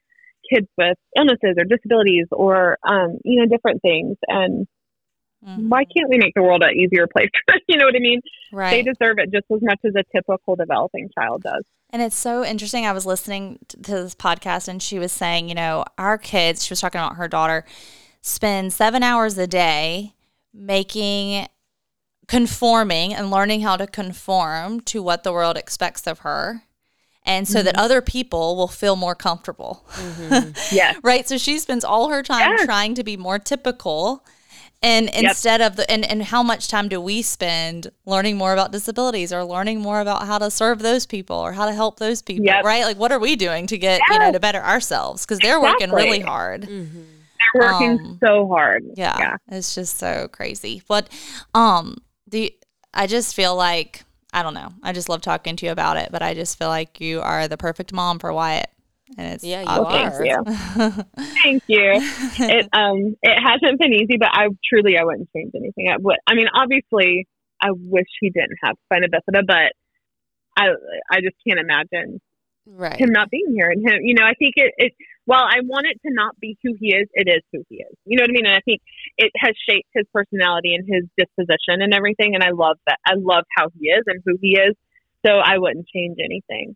kids 0.53 0.68
with 0.77 0.99
illnesses 1.16 1.57
or 1.59 1.64
disabilities 1.64 2.27
or 2.31 2.77
um, 2.87 3.16
you 3.25 3.40
know 3.40 3.46
different 3.46 3.81
things. 3.81 4.18
And 4.29 4.66
Mhm. 5.47 5.69
why 5.69 5.85
can't 5.85 6.09
we 6.09 6.19
make 6.19 6.35
the 6.35 6.43
world 6.43 6.63
an 6.63 6.75
easier 6.75 7.07
place? 7.07 7.31
you 7.69 7.77
know 7.77 7.85
what 7.87 7.95
I 7.95 8.01
mean? 8.01 8.21
Right. 8.53 8.71
They 8.71 8.83
deserve 8.83 9.19
it 9.19 9.31
just 9.33 9.45
as 9.55 9.61
much 9.63 9.79
as 9.85 9.95
a 9.95 10.03
typical 10.15 10.57
developing 10.57 11.09
child 11.17 11.43
does. 11.43 11.63
And 11.91 12.03
it's 12.03 12.17
so 12.17 12.45
interesting. 12.45 12.85
I 12.85 12.93
was 12.93 13.07
listening 13.07 13.59
to 13.69 13.79
this 13.81 14.15
podcast 14.15 14.67
and 14.69 14.83
she 14.83 14.99
was 14.99 15.13
saying, 15.13 15.49
you 15.49 15.55
know, 15.55 15.85
our 15.99 16.19
kids, 16.19 16.65
she 16.65 16.73
was 16.73 16.81
talking 16.81 17.01
about 17.01 17.15
her 17.17 17.29
daughter, 17.29 17.65
spend 18.23 18.73
seven 18.73 19.03
hours 19.05 19.39
a 19.39 19.47
day 19.47 20.15
making, 20.53 21.47
conforming 22.27 23.15
and 23.15 23.31
learning 23.31 23.61
how 23.61 23.77
to 23.77 23.87
conform 23.87 24.81
to 24.81 25.01
what 25.03 25.23
the 25.23 25.33
world 25.33 25.57
expects 25.57 26.07
of 26.07 26.21
her. 26.21 26.63
And 27.25 27.47
so 27.49 27.63
that 27.63 27.77
other 27.77 28.01
people 28.03 28.57
will 28.57 28.69
feel 28.69 28.95
more 28.97 29.15
comfortable. 29.17 29.85
Yeah. 30.73 30.95
right? 31.03 31.27
So 31.29 31.39
she 31.39 31.59
spends 31.59 31.85
all 31.85 32.09
her 32.11 32.23
time 32.23 32.57
Yeah. 32.59 32.65
trying 32.65 32.95
to 32.95 33.05
be 33.05 33.17
more 33.17 33.39
typical. 33.39 34.25
And 34.87 35.11
instead 35.11 35.61
of 35.61 35.75
the 35.77 35.90
and, 35.90 36.05
and 36.05 36.22
how 36.22 36.42
much 36.44 36.68
time 36.68 36.88
do 36.88 37.01
we 37.01 37.20
spend 37.22 37.90
learning 38.05 38.37
more 38.37 38.53
about 38.53 38.70
disabilities 38.70 39.33
or 39.33 39.44
learning 39.44 39.81
more 39.81 40.01
about 40.01 40.27
how 40.27 40.38
to 40.38 40.51
serve 40.51 40.79
those 40.79 41.07
people 41.07 41.37
or 41.37 41.53
how 41.53 41.66
to 41.66 41.72
help 41.72 41.99
those 41.99 42.22
people, 42.22 42.44
Yep. 42.46 42.64
right? 42.64 42.85
Like 42.85 42.96
what 42.96 43.11
are 43.11 43.18
we 43.18 43.35
doing 43.35 43.66
to 43.66 43.77
get, 43.79 44.01
you 44.11 44.18
know, 44.20 44.31
to 44.31 44.38
better 44.40 44.61
ourselves? 44.62 45.25
Because 45.27 45.40
they're 45.40 45.61
working 45.61 45.90
really 45.90 46.20
hard. 46.20 46.62
They're 46.62 47.62
working 47.62 47.90
Um, 48.01 48.18
so 48.22 48.46
hard. 48.49 48.85
Yeah, 48.96 49.16
Yeah. 49.18 49.37
It's 49.51 49.75
just 49.75 49.99
so 49.99 50.29
crazy. 50.29 50.83
But 50.87 51.09
um 51.55 51.96
the 52.29 52.55
I 52.94 53.07
just 53.07 53.35
feel 53.35 53.57
like 53.57 54.05
I 54.33 54.42
don't 54.42 54.55
know. 54.55 54.68
I 54.83 54.92
just 54.92 55.09
love 55.09 55.20
talking 55.22 55.57
to 55.57 55.66
you 55.66 55.72
about 55.72 55.96
it, 55.96 56.11
but 56.12 56.22
I 56.22 56.35
just 56.35 56.59
feel 56.59 56.68
like 56.68 57.01
you 57.01 57.20
are 57.22 57.49
the 57.49 57.57
perfect 57.57 57.92
mom 57.92 58.18
for 58.18 58.33
Wyatt. 58.33 58.70
And 59.16 59.35
it's 59.35 59.45
Yeah, 59.45 59.61
you 59.61 59.66
Well, 59.69 59.87
obvious. 59.87 60.19
thank 60.19 60.47
you. 60.49 61.03
Thank 61.42 61.62
you. 61.66 62.01
it 62.40 62.69
um 62.73 63.16
it 63.23 63.38
hasn't 63.40 63.81
been 63.81 63.92
easy, 63.92 64.16
but 64.19 64.31
I 64.33 64.49
truly 64.69 64.99
I 64.99 65.05
wouldn't 65.05 65.29
change 65.35 65.53
anything. 65.55 65.88
I 65.90 65.97
would. 65.99 66.16
I 66.27 66.35
mean, 66.35 66.49
obviously, 66.53 67.27
I 67.61 67.71
wish 67.73 68.07
he 68.21 68.31
didn't 68.31 68.59
have 68.64 68.77
spina 68.87 69.07
bifida, 69.09 69.47
but 69.47 69.73
I 70.57 70.69
I 71.11 71.21
just 71.21 71.37
can't 71.47 71.61
imagine 71.61 72.21
Right. 72.69 72.99
him 72.99 73.11
not 73.12 73.31
being 73.31 73.53
here. 73.55 73.71
And 73.71 73.88
him, 73.88 74.01
you 74.03 74.14
know, 74.14 74.25
I 74.25 74.35
think 74.35 74.55
it 74.57 74.75
it 74.77 74.92
while 75.25 75.45
I 75.45 75.61
want 75.62 75.87
it 75.87 76.01
to 76.07 76.12
not 76.12 76.38
be 76.40 76.59
who 76.64 76.75
he 76.81 76.95
is, 76.95 77.09
it 77.14 77.29
is 77.29 77.42
who 77.53 77.62
he 77.69 77.77
is. 77.77 77.97
You 78.05 78.16
know 78.16 78.23
what 78.25 78.31
I 78.31 78.33
mean? 78.33 78.47
And 78.47 78.57
I 78.57 78.61
think 78.64 78.81
it 79.16 79.31
has 79.37 79.55
shaped 79.69 79.88
his 79.95 80.05
personality 80.12 80.75
and 80.75 80.85
his 80.85 81.05
disposition 81.16 81.81
and 81.81 81.95
everything. 81.95 82.35
And 82.35 82.42
I 82.42 82.51
love 82.51 82.79
that. 82.87 82.99
I 83.07 83.14
love 83.16 83.45
how 83.57 83.69
he 83.79 83.88
is 83.88 84.03
and 84.07 84.21
who 84.25 84.37
he 84.40 84.59
is. 84.59 84.75
So 85.25 85.33
I 85.33 85.59
wouldn't 85.59 85.87
change 85.88 86.19
anything. 86.19 86.75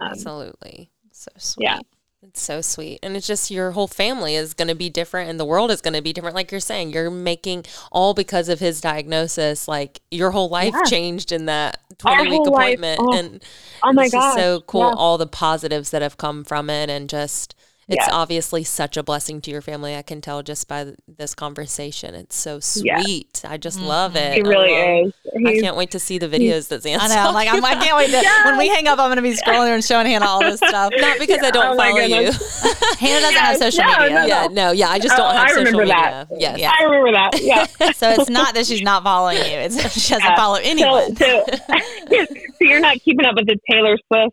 Um, 0.00 0.08
Absolutely. 0.12 0.90
So 1.16 1.30
sweet. 1.38 1.64
Yeah. 1.64 1.78
It's 2.22 2.40
so 2.42 2.60
sweet. 2.60 2.98
And 3.02 3.16
it's 3.16 3.26
just 3.26 3.50
your 3.50 3.70
whole 3.70 3.86
family 3.86 4.34
is 4.34 4.52
going 4.52 4.68
to 4.68 4.74
be 4.74 4.90
different 4.90 5.30
and 5.30 5.38
the 5.38 5.44
world 5.44 5.70
is 5.70 5.80
going 5.80 5.94
to 5.94 6.02
be 6.02 6.12
different. 6.12 6.34
Like 6.34 6.50
you're 6.50 6.60
saying, 6.60 6.90
you're 6.92 7.10
making 7.10 7.64
all 7.92 8.14
because 8.14 8.48
of 8.48 8.58
his 8.58 8.80
diagnosis. 8.80 9.68
Like 9.68 10.00
your 10.10 10.32
whole 10.32 10.48
life 10.48 10.74
Yeah. 10.74 10.82
changed 10.84 11.30
in 11.32 11.46
that 11.46 11.80
Our 12.04 12.16
20 12.24 12.30
week 12.30 12.46
appointment. 12.48 13.00
Oh, 13.02 13.12
and 13.16 13.42
Oh 13.82 13.92
my 13.92 14.08
God. 14.08 14.34
so 14.36 14.60
cool. 14.62 14.80
Yeah. 14.80 14.94
All 14.96 15.18
the 15.18 15.26
positives 15.26 15.90
that 15.90 16.02
have 16.02 16.16
come 16.18 16.42
from 16.44 16.68
it. 16.68 16.90
And 16.90 17.08
just, 17.08 17.54
it's 17.88 17.98
Yes. 18.00 18.08
obviously 18.12 18.64
such 18.64 18.96
a 18.96 19.02
blessing 19.02 19.40
to 19.42 19.50
your 19.50 19.60
family. 19.62 19.94
I 19.94 20.02
can 20.02 20.20
tell 20.20 20.42
just 20.42 20.66
by 20.66 20.92
this 21.06 21.34
conversation. 21.34 22.14
It's 22.14 22.34
so 22.36 22.58
Yeah. 22.82 23.00
sweet. 23.00 23.42
I 23.46 23.56
just 23.58 23.78
mm-hmm. 23.78 23.86
love 23.86 24.16
it. 24.16 24.34
He 24.34 24.42
really 24.42 24.72
love- 24.72 25.06
is. 25.06 25.12
I 25.46 25.60
can't 25.60 25.76
wait 25.76 25.90
to 25.92 25.98
see 26.00 26.18
the 26.18 26.28
videos 26.28 26.68
that 26.68 26.82
Xan's 26.82 27.02
I 27.02 27.08
know. 27.08 27.28
I'm 27.28 27.34
like, 27.34 27.48
I'm, 27.52 27.64
I 27.64 27.74
can't 27.76 27.96
wait 27.96 28.10
to, 28.10 28.22
when 28.46 28.56
we 28.58 28.68
hang 28.68 28.88
up, 28.88 28.98
I'm 28.98 29.06
going 29.08 29.16
to 29.16 29.22
be 29.22 29.34
scrolling 29.46 29.74
and 29.74 29.84
showing 29.84 30.06
Hannah 30.06 30.26
all 30.26 30.40
this 30.40 30.56
stuff. 30.58 30.92
Not 30.96 31.18
because 31.20 31.38
I 31.42 31.50
don't 31.50 31.74
Oh 31.74 31.76
follow 31.76 31.98
you. 31.98 32.32
Hannah 32.98 33.20
doesn't 33.20 33.36
have 33.38 33.56
social 33.58 33.84
no, 33.84 33.98
media. 33.98 34.08
no, 34.08 34.20
no. 34.20 34.26
yeah, 34.26 34.46
no, 34.50 34.70
yeah. 34.72 34.88
I 34.88 34.98
just 34.98 35.14
Oh, 35.14 35.18
don't 35.18 35.34
have 35.34 35.44
I 35.44 35.48
social 35.48 35.64
remember 35.64 35.82
media. 35.82 36.26
that. 36.30 36.40
Yes. 36.40 36.58
Yeah. 36.58 36.72
I 36.78 36.82
remember 36.84 37.12
that. 37.12 37.42
Yeah. 37.42 37.66
So 37.96 38.10
it's 38.10 38.28
not 38.30 38.54
that 38.54 38.66
she's 38.66 38.82
not 38.82 39.02
following 39.04 39.36
you. 39.38 39.42
It's 39.44 39.76
she 39.92 40.12
doesn't 40.14 40.20
Yeah. 40.28 40.36
follow 40.36 40.58
anyone. 40.62 41.14
so, 41.16 41.44
so 41.46 42.26
you're 42.60 42.80
not 42.80 43.00
keeping 43.02 43.24
up 43.26 43.36
with 43.36 43.46
the 43.46 43.58
Taylor 43.70 43.96
Swift 44.08 44.16
Travis 44.16 44.32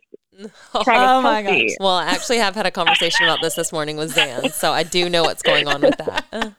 Oh 0.73 1.21
my 1.21 1.41
gosh. 1.43 1.69
Well, 1.79 1.89
I 1.89 2.05
actually 2.07 2.37
have 2.37 2.55
had 2.55 2.65
a 2.65 2.71
conversation 2.71 3.25
about 3.25 3.39
this 3.41 3.55
this 3.55 3.71
morning 3.71 3.97
with 3.97 4.15
Xan, 4.15 4.51
so 4.51 4.71
I 4.71 4.83
do 4.83 5.09
know 5.09 5.23
what's 5.23 5.41
going 5.43 5.67
on 5.67 5.81
with 5.81 5.97
that. 5.97 6.25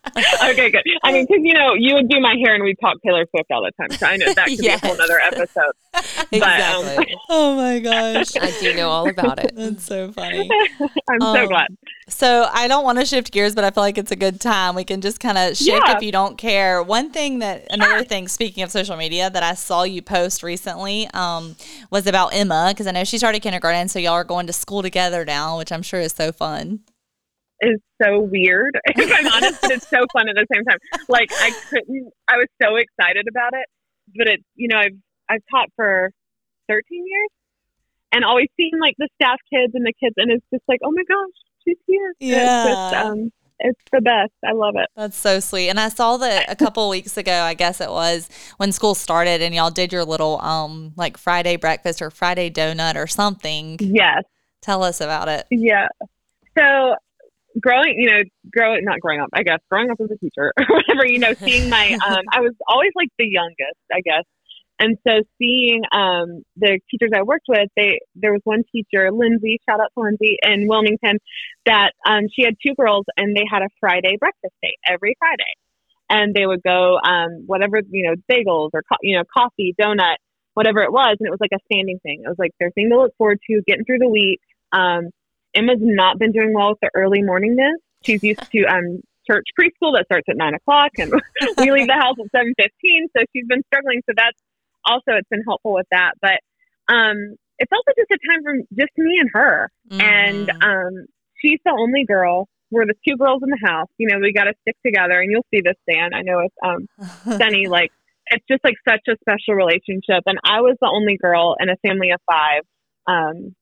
Okay, 0.45 0.71
good. 0.71 0.83
I 1.03 1.11
mean, 1.11 1.27
because 1.29 1.43
you 1.43 1.55
know, 1.55 1.75
you 1.77 1.95
would 1.95 2.09
do 2.09 2.21
my 2.21 2.37
hair, 2.45 2.55
and 2.55 2.63
we'd 2.63 2.79
talk 2.81 2.97
Taylor 3.05 3.27
Swift 3.31 3.51
all 3.51 3.63
the 3.65 3.73
time. 3.81 3.91
So 3.99 4.07
I 4.07 4.17
know 4.17 4.33
that 4.33 4.47
could 4.47 4.63
Yes. 4.63 4.81
be 4.81 4.87
a 4.87 4.91
whole 4.91 5.01
other 5.01 5.19
episode. 5.21 5.73
exactly. 6.33 7.17
Oh 7.29 7.57
my 7.57 7.81
gosh. 7.81 8.37
I 8.41 8.53
do 8.61 8.75
know 8.75 8.91
all 8.91 9.09
about 9.09 9.39
it. 9.45 9.53
That's 9.57 9.85
so 9.85 10.13
funny. 10.13 10.49
I'm 11.11 11.21
so 11.21 11.27
Um, 11.43 11.49
glad. 11.49 11.69
So 12.07 12.49
I 12.53 12.69
don't 12.69 12.85
want 12.85 12.99
to 12.99 13.07
shift 13.07 13.33
gears, 13.33 13.55
but 13.55 13.65
I 13.65 13.71
feel 13.71 13.83
like 13.83 13.97
it's 13.97 14.11
a 14.11 14.17
good 14.17 14.39
time. 14.41 14.75
We 14.75 14.85
can 14.85 15.01
just 15.01 15.21
kind 15.21 15.39
of 15.39 15.57
shift 15.57 15.83
Yeah. 15.87 15.97
if 15.97 16.03
you 16.03 16.13
don't 16.13 16.37
care. 16.37 16.83
One 16.83 17.11
thing 17.11 17.39
that 17.39 17.67
another 17.71 18.05
thing, 18.05 18.29
speaking 18.29 18.63
of 18.63 18.71
social 18.71 18.97
media, 18.97 19.31
that 19.31 19.43
I 19.43 19.55
saw 19.55 19.85
you 19.85 20.03
post 20.03 20.43
recently 20.43 21.09
um, 21.15 21.57
was 21.91 22.07
about 22.07 22.35
Emma 22.35 22.67
because 22.73 22.87
I 22.87 22.91
know 22.91 23.05
she 23.05 23.17
started 23.17 23.41
kindergarten, 23.41 23.89
so 23.89 23.99
y'all 23.99 24.13
are 24.13 24.25
going 24.25 24.47
to 24.49 24.53
school 24.53 24.83
together 24.83 25.25
now, 25.25 25.57
which 25.57 25.73
I'm 25.73 25.83
sure 25.83 26.01
is 26.01 26.13
so 26.13 26.31
fun. 26.31 26.81
is 27.63 27.81
so 28.03 28.21
weird. 28.21 28.79
If 28.97 29.11
I'm 29.11 29.33
honest, 29.33 29.63
but 29.63 29.71
it's 29.71 29.89
so 29.89 30.05
fun 30.13 30.29
at 30.29 30.35
the 30.35 30.47
same 30.53 30.65
time. 30.65 30.79
Like 31.09 31.31
I 31.33 31.53
couldn't. 31.71 32.13
I 32.29 32.37
was 32.37 32.49
so 32.63 32.77
excited 32.77 33.27
about 33.31 33.55
it, 33.55 33.67
but 34.15 34.29
it's 34.29 34.45
you 34.57 34.69
know 34.69 34.77
I've 34.79 34.97
I've 35.31 35.43
taught 35.51 35.71
for 35.75 36.11
13 36.69 36.83
years, 36.91 37.31
and 38.13 38.25
always 38.27 38.49
seeing 38.59 38.73
like 38.79 38.95
the 38.99 39.09
staff 39.15 39.39
kids 39.51 39.73
and 39.75 39.87
the 39.87 39.95
kids, 39.99 40.15
and 40.19 40.31
it's 40.31 40.45
just 40.53 40.65
like 40.69 40.81
oh 40.85 40.93
my 40.93 41.03
gosh, 41.09 41.39
she's 41.65 41.77
here. 41.87 42.15
And 42.21 42.31
It's 42.31 42.69
just, 42.69 42.93
Yeah. 42.93 43.05
um, 43.11 43.33
it's 43.61 43.81
the 43.93 44.01
best. 44.01 44.33
I 44.45 44.53
love 44.53 44.75
it. 44.77 44.89
That's 44.97 45.17
so 45.17 45.41
sweet. 45.41 45.69
And 45.69 45.79
I 45.81 45.89
saw 45.89 46.17
that 46.19 46.51
a 46.51 46.57
couple 46.57 46.89
weeks 46.91 47.17
ago, 47.17 47.33
I 47.33 47.55
guess 47.55 47.81
it 47.81 47.89
was 47.91 48.29
when 48.57 48.73
school 48.73 48.95
started, 48.95 49.41
and 49.43 49.55
y'all 49.55 49.71
did 49.71 49.93
your 49.93 50.05
little 50.05 50.41
um 50.41 50.93
like 50.97 51.17
Friday 51.17 51.57
breakfast 51.57 52.03
or 52.03 52.11
Friday 52.11 52.51
donut 52.51 52.97
or 52.97 53.07
something. 53.07 53.77
Yes. 53.81 54.25
Tell 54.61 54.83
us 54.83 55.01
about 55.01 55.29
it. 55.29 55.47
Yeah. 55.51 55.89
So 56.59 56.95
growing, 57.61 57.95
you 57.99 58.11
know, 58.11 58.23
growing 58.53 58.85
not 58.85 58.99
growing 59.01 59.21
up, 59.21 59.29
I 59.33 59.43
guess, 59.45 59.61
growing 59.71 59.91
up 59.91 59.99
as 60.01 60.11
a 60.11 60.19
teacher 60.19 60.53
or 60.59 60.65
whatever, 60.69 61.07
you 61.07 61.19
know, 61.21 61.33
seeing 61.35 61.71
my 61.71 61.93
um 62.09 62.23
I 62.33 62.41
was 62.41 62.53
always 62.69 62.91
like 62.97 63.09
the 63.19 63.27
youngest, 63.27 63.79
I 63.93 64.01
guess. 64.01 64.25
And 64.79 64.99
so 65.07 65.23
seeing 65.39 65.83
um 65.93 66.43
the 66.57 66.81
teachers 66.91 67.11
I 67.15 67.23
worked 67.23 67.47
with, 67.49 67.69
they 67.77 68.01
there 68.15 68.33
was 68.33 68.41
one 68.45 68.65
teacher, 68.73 69.11
Lindsay, 69.13 69.61
shout 69.69 69.81
out 69.81 69.91
to 69.97 70.03
Lindsay 70.03 70.37
in 70.43 70.67
Wilmington, 70.69 71.19
that 71.67 71.93
um 72.07 72.25
she 72.35 72.45
had 72.45 72.55
two 72.65 72.75
girls 72.75 73.05
and 73.17 73.37
they 73.37 73.45
had 73.51 73.63
a 73.63 73.69
Friday 73.81 74.17
breakfast 74.19 74.55
date 74.63 74.79
every 74.89 75.17
Friday. 75.19 75.53
And 76.11 76.35
they 76.35 76.47
would 76.47 76.63
go 76.63 76.99
um 76.99 77.45
whatever, 77.47 77.81
you 77.89 78.09
know, 78.09 78.15
bagels 78.31 78.71
or 78.75 78.83
co- 78.83 79.03
you 79.03 79.17
know, 79.17 79.25
coffee, 79.33 79.75
donut, 79.81 80.17
whatever 80.55 80.83
it 80.83 80.93
was, 80.93 81.17
and 81.21 81.27
it 81.27 81.31
was 81.31 81.41
like 81.41 81.55
a 81.55 81.63
standing 81.73 81.99
thing. 82.03 82.23
It 82.25 82.29
was 82.29 82.39
like 82.39 82.53
their 82.59 82.71
thing 82.71 82.91
to 82.91 82.99
look 82.99 83.13
forward 83.17 83.39
to, 83.49 83.63
getting 83.67 83.85
through 83.85 83.99
the 83.99 84.09
week. 84.09 84.41
Um 84.73 85.11
Emma's 85.55 85.79
not 85.81 86.19
been 86.19 86.33
doing 86.33 86.53
well 86.53 86.71
with 86.71 86.81
the 86.83 86.91
early 86.95 87.23
morningness. 87.23 87.79
She's 88.03 88.23
used 88.23 88.43
to 88.51 88.65
um, 88.65 89.01
church 89.27 89.47
preschool 89.59 89.95
that 89.95 90.05
starts 90.07 90.27
at 90.29 90.37
nine 90.37 90.55
o'clock, 90.55 90.91
and 90.99 91.13
we 91.59 91.71
leave 91.71 91.87
the 91.87 91.95
house 91.95 92.17
at 92.19 92.31
seven 92.35 92.53
fifteen. 92.59 93.09
So 93.17 93.25
she's 93.33 93.47
been 93.47 93.63
struggling. 93.67 94.03
So 94.07 94.13
that's 94.17 94.39
also 94.87 95.13
it's 95.19 95.29
been 95.29 95.43
helpful 95.47 95.73
with 95.75 95.87
that. 95.91 96.13
But 96.21 96.41
um, 96.93 97.37
it's 97.59 97.73
also 97.73 97.91
just 97.97 98.11
a 98.11 98.19
time 98.31 98.43
for 98.43 98.55
just 98.79 98.93
me 98.97 99.19
and 99.21 99.31
her. 99.33 99.71
And 99.99 100.51
Mhm. 100.61 100.67
um, 100.67 101.07
she's 101.41 101.61
the 101.65 101.73
only 101.73 102.05
girl. 102.05 102.49
We're 102.71 102.87
the 102.87 102.95
two 103.07 103.17
girls 103.17 103.43
in 103.43 103.51
the 103.51 103.61
house. 103.65 103.89
You 103.99 104.09
know, 104.09 104.19
we 104.19 104.33
got 104.33 104.45
to 104.45 104.55
stick 104.63 104.77
together. 104.85 105.21
And 105.21 105.31
you'll 105.31 105.47
see 105.55 105.61
this, 105.63 105.77
Xan. 105.89 106.15
I 106.15 106.23
know 106.23 106.41
it's 106.41 106.55
um, 106.65 106.87
Sunny. 107.41 107.67
Like 107.69 107.91
it's 108.29 108.45
just 108.51 108.65
like 108.65 108.75
such 108.89 109.03
a 109.09 109.17
special 109.21 109.55
relationship. 109.55 110.23
And 110.27 110.39
I 110.45 110.61
was 110.61 110.77
the 110.81 110.89
only 110.89 111.17
girl 111.17 111.57
in 111.61 111.69
a 111.69 111.77
family 111.87 112.11
of 112.11 112.21
five. 112.31 112.63
Um, 113.07 113.55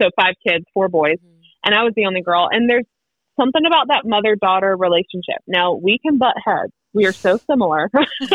so 0.00 0.08
five 0.18 0.34
kids, 0.46 0.64
four 0.72 0.88
boys, 0.88 1.18
and 1.64 1.74
I 1.74 1.82
was 1.82 1.92
the 1.94 2.06
only 2.06 2.22
girl. 2.22 2.48
And 2.50 2.68
there's 2.70 2.86
something 3.38 3.62
about 3.66 3.88
that 3.88 4.02
mother 4.04 4.36
daughter 4.36 4.76
relationship. 4.76 5.40
Now 5.46 5.74
we 5.74 5.98
can 5.98 6.18
butt 6.18 6.34
heads. 6.44 6.72
We 6.94 7.06
are 7.06 7.12
so 7.12 7.38
similar, 7.50 7.90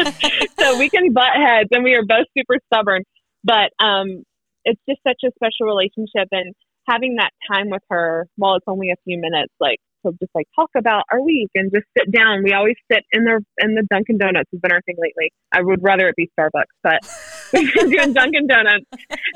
so 0.59 0.77
we 0.77 0.89
can 0.89 1.11
butt 1.11 1.33
heads, 1.35 1.69
and 1.71 1.83
we 1.83 1.95
are 1.95 2.05
both 2.05 2.27
super 2.37 2.57
stubborn. 2.67 3.03
But 3.43 3.71
um, 3.83 4.23
it's 4.63 4.79
just 4.87 5.01
such 5.05 5.21
a 5.25 5.31
special 5.35 5.65
relationship, 5.65 6.29
and 6.31 6.53
having 6.87 7.15
that 7.15 7.31
time 7.51 7.69
with 7.69 7.81
her, 7.89 8.27
while 8.35 8.55
it's 8.55 8.65
only 8.67 8.91
a 8.91 8.95
few 9.05 9.19
minutes, 9.19 9.53
like 9.59 9.79
to 10.05 10.11
just 10.19 10.31
like 10.35 10.47
talk 10.55 10.69
about 10.75 11.03
our 11.11 11.21
week 11.21 11.49
and 11.55 11.71
just 11.73 11.85
sit 11.97 12.11
down. 12.11 12.43
We 12.43 12.53
always 12.53 12.75
sit 12.91 13.03
in 13.11 13.23
the 13.23 13.43
in 13.59 13.75
the 13.75 13.83
Dunkin' 13.89 14.17
Donuts 14.17 14.49
has 14.51 14.61
been 14.61 14.71
our 14.71 14.81
thing 14.81 14.95
lately. 14.97 15.31
I 15.51 15.61
would 15.61 15.81
rather 15.83 16.07
it 16.09 16.15
be 16.15 16.29
Starbucks, 16.39 16.73
but 16.83 16.99
we've 17.53 17.73
been 17.73 17.89
doing 17.89 18.13
Dunkin' 18.13 18.47
Donuts 18.47 18.85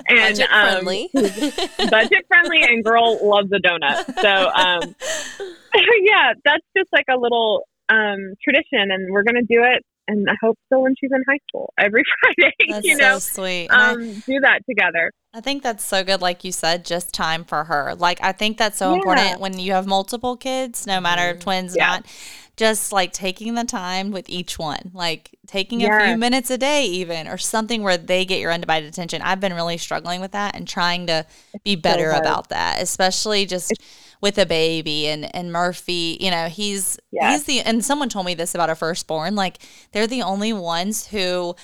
and 0.07 0.37
Budget 0.37 0.49
um, 0.51 0.71
friendly. 0.71 1.09
budget 1.13 2.25
friendly 2.27 2.63
and 2.63 2.83
girl 2.83 3.19
loves 3.27 3.49
a 3.51 3.59
donut. 3.59 4.21
So 4.21 4.49
um, 4.49 4.95
yeah, 6.03 6.33
that's 6.43 6.65
just 6.75 6.89
like 6.93 7.05
a 7.09 7.17
little 7.17 7.67
um, 7.89 8.33
tradition, 8.43 8.91
and 8.91 9.11
we're 9.11 9.23
gonna 9.23 9.41
do 9.41 9.63
it. 9.63 9.83
And 10.09 10.25
I 10.29 10.35
hope 10.41 10.57
so 10.71 10.79
when 10.79 10.95
she's 10.97 11.11
in 11.11 11.21
high 11.27 11.39
school 11.49 11.73
every 11.77 12.01
Friday. 12.21 12.55
That's 12.69 12.85
you 12.85 12.95
so 12.95 13.01
know, 13.01 13.19
sweet. 13.19 13.67
And 13.69 13.81
I- 13.81 13.91
um, 13.91 14.23
do 14.25 14.39
that 14.41 14.61
together. 14.69 15.11
I 15.37 15.41
think 15.41 15.61
that's 15.61 15.85
so 15.85 16.03
good, 16.03 16.19
like 16.19 16.43
you 16.43 16.51
said, 16.51 16.83
just 16.83 17.13
time 17.13 17.45
for 17.45 17.65
her. 17.65 17.93
Like 17.93 18.17
I 18.23 18.31
think 18.31 18.57
that's 18.57 18.79
so 18.79 18.89
Yeah. 18.89 18.97
important 18.97 19.39
when 19.39 19.59
you 19.59 19.73
have 19.73 19.85
multiple 19.85 20.35
kids, 20.35 20.87
no 20.87 20.99
matter 20.99 21.29
if 21.29 21.35
mm-hmm. 21.35 21.43
twins 21.43 21.75
Yeah. 21.75 21.87
not. 21.87 22.05
Just 22.55 22.91
like 22.91 23.13
taking 23.13 23.53
the 23.53 23.63
time 23.63 24.09
with 24.09 24.27
each 24.31 24.57
one, 24.57 24.89
like 24.95 25.37
taking 25.45 25.83
a 25.85 26.05
few 26.07 26.17
minutes 26.17 26.49
a 26.49 26.57
day, 26.57 26.85
even 26.87 27.27
or 27.27 27.37
something 27.37 27.83
where 27.83 27.97
they 27.97 28.25
get 28.25 28.39
your 28.39 28.51
undivided 28.51 28.89
attention. 28.89 29.21
I've 29.21 29.39
been 29.39 29.53
really 29.53 29.77
struggling 29.77 30.21
with 30.21 30.31
that 30.31 30.55
and 30.55 30.67
trying 30.67 31.05
to 31.05 31.23
be 31.63 31.75
better 31.75 32.13
hard. 32.13 32.23
about 32.23 32.49
that, 32.49 32.81
especially 32.81 33.45
just 33.45 33.71
with 34.21 34.39
a 34.39 34.45
baby 34.47 35.05
and 35.07 35.29
and 35.35 35.51
Murphy. 35.51 36.17
You 36.19 36.31
know, 36.31 36.47
he's 36.47 36.97
Yes. 37.11 37.31
he's 37.31 37.43
the 37.43 37.61
and 37.61 37.85
someone 37.85 38.09
told 38.09 38.25
me 38.25 38.33
this 38.33 38.55
about 38.55 38.71
a 38.71 38.75
firstborn. 38.75 39.35
Like 39.35 39.59
they're 39.91 40.07
the 40.07 40.23
only 40.23 40.51
ones 40.51 41.05
who 41.09 41.55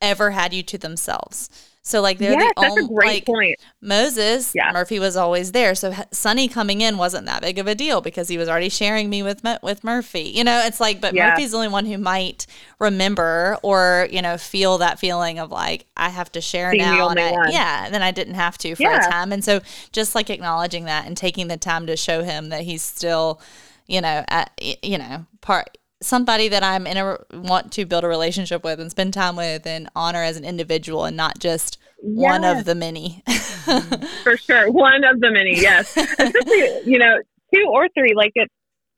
ever 0.00 0.30
had 0.30 0.54
you 0.54 0.62
to 0.62 0.78
themselves. 0.78 1.50
So 1.82 2.02
like 2.02 2.18
they're 2.18 2.32
Yes, 2.32 2.52
the 2.56 2.60
that's 2.60 2.72
only 2.72 2.84
a 2.84 2.88
great 2.88 3.06
like 3.06 3.26
point. 3.26 3.56
Moses, 3.80 4.52
Yeah. 4.54 4.70
Murphy 4.72 4.98
was 4.98 5.16
always 5.16 5.52
there. 5.52 5.74
So 5.74 5.94
Sonny 6.12 6.46
coming 6.46 6.82
in 6.82 6.98
wasn't 6.98 7.24
that 7.26 7.40
big 7.40 7.58
of 7.58 7.66
a 7.66 7.74
deal 7.74 8.00
because 8.02 8.28
he 8.28 8.36
was 8.36 8.48
already 8.50 8.68
sharing 8.68 9.08
me 9.08 9.22
with 9.22 9.42
with 9.62 9.82
Murphy. 9.82 10.30
You 10.34 10.44
know, 10.44 10.60
it's 10.64 10.78
like, 10.78 11.00
but 11.00 11.14
Yeah. 11.14 11.30
Murphy's 11.30 11.52
the 11.52 11.56
only 11.56 11.68
one 11.68 11.86
who 11.86 11.96
might 11.96 12.46
remember 12.78 13.56
or 13.62 14.08
you 14.10 14.20
know 14.20 14.36
feel 14.36 14.78
that 14.78 14.98
feeling 14.98 15.38
of 15.38 15.50
like 15.50 15.86
I 15.96 16.10
have 16.10 16.30
to 16.32 16.40
share 16.40 16.70
Being 16.72 16.84
now, 16.84 17.08
and 17.08 17.18
I, 17.18 17.50
yeah, 17.50 17.84
and 17.86 17.94
then 17.94 18.02
I 18.02 18.10
didn't 18.10 18.34
have 18.34 18.58
to 18.58 18.74
for 18.74 18.82
Yeah. 18.82 19.06
a 19.06 19.10
time. 19.10 19.32
And 19.32 19.42
so 19.44 19.60
just 19.92 20.14
like 20.14 20.28
acknowledging 20.30 20.84
that 20.84 21.06
and 21.06 21.16
taking 21.16 21.48
the 21.48 21.56
time 21.56 21.86
to 21.86 21.96
show 21.96 22.22
him 22.22 22.50
that 22.50 22.62
he's 22.62 22.82
still, 22.82 23.40
you 23.86 24.00
know, 24.00 24.24
at, 24.28 24.50
you 24.82 24.98
know, 24.98 25.24
part 25.40 25.78
somebody 26.02 26.48
that 26.48 26.62
I'm 26.62 26.86
in 26.86 26.96
a 26.96 27.18
want 27.32 27.72
to 27.72 27.84
build 27.84 28.04
a 28.04 28.08
relationship 28.08 28.64
with 28.64 28.80
and 28.80 28.90
spend 28.90 29.14
time 29.14 29.36
with 29.36 29.66
and 29.66 29.88
honor 29.94 30.22
as 30.22 30.36
an 30.36 30.44
individual 30.44 31.04
and 31.04 31.16
not 31.16 31.38
just 31.38 31.78
one 32.02 32.44
of 32.44 32.64
the 32.64 32.74
many. 32.74 33.22
for 34.22 34.36
sure. 34.36 34.70
One 34.70 35.04
of 35.04 35.20
the 35.20 35.30
many, 35.30 35.60
yes. 35.60 35.96
Especially, 35.96 36.90
you 36.90 36.98
know, 36.98 37.18
two 37.54 37.66
or 37.70 37.88
three. 37.94 38.14
Like 38.14 38.32
it's 38.34 38.52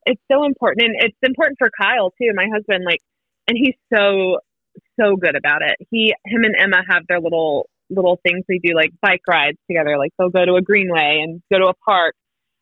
it's 0.05 0.21
so 0.31 0.45
important, 0.45 0.85
and 0.85 0.95
it's 0.99 1.17
important 1.23 1.57
for 1.59 1.69
Kyle 1.79 2.11
too, 2.11 2.31
my 2.33 2.47
husband. 2.53 2.83
Like, 2.85 2.99
and 3.47 3.57
he's 3.57 3.75
so 3.93 4.39
so 4.99 5.15
good 5.15 5.35
about 5.35 5.61
it. 5.61 5.75
He, 5.91 6.13
him, 6.25 6.43
and 6.43 6.55
Emma 6.57 6.83
have 6.89 7.03
their 7.07 7.19
little 7.19 7.69
little 7.89 8.19
things 8.23 8.43
they 8.47 8.59
do, 8.59 8.73
like 8.73 8.91
bike 9.01 9.21
rides 9.27 9.57
together. 9.69 9.97
Like 9.97 10.11
they'll 10.17 10.29
go 10.29 10.45
to 10.45 10.55
a 10.55 10.61
greenway 10.61 11.19
and 11.23 11.41
go 11.51 11.59
to 11.59 11.67
a 11.67 11.73
park, 11.85 12.15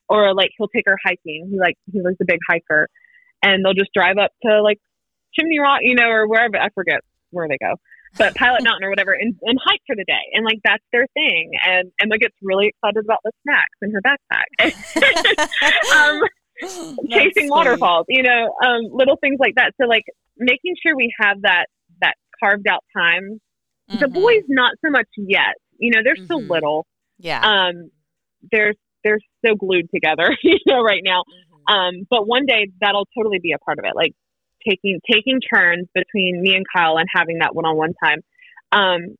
or 0.10 0.34
like 0.34 0.50
he'll 0.58 0.68
take 0.68 0.86
her 0.88 0.98
hiking. 1.04 1.50
He 1.52 1.60
like 1.60 1.76
he 1.92 2.02
was 2.02 2.16
a 2.22 2.26
big 2.26 2.40
hiker, 2.50 2.88
and 3.44 3.64
they'll 3.66 3.74
just 3.74 3.92
drive 3.94 4.18
up 4.18 4.32
to 4.46 4.62
like 4.62 4.78
Chimney 5.34 5.60
Rock, 5.60 5.80
you 5.82 5.96
know, 5.96 6.08
or 6.10 6.28
wherever 6.28 6.58
I 6.58 6.70
forget 6.76 7.00
where 7.32 7.48
they 7.48 7.58
go 7.60 7.76
but 8.18 8.36
Pilot 8.36 8.62
Mountain 8.64 8.84
or 8.84 8.90
whatever, 8.90 9.14
and, 9.14 9.34
and 9.42 9.58
hike 9.64 9.80
for 9.88 9.96
the 9.96 10.04
day. 10.06 10.22
And 10.34 10.46
like 10.46 10.60
that's 10.64 10.84
their 10.92 11.08
thing. 11.14 11.52
And 11.66 11.92
Emma 12.02 12.18
gets 12.18 12.36
really 12.42 12.68
excited 12.68 13.04
about 13.06 13.20
the 13.24 13.32
snacks 13.44 13.78
in 13.82 13.92
her 13.92 14.02
backpack. 14.04 15.48
um, 15.96 16.22
chasing 17.10 17.32
sweet. 17.48 17.50
waterfalls, 17.50 18.06
you 18.10 18.22
know, 18.24 18.54
um, 18.64 18.82
little 18.92 19.18
things 19.18 19.38
like 19.40 19.56
that. 19.56 19.72
So 19.82 19.88
like 19.88 20.04
making 20.38 20.76
sure 20.84 20.96
we 20.96 21.12
have 21.20 21.42
that 21.44 21.66
that 22.02 22.16
carved 22.40 22.68
out 22.68 22.84
time. 22.96 23.40
The 23.88 24.06
Mhm. 24.08 24.14
boys 24.14 24.44
not 24.50 24.74
so 24.86 24.92
much 24.92 25.08
yet. 25.18 25.56
You 25.80 25.92
know, 25.92 26.02
they're 26.04 26.16
still 26.24 26.42
Mhm. 26.42 26.50
little. 26.50 26.86
Yeah. 27.18 27.42
Um, 27.42 27.90
they're 28.52 28.74
they're 29.04 29.20
so 29.46 29.56
glued 29.56 29.88
together, 29.94 30.30
you 30.44 30.60
know, 30.68 30.82
right 30.84 31.02
now. 31.04 31.24
Um, 31.68 32.08
but 32.10 32.28
one 32.28 32.46
day 32.46 32.70
that'll 32.80 33.08
totally 33.18 33.40
be 33.40 33.54
a 33.54 33.60
part 33.60 33.80
of 33.80 33.86
it. 33.86 33.96
Like 33.96 34.14
taking 34.68 35.00
taking 35.12 35.40
turns 35.42 35.88
between 35.94 36.42
me 36.42 36.56
and 36.56 36.66
Kyle 36.76 36.98
and 36.98 37.08
having 37.14 37.40
that 37.40 37.56
one 37.56 37.66
on 37.66 37.78
one 37.78 37.94
time. 38.04 38.22
Um, 38.72 39.16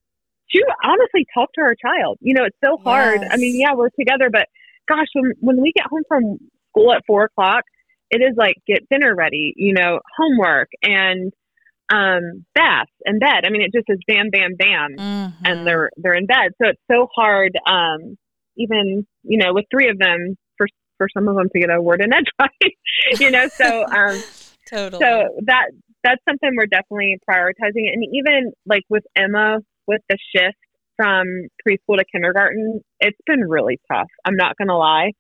to 0.54 0.66
honestly 0.84 1.26
talk 1.34 1.50
to 1.54 1.62
our 1.62 1.76
child. 1.76 2.18
You 2.20 2.34
know, 2.34 2.44
it's 2.44 2.58
so 2.64 2.78
hard. 2.84 3.22
I 3.32 3.38
mean, 3.38 3.60
yeah, 3.60 3.74
we're 3.74 3.90
together, 3.98 4.30
but 4.32 4.48
gosh, 4.88 5.08
when 5.14 5.34
when 5.40 5.62
we 5.62 5.72
get 5.76 5.86
home 5.90 6.04
from 6.08 6.38
school 6.70 6.94
at 6.94 7.04
four 7.08 7.24
o'clock, 7.26 7.64
it 8.10 8.18
is 8.22 8.36
like 8.38 8.56
get 8.68 8.88
dinner 8.90 9.16
ready, 9.16 9.54
you 9.56 9.74
know, 9.74 10.00
homework 10.18 10.70
and 10.84 11.32
um 11.92 12.46
bath 12.54 12.88
and 13.06 13.20
bed. 13.20 13.46
I 13.46 13.50
mean, 13.50 13.62
it 13.62 13.72
just 13.74 13.90
is 13.90 14.00
bam, 14.08 14.30
bam, 14.30 14.56
bam 14.58 14.96
Mhm. 14.98 15.34
and 15.46 15.68
they're 15.68 15.90
they're 15.98 16.14
in 16.14 16.26
bed. 16.26 16.52
So 16.62 16.70
it's 16.70 16.82
so 16.92 17.08
hard, 17.16 17.58
um, 17.66 18.18
even 18.58 19.08
you 19.24 19.38
know 19.38 19.54
with 19.54 19.66
three 19.72 19.90
of 19.90 19.98
them 19.98 20.38
for 21.02 21.08
some 21.18 21.28
of 21.28 21.36
them 21.36 21.50
to 21.52 21.60
get 21.60 21.72
a 21.72 21.82
word 21.82 22.00
in 22.00 22.14
edgewise, 22.14 23.20
you 23.20 23.32
know. 23.32 23.48
So 23.60 23.86
um, 23.86 24.22
Totally. 24.70 25.04
so 25.04 25.42
that 25.48 25.72
that's 26.04 26.22
something 26.30 26.52
we're 26.56 26.68
definitely 26.68 27.18
prioritizing, 27.28 27.90
and 27.92 28.06
even 28.14 28.52
like 28.68 28.84
with 28.88 29.04
Emma 29.16 29.58
with 29.88 30.02
the 30.10 30.18
shift 30.36 30.58
from 30.96 31.26
preschool 31.68 31.98
to 31.98 32.06
kindergarten, 32.12 32.82
it's 33.00 33.18
been 33.26 33.42
really 33.42 33.80
tough. 33.92 34.08
I'm 34.26 34.36
not 34.36 34.56
gonna 34.58 34.78
lie. 34.78 35.12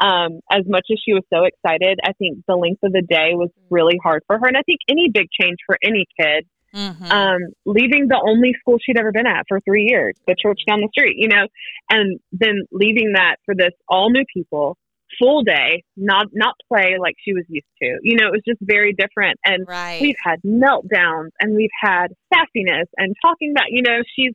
Um, 0.00 0.40
as 0.50 0.64
much 0.66 0.86
as 0.90 0.98
she 1.04 1.12
was 1.12 1.22
so 1.32 1.44
excited, 1.44 2.00
I 2.02 2.12
think 2.14 2.38
the 2.48 2.56
length 2.56 2.82
of 2.82 2.92
the 2.92 3.02
day 3.02 3.34
was 3.34 3.50
really 3.70 3.98
hard 4.02 4.22
for 4.26 4.36
her, 4.38 4.46
and 4.48 4.56
I 4.56 4.62
think 4.62 4.80
any 4.88 5.10
big 5.12 5.28
change 5.40 5.58
for 5.66 5.78
any 5.84 6.06
kid 6.18 6.46
Mhm. 6.74 7.10
um, 7.10 7.40
leaving 7.66 8.06
the 8.06 8.20
only 8.24 8.52
school 8.60 8.78
she'd 8.80 8.98
ever 8.98 9.10
been 9.10 9.26
at 9.26 9.44
for 9.48 9.60
three 9.60 9.86
years, 9.88 10.14
the 10.26 10.36
church 10.40 10.60
down 10.68 10.80
the 10.80 10.88
street, 10.92 11.16
you 11.18 11.28
know, 11.28 11.46
and 11.90 12.20
then 12.32 12.62
leaving 12.70 13.14
that 13.14 13.36
for 13.44 13.54
this 13.54 13.72
all 13.88 14.10
new 14.10 14.24
people, 14.32 14.76
full 15.18 15.42
day, 15.42 15.84
not 15.96 16.26
not 16.32 16.54
play 16.68 16.96
like 17.00 17.14
she 17.22 17.32
was 17.32 17.44
used 17.48 17.66
to. 17.82 17.98
You 18.02 18.16
know, 18.16 18.26
it 18.26 18.32
was 18.32 18.42
just 18.46 18.60
very 18.62 18.92
different. 18.92 19.38
And 19.44 19.66
right. 19.66 20.00
we've 20.00 20.16
had 20.22 20.40
meltdowns 20.42 21.30
and 21.40 21.54
we've 21.54 21.70
had 21.80 22.08
sassiness 22.32 22.86
and 22.96 23.14
talking 23.24 23.52
about, 23.56 23.66
you 23.70 23.82
know, 23.82 24.02
she's 24.16 24.32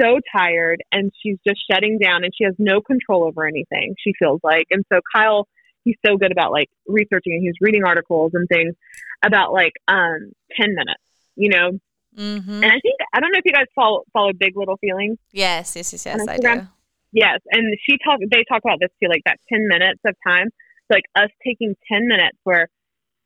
so 0.00 0.18
tired 0.34 0.82
and 0.90 1.12
she's 1.22 1.36
just 1.46 1.60
shutting 1.70 1.98
down 1.98 2.24
and 2.24 2.32
she 2.36 2.44
has 2.44 2.54
no 2.58 2.80
control 2.80 3.24
over 3.24 3.46
anything, 3.46 3.94
she 4.02 4.12
feels 4.18 4.40
like. 4.42 4.66
And 4.70 4.84
so 4.92 5.00
Kyle, 5.14 5.46
he's 5.84 5.96
so 6.04 6.16
good 6.16 6.32
about 6.32 6.50
like 6.50 6.68
researching 6.86 7.34
and 7.34 7.42
he's 7.42 7.54
reading 7.60 7.84
articles 7.84 8.32
and 8.34 8.48
things 8.48 8.74
about 9.24 9.52
like 9.52 9.72
um 9.88 10.32
10 10.60 10.74
minutes, 10.74 11.02
you 11.36 11.50
know, 11.50 11.70
hmm 12.14 12.62
and 12.62 12.66
I 12.66 12.78
think 12.80 12.96
I 13.12 13.20
don't 13.20 13.32
know 13.32 13.38
if 13.38 13.44
you 13.44 13.52
guys 13.52 13.66
follow 13.74 14.02
follow 14.12 14.32
Big 14.32 14.56
Little 14.56 14.76
Feelings. 14.76 15.18
Yes, 15.32 15.76
yes, 15.76 15.92
yes, 15.92 16.04
yes, 16.06 16.28
I 16.28 16.36
do. 16.36 16.66
Yes, 17.12 17.40
and 17.50 17.76
she 17.86 17.98
talk 18.04 18.18
they 18.20 18.44
talk 18.48 18.62
about 18.64 18.78
this 18.80 18.90
too, 19.02 19.08
like 19.08 19.22
that 19.26 19.38
ten 19.52 19.68
minutes 19.68 20.00
of 20.06 20.14
time. 20.26 20.48
So 20.90 20.96
like 20.96 21.04
us 21.14 21.30
taking 21.46 21.74
ten 21.90 22.08
minutes 22.08 22.38
where 22.44 22.68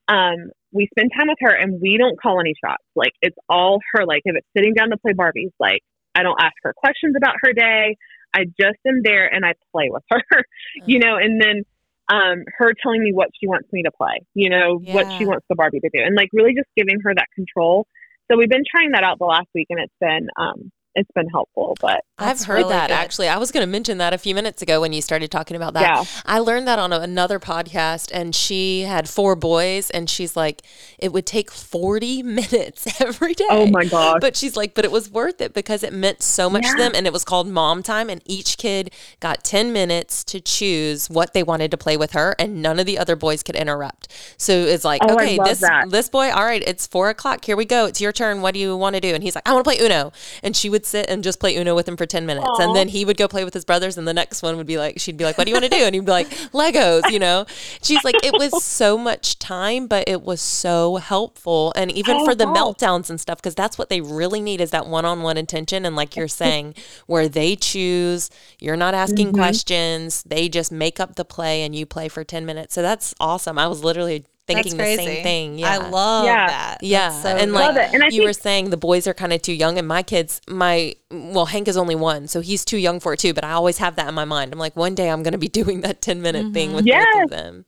um 0.08 0.50
we 0.72 0.88
spend 0.92 1.10
time 1.16 1.28
with 1.28 1.38
her 1.40 1.54
and 1.54 1.80
we 1.80 1.96
don't 1.96 2.20
call 2.20 2.40
any 2.40 2.54
shots. 2.62 2.82
Like 2.94 3.12
it's 3.22 3.36
all 3.48 3.80
her. 3.94 4.04
Like 4.04 4.22
if 4.24 4.36
it's 4.36 4.46
sitting 4.56 4.74
down 4.74 4.90
to 4.90 4.96
play 4.98 5.12
Barbies, 5.12 5.52
like 5.60 5.80
I 6.14 6.22
don't 6.22 6.40
ask 6.40 6.54
her 6.62 6.74
questions 6.76 7.14
about 7.16 7.34
her 7.42 7.52
day. 7.52 7.96
I 8.34 8.44
just 8.44 8.78
am 8.86 9.00
there 9.02 9.32
and 9.32 9.44
I 9.46 9.54
play 9.72 9.88
with 9.88 10.02
her, 10.10 10.20
you 10.84 10.98
know, 10.98 11.16
and 11.16 11.40
then 11.40 11.62
um 12.08 12.44
her 12.58 12.72
telling 12.82 13.02
me 13.02 13.12
what 13.12 13.28
she 13.38 13.46
wants 13.46 13.68
me 13.72 13.82
to 13.84 13.90
play, 13.92 14.20
you 14.34 14.50
know, 14.50 14.78
what 14.90 15.06
she 15.16 15.26
wants 15.26 15.46
the 15.48 15.54
Barbie 15.54 15.80
to 15.80 15.90
do. 15.92 16.02
And 16.04 16.16
like 16.16 16.28
really 16.32 16.54
just 16.54 16.68
giving 16.76 16.98
her 17.04 17.14
that 17.14 17.28
control. 17.34 17.86
So 18.30 18.36
we've 18.36 18.50
been 18.50 18.64
trying 18.68 18.92
that 18.92 19.04
out 19.04 19.18
the 19.18 19.26
last 19.26 19.46
week 19.54 19.68
and 19.70 19.78
it's 19.78 19.94
been 20.00 20.28
um 20.36 20.72
it's 20.96 21.10
been 21.14 21.28
helpful. 21.28 21.76
But 21.80 22.04
I've 22.18 22.42
heard 22.42 22.54
really 22.56 22.70
that 22.70 22.88
good. 22.88 22.94
actually. 22.94 23.28
I 23.28 23.36
was 23.36 23.52
going 23.52 23.62
to 23.64 23.70
mention 23.70 23.98
that 23.98 24.12
a 24.14 24.18
few 24.18 24.34
minutes 24.34 24.62
ago 24.62 24.80
when 24.80 24.92
you 24.92 25.02
started 25.02 25.30
talking 25.30 25.56
about 25.56 25.74
that. 25.74 25.82
yeah. 25.82 26.04
I 26.24 26.38
learned 26.40 26.66
that 26.66 26.78
on 26.78 26.92
a, 26.92 26.98
another 27.00 27.38
podcast, 27.38 28.10
and 28.12 28.34
she 28.34 28.80
had 28.82 29.08
four 29.08 29.36
boys, 29.36 29.90
and 29.90 30.08
she's 30.10 30.34
like, 30.36 30.62
it 30.98 31.12
would 31.12 31.26
take 31.26 31.50
40 31.50 32.22
minutes 32.40 33.00
every 33.00 33.34
day. 33.34 33.44
Oh 33.50 33.66
my 33.66 33.84
God. 33.84 34.20
But 34.20 34.36
she's 34.36 34.56
like, 34.56 34.74
but 34.74 34.84
it 34.84 34.90
was 34.90 35.10
worth 35.10 35.40
it 35.40 35.52
because 35.54 35.82
it 35.84 35.92
meant 35.92 36.22
so 36.22 36.48
much 36.50 36.64
to 36.64 36.76
them. 36.76 36.92
And 36.94 37.06
it 37.06 37.12
was 37.12 37.24
called 37.24 37.46
mom 37.46 37.82
time. 37.82 38.08
And 38.08 38.22
each 38.24 38.56
kid 38.56 38.90
got 39.20 39.44
10 39.44 39.72
minutes 39.72 40.24
to 40.24 40.40
choose 40.40 41.08
what 41.10 41.34
they 41.34 41.42
wanted 41.42 41.70
to 41.72 41.76
play 41.76 41.96
with 41.96 42.12
her, 42.12 42.34
and 42.38 42.62
none 42.62 42.78
of 42.80 42.86
the 42.86 42.98
other 42.98 43.16
boys 43.16 43.42
could 43.42 43.54
interrupt. 43.56 44.08
So 44.38 44.52
it's 44.52 44.84
like, 44.84 45.02
Oh, 45.04 45.14
okay, 45.14 45.36
this 45.44 45.60
that. 45.60 45.90
this 45.90 46.08
boy, 46.08 46.30
all 46.30 46.44
right, 46.44 46.62
it's 46.66 46.86
four 46.86 47.10
o'clock. 47.10 47.44
Here 47.44 47.56
we 47.56 47.66
go. 47.66 47.84
It's 47.86 48.00
your 48.00 48.12
turn. 48.12 48.40
What 48.40 48.54
do 48.54 48.60
you 48.60 48.76
want 48.76 48.94
to 48.94 49.00
do? 49.00 49.14
And 49.14 49.22
he's 49.22 49.34
like, 49.34 49.46
I 49.46 49.52
want 49.52 49.64
to 49.64 49.70
play 49.70 49.84
Uno. 49.84 50.12
And 50.42 50.56
she 50.56 50.70
would 50.70 50.85
sit 50.86 51.08
and 51.08 51.22
just 51.24 51.40
play 51.40 51.56
Uno 51.56 51.74
with 51.74 51.88
him 51.88 51.96
for 51.96 52.06
10 52.06 52.24
minutes. 52.26 52.46
Aw. 52.48 52.62
And 52.62 52.76
then 52.76 52.88
he 52.88 53.04
would 53.04 53.16
go 53.16 53.28
play 53.28 53.44
with 53.44 53.54
his 53.54 53.64
brothers. 53.64 53.98
And 53.98 54.06
the 54.06 54.14
next 54.14 54.42
one 54.42 54.56
would 54.56 54.66
be 54.66 54.78
like, 54.78 54.98
she'd 55.00 55.16
be 55.16 55.24
like, 55.24 55.36
what 55.36 55.44
do 55.44 55.50
you 55.50 55.54
want 55.54 55.64
to 55.64 55.70
do? 55.70 55.84
And 55.84 55.94
he'd 55.94 56.04
be 56.04 56.10
like, 56.10 56.28
Legos, 56.52 57.10
you 57.10 57.18
know? 57.18 57.44
She's 57.82 58.04
like, 58.04 58.24
it 58.24 58.32
was 58.32 58.64
so 58.64 58.96
much 58.96 59.38
time, 59.38 59.86
but 59.86 60.08
it 60.08 60.22
was 60.22 60.40
so 60.40 60.96
helpful. 60.96 61.72
And 61.76 61.90
even 61.92 62.24
for 62.24 62.34
the 62.34 62.46
meltdowns 62.46 63.10
and 63.10 63.20
stuff, 63.20 63.38
because 63.38 63.54
that's 63.54 63.78
what 63.78 63.88
they 63.90 64.00
really 64.00 64.40
need 64.40 64.60
is 64.60 64.70
that 64.70 64.86
one 64.86 65.04
on 65.04 65.22
one 65.22 65.36
attention. 65.36 65.84
And 65.84 65.94
like 65.96 66.16
you're 66.16 66.28
saying, 66.28 66.74
where 67.06 67.28
they 67.28 67.56
choose, 67.56 68.30
you're 68.58 68.76
not 68.76 68.94
asking 68.94 69.16
Mm-hmm. 69.28 69.36
questions, 69.36 70.22
they 70.24 70.48
just 70.48 70.70
make 70.70 71.00
up 71.00 71.16
the 71.16 71.24
play 71.24 71.62
and 71.62 71.74
you 71.74 71.86
play 71.86 72.08
for 72.08 72.22
10 72.24 72.44
minutes. 72.46 72.74
So 72.74 72.82
that's 72.82 73.14
awesome. 73.18 73.58
I 73.58 73.66
was 73.66 73.82
literally 73.82 74.24
thinking 74.46 74.76
the 74.76 74.84
same 74.96 75.22
thing. 75.22 75.58
Yeah. 75.58 75.72
I 75.72 75.76
love 75.88 76.24
Yeah. 76.24 76.46
that. 76.46 76.78
Yeah, 76.82 77.10
so 77.10 77.28
and 77.30 77.50
good. 77.50 77.54
like 77.54 77.66
Love 77.68 77.76
it. 77.76 77.94
And 77.94 78.02
I 78.02 78.08
you 78.10 78.22
were 78.22 78.32
saying, 78.32 78.70
the 78.70 78.76
boys 78.76 79.06
are 79.06 79.14
kind 79.14 79.32
of 79.32 79.42
too 79.42 79.52
young, 79.52 79.78
and 79.78 79.86
my 79.88 80.02
kids, 80.02 80.40
my 80.48 80.94
well, 81.10 81.46
Hank 81.46 81.68
is 81.68 81.76
only 81.76 81.94
one, 81.94 82.28
so 82.28 82.40
he's 82.40 82.64
too 82.64 82.78
young 82.78 83.00
for 83.00 83.12
it 83.12 83.18
too. 83.18 83.34
But 83.34 83.44
I 83.44 83.52
always 83.52 83.78
have 83.78 83.96
that 83.96 84.08
in 84.08 84.14
my 84.14 84.24
mind. 84.24 84.52
I'm 84.52 84.58
like, 84.58 84.76
one 84.76 84.94
day 84.94 85.10
I'm 85.10 85.22
going 85.22 85.32
to 85.32 85.38
be 85.38 85.48
doing 85.60 85.80
that 85.82 86.00
10 86.00 86.22
minute 86.22 86.52
thing 86.52 86.72
with 86.72 86.86
both 86.86 87.22
of 87.24 87.30
them. 87.30 87.64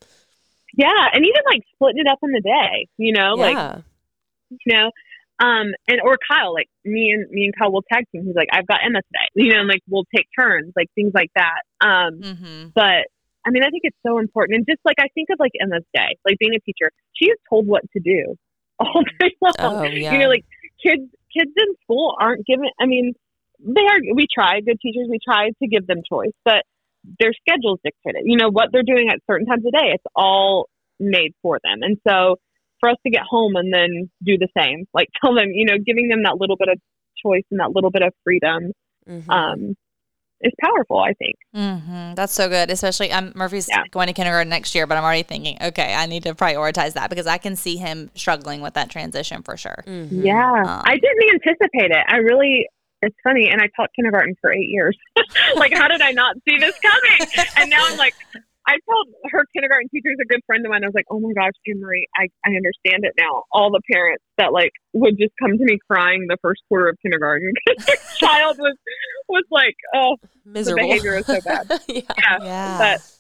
Yeah, 0.76 1.09
and 1.12 1.24
even 1.24 1.43
like 1.51 1.62
splitting 1.74 2.01
it 2.01 2.07
up 2.11 2.18
in 2.22 2.31
the 2.31 2.41
day, 2.41 2.87
you 2.99 3.12
know, 3.12 3.35
like 3.35 3.83
you 4.51 4.59
know, 4.74 4.91
um, 5.41 5.72
and 5.89 6.01
or 6.03 6.16
Kyle, 6.31 6.53
like 6.55 6.68
me 6.85 7.11
and 7.11 7.29
me 7.31 7.45
and 7.45 7.55
Kyle 7.59 7.72
will 7.72 7.83
tag 7.93 8.05
team. 8.12 8.24
He's 8.24 8.35
like, 8.37 8.49
I've 8.53 8.66
got 8.66 8.81
Emma 8.85 9.01
today, 9.03 9.29
you 9.35 9.53
know, 9.53 9.61
and 9.61 9.68
like 9.68 9.83
we'll 9.89 10.05
take 10.14 10.26
turns, 10.39 10.72
like 10.76 10.89
things 10.95 11.12
like 11.14 11.31
that. 11.37 11.62
Um, 11.81 12.20
Mhm. 12.20 12.72
but 12.74 13.07
I 13.47 13.51
mean, 13.51 13.62
I 13.62 13.70
think 13.70 13.82
it's 13.84 13.97
so 14.07 14.18
important, 14.18 14.57
and 14.57 14.66
just 14.68 14.80
like 14.84 14.97
I 14.99 15.09
think 15.14 15.28
of 15.30 15.39
like 15.39 15.53
Emma's 15.61 15.84
day, 15.95 16.16
like 16.24 16.39
being 16.39 16.55
a 16.55 16.61
teacher, 16.61 16.91
she 17.14 17.26
is 17.26 17.39
told 17.49 17.66
what 17.66 17.82
to 17.93 18.01
do 18.01 18.34
all 18.78 19.03
day 19.20 19.34
long. 19.41 19.55
Oh, 19.59 19.82
yeah. 19.84 20.12
You 20.12 20.18
know, 20.18 20.28
like 20.28 20.45
kids, 20.82 21.03
kids 21.36 21.51
in 21.57 21.74
school 21.82 22.16
aren't 22.20 22.47
given. 22.47 22.68
I 22.80 22.86
mean, 22.86 23.14
they 23.61 23.80
are. 23.80 23.99
We 24.14 24.26
try, 24.32 24.61
good 24.61 24.80
teachers, 24.80 25.09
we 25.11 25.18
try 25.24 25.51
to 25.51 25.68
give 25.68 25.86
them 25.86 26.03
choice, 26.09 26.32
but 26.45 26.64
their 27.20 27.32
schedules 27.32 27.78
dictate 27.84 28.16
it. 28.16 28.22
You 28.24 28.36
know 28.36 28.51
what 28.51 28.68
they're 28.72 28.82
doing 28.82 29.09
at 29.09 29.18
certain 29.30 29.47
times 29.47 29.64
of 29.64 29.72
day. 29.72 29.93
It's 29.95 30.05
all 30.14 30.68
made 31.01 31.32
for 31.43 31.59
them, 31.62 31.82
and 31.82 31.97
so 32.07 32.36
for 32.80 32.91
us 32.91 32.97
to 33.05 33.11
get 33.11 33.22
home 33.28 33.57
and 33.57 33.74
then 33.74 34.09
do 34.22 34.39
the 34.39 34.49
same, 34.57 34.86
like 34.95 35.09
tell 35.20 35.34
them, 35.34 35.47
you 35.53 35.64
know, 35.64 35.74
giving 35.84 36.09
them 36.09 36.22
that 36.22 36.39
little 36.39 36.57
bit 36.57 36.68
of 36.68 36.78
choice 37.20 37.43
and 37.51 37.59
that 37.59 37.72
little 37.74 37.91
bit 37.91 38.03
of 38.03 38.12
freedom, 38.22 38.72
Mhm. 39.09 39.28
um, 39.28 39.76
is 40.41 40.53
powerful. 40.62 40.99
I 41.01 41.12
think. 41.14 41.36
hmm 41.55 42.14
That's 42.14 42.32
so 42.32 42.49
good. 42.49 42.70
Especially, 42.70 43.11
um, 43.12 43.32
Murphy's 43.34 43.68
Yeah. 43.68 43.82
going 43.91 44.07
to 44.07 44.12
kindergarten 44.12 44.49
next 44.49 44.74
year, 44.74 44.86
but 44.86 44.97
I'm 44.97 45.05
already 45.05 45.22
thinking, 45.24 45.59
okay, 45.62 45.95
I 45.95 46.07
need 46.07 46.22
to 46.24 46.34
prioritize 46.34 46.93
that 46.95 47.11
because 47.11 47.26
I 47.26 47.39
can 47.39 47.57
see 47.57 47.76
him 47.76 48.11
struggling 48.14 48.61
with 48.61 48.74
that 48.74 48.91
transition 48.91 49.43
for 49.43 49.57
sure. 49.57 49.84
Mhm. 49.86 50.24
Yeah, 50.24 50.62
Um, 50.62 50.82
I 50.84 50.95
didn't 50.97 51.30
anticipate 51.34 51.91
it. 51.91 52.05
I 52.09 52.16
really. 52.18 52.66
It's 53.01 53.14
funny, 53.22 53.49
and 53.49 53.61
I 53.62 53.68
taught 53.76 53.91
kindergarten 53.95 54.34
for 54.41 54.53
eight 54.53 54.68
years. 54.68 54.99
like, 55.55 55.72
how 55.72 55.86
did 55.86 56.03
I 56.03 56.11
not 56.11 56.34
see 56.49 56.59
this 56.59 56.74
coming? 56.82 57.47
And 57.57 57.70
now 57.70 57.78
I'm 57.86 57.97
like, 57.97 58.14
I 58.69 58.77
told 58.85 59.07
her 59.33 59.45
kindergarten 59.55 59.89
teacher 59.89 60.11
is 60.12 60.19
a 60.21 60.27
good 60.29 60.41
friend 60.47 60.64
of 60.66 60.71
mine. 60.71 60.85
I 60.85 60.89
was 60.89 60.95
like, 60.95 61.07
oh 61.11 61.19
my 61.21 61.33
gosh, 61.33 61.53
Anne 61.66 61.81
Marie, 61.81 62.07
I, 62.14 62.29
I 62.45 62.51
understand 62.55 63.05
it 63.09 63.14
now. 63.19 63.45
All 63.51 63.71
the 63.71 63.81
parents 63.91 64.23
that 64.37 64.53
like 64.53 64.73
would 64.93 65.16
just 65.19 65.33
come 65.41 65.57
to 65.57 65.64
me 65.64 65.79
crying 65.91 66.27
the 66.29 66.37
first 66.43 66.61
quarter 66.69 66.89
of 66.91 66.99
kindergarten 67.01 67.51
because 67.66 67.87
their 67.87 67.97
child 68.19 68.59
was 68.59 68.77
was 69.29 69.45
like, 69.51 69.75
oh, 69.95 70.16
miserable. 70.45 70.83
the 70.83 70.89
behavior 70.89 71.16
is 71.16 71.27
so 71.27 71.41
bad. 71.45 71.66
yeah. 71.89 72.03
Yeah, 72.16 72.39
Yeah. 72.45 72.79
but 72.79 73.12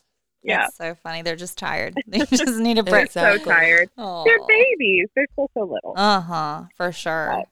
yeah, 0.42 0.58
That's 0.60 0.76
so 0.76 0.94
funny. 1.02 1.22
They're 1.22 1.34
just 1.36 1.56
tired. 1.58 1.94
They 2.06 2.18
just 2.26 2.58
need 2.58 2.78
a 2.78 2.82
break. 2.82 3.06
Exactly. 3.06 3.44
so 3.44 3.50
tired. 3.50 3.90
Oh. 3.98 4.24
They're 4.24 4.38
babies. 4.46 5.08
They're 5.16 5.26
still 5.32 5.50
so 5.54 5.60
little. 5.62 5.94
Uh 5.96 6.20
huh. 6.20 6.62
For 6.76 6.92
sure. 6.92 7.28
Right. 7.28 7.46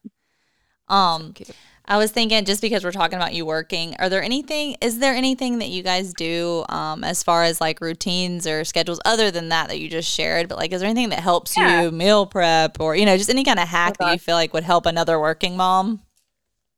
Um, 0.88 1.32
cute. 1.32 1.50
I 1.88 1.98
was 1.98 2.10
thinking 2.10 2.44
just 2.44 2.60
because 2.60 2.82
we're 2.82 2.90
talking 2.92 3.16
about 3.16 3.32
you 3.32 3.46
working, 3.46 3.94
are 3.98 4.08
there 4.08 4.22
anything? 4.22 4.76
Is 4.80 4.98
there 4.98 5.14
anything 5.14 5.58
that 5.60 5.68
you 5.68 5.82
guys 5.84 6.12
do 6.14 6.64
um, 6.68 7.04
as 7.04 7.22
far 7.22 7.44
as 7.44 7.60
like 7.60 7.80
routines 7.80 8.46
or 8.46 8.64
schedules 8.64 9.00
other 9.04 9.30
than 9.30 9.50
that 9.50 9.68
that 9.68 9.78
you 9.78 9.88
just 9.88 10.10
shared? 10.10 10.48
But 10.48 10.58
like, 10.58 10.72
is 10.72 10.80
there 10.80 10.90
anything 10.90 11.10
that 11.10 11.20
helps 11.20 11.56
Yeah. 11.56 11.82
you 11.82 11.90
meal 11.92 12.26
prep 12.26 12.80
or 12.80 12.96
you 12.96 13.06
know 13.06 13.16
just 13.16 13.30
any 13.30 13.44
kind 13.44 13.60
of 13.60 13.68
hack 13.68 13.94
Oh, 14.00 14.06
that 14.06 14.12
you 14.14 14.18
feel 14.18 14.34
like 14.34 14.52
would 14.52 14.64
help 14.64 14.84
another 14.86 15.20
working 15.20 15.56
mom? 15.56 16.00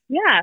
Yeah. 0.09 0.40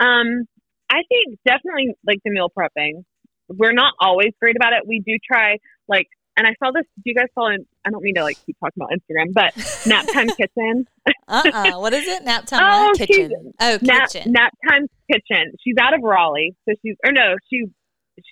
Um, 0.00 0.44
I 0.90 1.02
think 1.08 1.38
definitely 1.46 1.94
like 2.06 2.18
the 2.24 2.30
meal 2.30 2.48
prepping. 2.56 3.04
We're 3.48 3.72
not 3.72 3.92
always 4.00 4.32
great 4.40 4.56
about 4.56 4.72
it. 4.72 4.82
We 4.86 5.00
do 5.06 5.18
try 5.30 5.58
like, 5.88 6.06
and 6.36 6.46
I 6.46 6.54
saw 6.62 6.70
this. 6.72 6.84
Do 6.96 7.02
you 7.04 7.14
guys 7.14 7.26
follow? 7.34 7.50
I 7.84 7.90
don't 7.90 8.02
mean 8.02 8.14
to 8.16 8.22
like 8.22 8.36
keep 8.46 8.56
talking 8.60 8.74
about 8.82 8.90
Instagram, 8.90 9.32
but 9.32 9.54
Nap 9.86 10.06
Time 10.12 10.28
Kitchen. 10.28 10.86
Uh 11.28 11.42
uh 11.52 11.78
What 11.80 11.92
is 11.94 12.06
it? 12.06 12.24
Nap 12.24 12.46
time. 12.46 12.60
Oh, 12.62 12.92
Kitchen. 12.96 13.52
oh, 13.60 13.78
Nap 13.82 14.10
kitchen. 14.10 14.32
Nap 14.32 14.52
Time 14.68 14.86
Kitchen. 15.10 15.52
She's 15.62 15.74
out 15.80 15.94
of 15.94 16.02
Raleigh, 16.02 16.54
so 16.68 16.74
she's 16.84 16.96
or 17.04 17.12
no, 17.12 17.36
she 17.50 17.64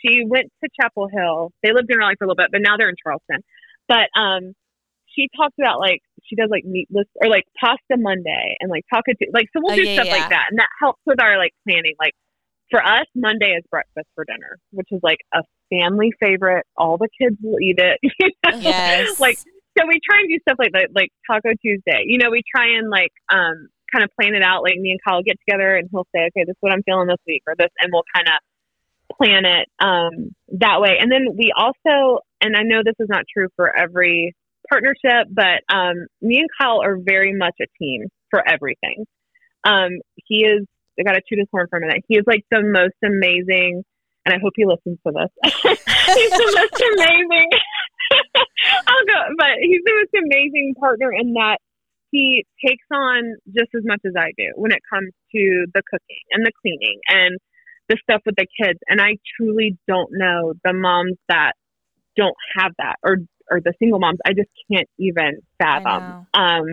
she 0.04 0.24
went 0.26 0.50
to 0.62 0.70
Chapel 0.80 1.08
Hill. 1.12 1.52
They 1.62 1.72
lived 1.72 1.90
in 1.90 1.98
Raleigh 1.98 2.14
for 2.18 2.24
a 2.24 2.28
little 2.28 2.36
bit, 2.42 2.48
but 2.52 2.60
now 2.62 2.76
they're 2.76 2.88
in 2.88 2.96
Charleston. 3.02 3.44
But 3.86 4.08
um, 4.18 4.54
she 5.06 5.28
talks 5.36 5.54
about 5.60 5.78
like 5.78 6.00
she 6.24 6.36
does 6.36 6.48
like 6.50 6.64
meatless 6.64 7.06
or 7.22 7.28
like 7.28 7.44
pasta 7.60 7.96
Monday 7.98 8.56
and 8.60 8.70
like 8.70 8.84
taco 8.92 9.12
like 9.32 9.46
so 9.52 9.60
we'll 9.62 9.72
Oh, 9.72 9.76
do 9.76 9.82
yeah, 9.82 9.94
stuff 9.94 10.06
yeah. 10.06 10.12
like 10.16 10.28
that, 10.30 10.46
and 10.50 10.58
that 10.58 10.68
helps 10.80 11.00
with 11.06 11.20
our 11.22 11.36
like 11.38 11.52
planning. 11.68 11.94
Like 11.98 12.12
for 12.70 12.82
us, 12.84 13.06
Monday 13.14 13.50
is 13.58 13.62
breakfast 13.70 14.06
for 14.14 14.24
dinner, 14.24 14.58
which 14.72 14.88
is 14.90 15.00
like 15.02 15.18
a 15.34 15.42
family 15.78 16.10
favorite. 16.20 16.66
All 16.76 16.98
the 16.98 17.08
kids 17.20 17.36
will 17.42 17.60
eat 17.60 17.78
it. 17.78 17.98
Yes. 18.60 19.18
like 19.18 19.38
so 19.38 19.86
we 19.88 19.98
try 20.08 20.20
and 20.20 20.28
do 20.28 20.38
stuff 20.42 20.56
like 20.58 20.72
that, 20.72 20.90
like 20.94 21.10
Taco 21.28 21.50
Tuesday. 21.60 22.04
You 22.06 22.18
know, 22.18 22.30
we 22.30 22.42
try 22.54 22.78
and 22.78 22.88
like 22.90 23.12
um 23.32 23.68
kind 23.92 24.04
of 24.04 24.10
plan 24.18 24.34
it 24.34 24.42
out. 24.42 24.62
Like 24.62 24.76
me 24.76 24.90
and 24.90 25.00
Kyle 25.06 25.22
get 25.22 25.36
together 25.46 25.76
and 25.76 25.88
he'll 25.90 26.06
say, 26.14 26.26
okay, 26.30 26.44
this 26.46 26.54
is 26.54 26.60
what 26.60 26.72
I'm 26.72 26.82
feeling 26.82 27.08
this 27.08 27.22
week 27.26 27.42
or 27.46 27.54
this, 27.56 27.70
and 27.80 27.90
we'll 27.92 28.04
kind 28.14 28.28
of 28.28 28.38
plan 29.16 29.44
it 29.44 29.68
um, 29.78 30.34
that 30.60 30.80
way. 30.80 30.96
And 31.00 31.10
then 31.10 31.36
we 31.36 31.52
also, 31.56 32.20
and 32.40 32.56
I 32.56 32.62
know 32.62 32.82
this 32.84 32.98
is 32.98 33.08
not 33.08 33.24
true 33.32 33.48
for 33.56 33.74
every 33.76 34.34
partnership, 34.68 35.28
but 35.30 35.62
um, 35.72 36.06
me 36.20 36.38
and 36.38 36.48
Kyle 36.60 36.82
are 36.82 36.96
very 36.98 37.34
much 37.34 37.54
a 37.60 37.66
team 37.78 38.06
for 38.30 38.42
everything. 38.46 39.04
Um, 39.64 40.00
he 40.26 40.44
is, 40.44 40.66
I 40.98 41.02
got 41.02 41.12
to 41.12 41.22
toot 41.28 41.38
his 41.38 41.48
horn 41.50 41.66
for 41.70 41.78
a 41.78 41.80
minute. 41.80 42.04
He 42.08 42.16
is 42.16 42.24
like 42.26 42.44
the 42.50 42.62
most 42.62 42.94
amazing, 43.04 43.84
and 44.24 44.34
I 44.34 44.38
hope 44.42 44.52
he 44.56 44.64
listens 44.64 44.98
to 45.06 45.12
this. 45.12 45.32
he's 45.44 46.30
the 46.30 46.52
most 46.56 46.80
amazing. 46.80 47.48
I'll 48.86 49.06
go, 49.06 49.20
but 49.38 49.60
he's 49.60 49.82
the 49.84 49.94
most 49.94 50.24
amazing 50.24 50.74
partner 50.78 51.12
in 51.12 51.34
that 51.34 51.58
he 52.10 52.46
takes 52.64 52.86
on 52.92 53.34
just 53.48 53.70
as 53.76 53.82
much 53.84 54.00
as 54.06 54.12
I 54.16 54.30
do 54.36 54.52
when 54.54 54.72
it 54.72 54.80
comes 54.88 55.10
to 55.34 55.66
the 55.74 55.82
cooking 55.90 56.24
and 56.30 56.46
the 56.46 56.52
cleaning 56.62 57.00
and 57.08 57.38
the 57.88 57.98
stuff 58.02 58.22
with 58.24 58.36
the 58.36 58.46
kids. 58.60 58.78
And 58.88 59.00
I 59.00 59.16
truly 59.36 59.76
don't 59.88 60.10
know 60.12 60.54
the 60.64 60.72
moms 60.72 61.16
that 61.28 61.52
don't 62.16 62.36
have 62.56 62.72
that 62.78 62.96
or 63.02 63.18
or 63.50 63.60
the 63.60 63.74
single 63.78 63.98
moms. 63.98 64.18
I 64.24 64.32
just 64.32 64.48
can't 64.70 64.88
even 64.98 65.40
fathom 65.58 66.26
um, 66.32 66.64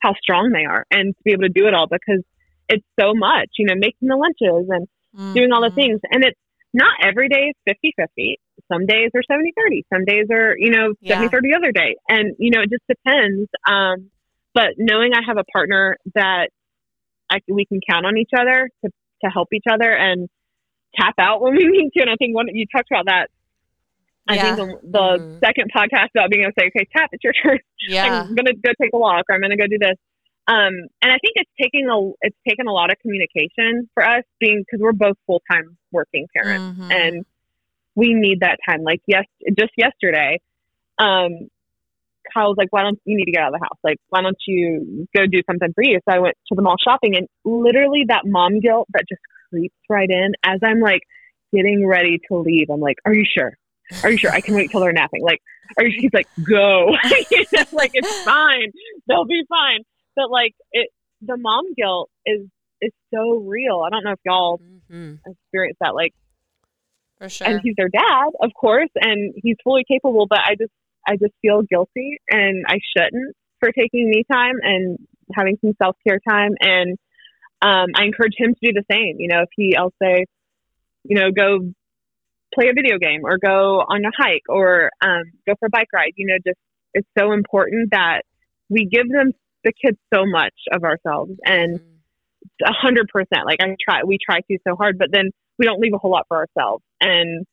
how 0.00 0.12
strong 0.20 0.50
they 0.52 0.64
are 0.64 0.84
and 0.90 1.14
to 1.14 1.22
be 1.24 1.32
able 1.32 1.44
to 1.44 1.48
do 1.48 1.66
it 1.66 1.74
all 1.74 1.86
because 1.86 2.22
it's 2.68 2.84
so 3.00 3.14
much, 3.14 3.48
you 3.58 3.66
know, 3.66 3.74
making 3.76 4.08
the 4.08 4.16
lunches 4.16 4.68
and 4.68 4.86
mm-hmm. 5.16 5.32
doing 5.32 5.52
all 5.52 5.62
the 5.62 5.74
things. 5.74 6.00
And 6.10 6.24
it's 6.24 6.38
not 6.74 6.92
every 7.02 7.28
day 7.28 7.50
is 7.50 7.56
50 7.66 7.94
50. 7.96 8.40
Some 8.70 8.86
days 8.86 9.10
are 9.14 9.22
70 9.30 9.52
30. 9.56 9.84
Some 9.92 10.04
days 10.04 10.26
are, 10.30 10.54
you 10.58 10.70
know, 10.70 10.94
70 11.06 11.28
30 11.28 11.54
other 11.54 11.72
day. 11.72 11.96
And, 12.08 12.36
you 12.38 12.50
know, 12.50 12.60
it 12.60 12.70
just 12.70 12.84
depends. 12.88 13.48
Um, 13.68 14.10
but 14.54 14.74
knowing 14.76 15.12
I 15.14 15.20
have 15.26 15.38
a 15.38 15.44
partner 15.44 15.96
that 16.14 16.48
I, 17.30 17.38
we 17.48 17.64
can 17.64 17.80
count 17.88 18.06
on 18.06 18.18
each 18.18 18.30
other 18.38 18.68
to, 18.84 18.90
to 19.24 19.30
help 19.30 19.48
each 19.52 19.64
other 19.70 19.90
and 19.90 20.28
tap 20.96 21.14
out 21.18 21.40
when 21.40 21.54
we 21.54 21.64
need 21.68 21.90
to. 21.96 22.02
And 22.02 22.10
I 22.10 22.16
think 22.16 22.34
one 22.34 22.48
of 22.48 22.54
you 22.54 22.66
talked 22.74 22.90
about 22.90 23.06
that. 23.06 23.28
I 24.28 24.34
yeah. 24.34 24.42
think 24.42 24.56
the, 24.56 24.88
the 24.90 24.98
mm-hmm. 24.98 25.38
second 25.40 25.70
podcast 25.74 26.12
about 26.14 26.30
being 26.30 26.42
able 26.42 26.52
to 26.52 26.60
say, 26.60 26.66
okay, 26.68 26.86
tap, 26.94 27.08
it's 27.12 27.24
your 27.24 27.32
turn. 27.32 27.58
Yeah. 27.88 28.24
I'm 28.28 28.34
gonna 28.34 28.52
go 28.52 28.72
take 28.82 28.90
a 28.92 28.98
walk 28.98 29.24
or 29.30 29.34
I'm 29.34 29.40
gonna 29.40 29.56
go 29.56 29.66
do 29.66 29.78
this. 29.80 29.94
Um, 30.48 30.72
and 31.02 31.12
I 31.12 31.18
think 31.20 31.34
it's 31.34 31.50
taking 31.60 31.90
a 31.90 32.10
it's 32.22 32.36
taken 32.48 32.68
a 32.68 32.72
lot 32.72 32.90
of 32.90 32.98
communication 33.00 33.88
for 33.92 34.02
us 34.02 34.24
being 34.40 34.64
because 34.64 34.80
we're 34.82 34.92
both 34.92 35.16
full 35.26 35.42
time 35.50 35.76
working 35.92 36.26
parents 36.34 36.80
mm-hmm. 36.80 36.90
and 36.90 37.26
we 37.94 38.14
need 38.14 38.40
that 38.40 38.56
time. 38.66 38.82
Like 38.82 39.02
yes, 39.06 39.24
just 39.58 39.72
yesterday, 39.76 40.40
um, 40.98 41.50
Kyle 42.32 42.48
was 42.48 42.56
like, 42.56 42.68
"Why 42.70 42.82
don't 42.82 42.98
you 43.04 43.18
need 43.18 43.26
to 43.26 43.30
get 43.30 43.42
out 43.42 43.54
of 43.54 43.60
the 43.60 43.64
house? 43.66 43.78
Like, 43.84 43.98
why 44.08 44.22
don't 44.22 44.38
you 44.46 45.06
go 45.14 45.26
do 45.26 45.42
something 45.46 45.70
for 45.74 45.84
you?" 45.84 46.00
So 46.08 46.16
I 46.16 46.18
went 46.18 46.34
to 46.48 46.54
the 46.54 46.62
mall 46.62 46.76
shopping, 46.82 47.14
and 47.14 47.28
literally 47.44 48.04
that 48.08 48.22
mom 48.24 48.60
guilt 48.60 48.88
that 48.94 49.04
just 49.06 49.20
creeps 49.50 49.76
right 49.90 50.08
in 50.08 50.32
as 50.46 50.60
I'm 50.64 50.80
like 50.80 51.02
getting 51.52 51.86
ready 51.86 52.20
to 52.30 52.38
leave. 52.38 52.70
I'm 52.70 52.80
like, 52.80 52.96
"Are 53.04 53.14
you 53.14 53.26
sure? 53.26 53.52
Are 54.02 54.10
you 54.10 54.16
sure? 54.16 54.30
I 54.30 54.40
can 54.40 54.54
wait 54.54 54.70
till 54.70 54.80
they're 54.80 54.92
napping." 54.92 55.22
Like, 55.22 55.42
are 55.76 55.84
you? 55.84 56.00
He's 56.00 56.14
like, 56.14 56.28
"Go." 56.42 56.86
like 57.72 57.90
it's 57.92 58.22
fine. 58.22 58.72
They'll 59.06 59.26
be 59.26 59.44
fine. 59.46 59.84
But 60.18 60.30
like 60.30 60.54
it, 60.72 60.90
the 61.22 61.36
mom 61.36 61.74
guilt 61.74 62.10
is 62.26 62.46
is 62.82 62.92
so 63.14 63.38
real. 63.38 63.82
I 63.86 63.90
don't 63.90 64.04
know 64.04 64.12
if 64.12 64.20
y'all 64.26 64.58
mm-hmm. 64.58 65.14
experience 65.24 65.78
that. 65.80 65.94
Like, 65.94 66.12
for 67.18 67.28
sure. 67.28 67.46
And 67.46 67.60
he's 67.62 67.74
their 67.76 67.88
dad, 67.88 68.30
of 68.42 68.50
course, 68.58 68.90
and 68.96 69.32
he's 69.36 69.56
fully 69.62 69.84
capable. 69.88 70.26
But 70.28 70.40
I 70.40 70.56
just 70.56 70.72
I 71.06 71.12
just 71.12 71.34
feel 71.40 71.62
guilty, 71.62 72.18
and 72.28 72.64
I 72.66 72.80
shouldn't 72.96 73.36
for 73.60 73.70
taking 73.70 74.10
me 74.10 74.24
time 74.30 74.56
and 74.62 74.98
having 75.34 75.56
some 75.60 75.74
self 75.80 75.96
care 76.06 76.20
time 76.26 76.52
and 76.60 76.98
um, 77.60 77.86
I 77.94 78.04
encourage 78.04 78.34
him 78.36 78.54
to 78.54 78.60
do 78.62 78.72
the 78.72 78.84
same. 78.90 79.16
You 79.18 79.28
know, 79.28 79.42
if 79.42 79.48
he, 79.56 79.76
I'll 79.76 79.92
say, 80.00 80.26
you 81.04 81.18
know, 81.18 81.30
go 81.32 81.72
play 82.54 82.68
a 82.68 82.72
video 82.72 82.98
game 82.98 83.22
or 83.24 83.38
go 83.38 83.80
on 83.80 84.04
a 84.04 84.10
hike 84.16 84.44
or 84.48 84.90
um, 85.00 85.24
go 85.46 85.54
for 85.58 85.66
a 85.66 85.70
bike 85.70 85.88
ride. 85.92 86.12
You 86.16 86.26
know, 86.26 86.36
just 86.46 86.58
it's 86.94 87.08
so 87.18 87.32
important 87.32 87.90
that 87.90 88.22
we 88.68 88.86
give 88.86 89.08
them 89.08 89.32
the 89.64 89.72
kids 89.72 89.98
so 90.12 90.24
much 90.26 90.54
of 90.72 90.84
ourselves 90.84 91.32
and 91.44 91.80
a 92.64 92.72
hundred 92.72 93.08
percent. 93.08 93.46
Like 93.46 93.60
I 93.60 93.74
try, 93.82 94.04
we 94.04 94.18
try 94.18 94.40
to 94.40 94.58
so 94.66 94.76
hard, 94.76 94.98
but 94.98 95.08
then 95.12 95.30
we 95.58 95.66
don't 95.66 95.80
leave 95.80 95.94
a 95.94 95.98
whole 95.98 96.10
lot 96.10 96.26
for 96.28 96.36
ourselves. 96.36 96.84
And 97.00 97.46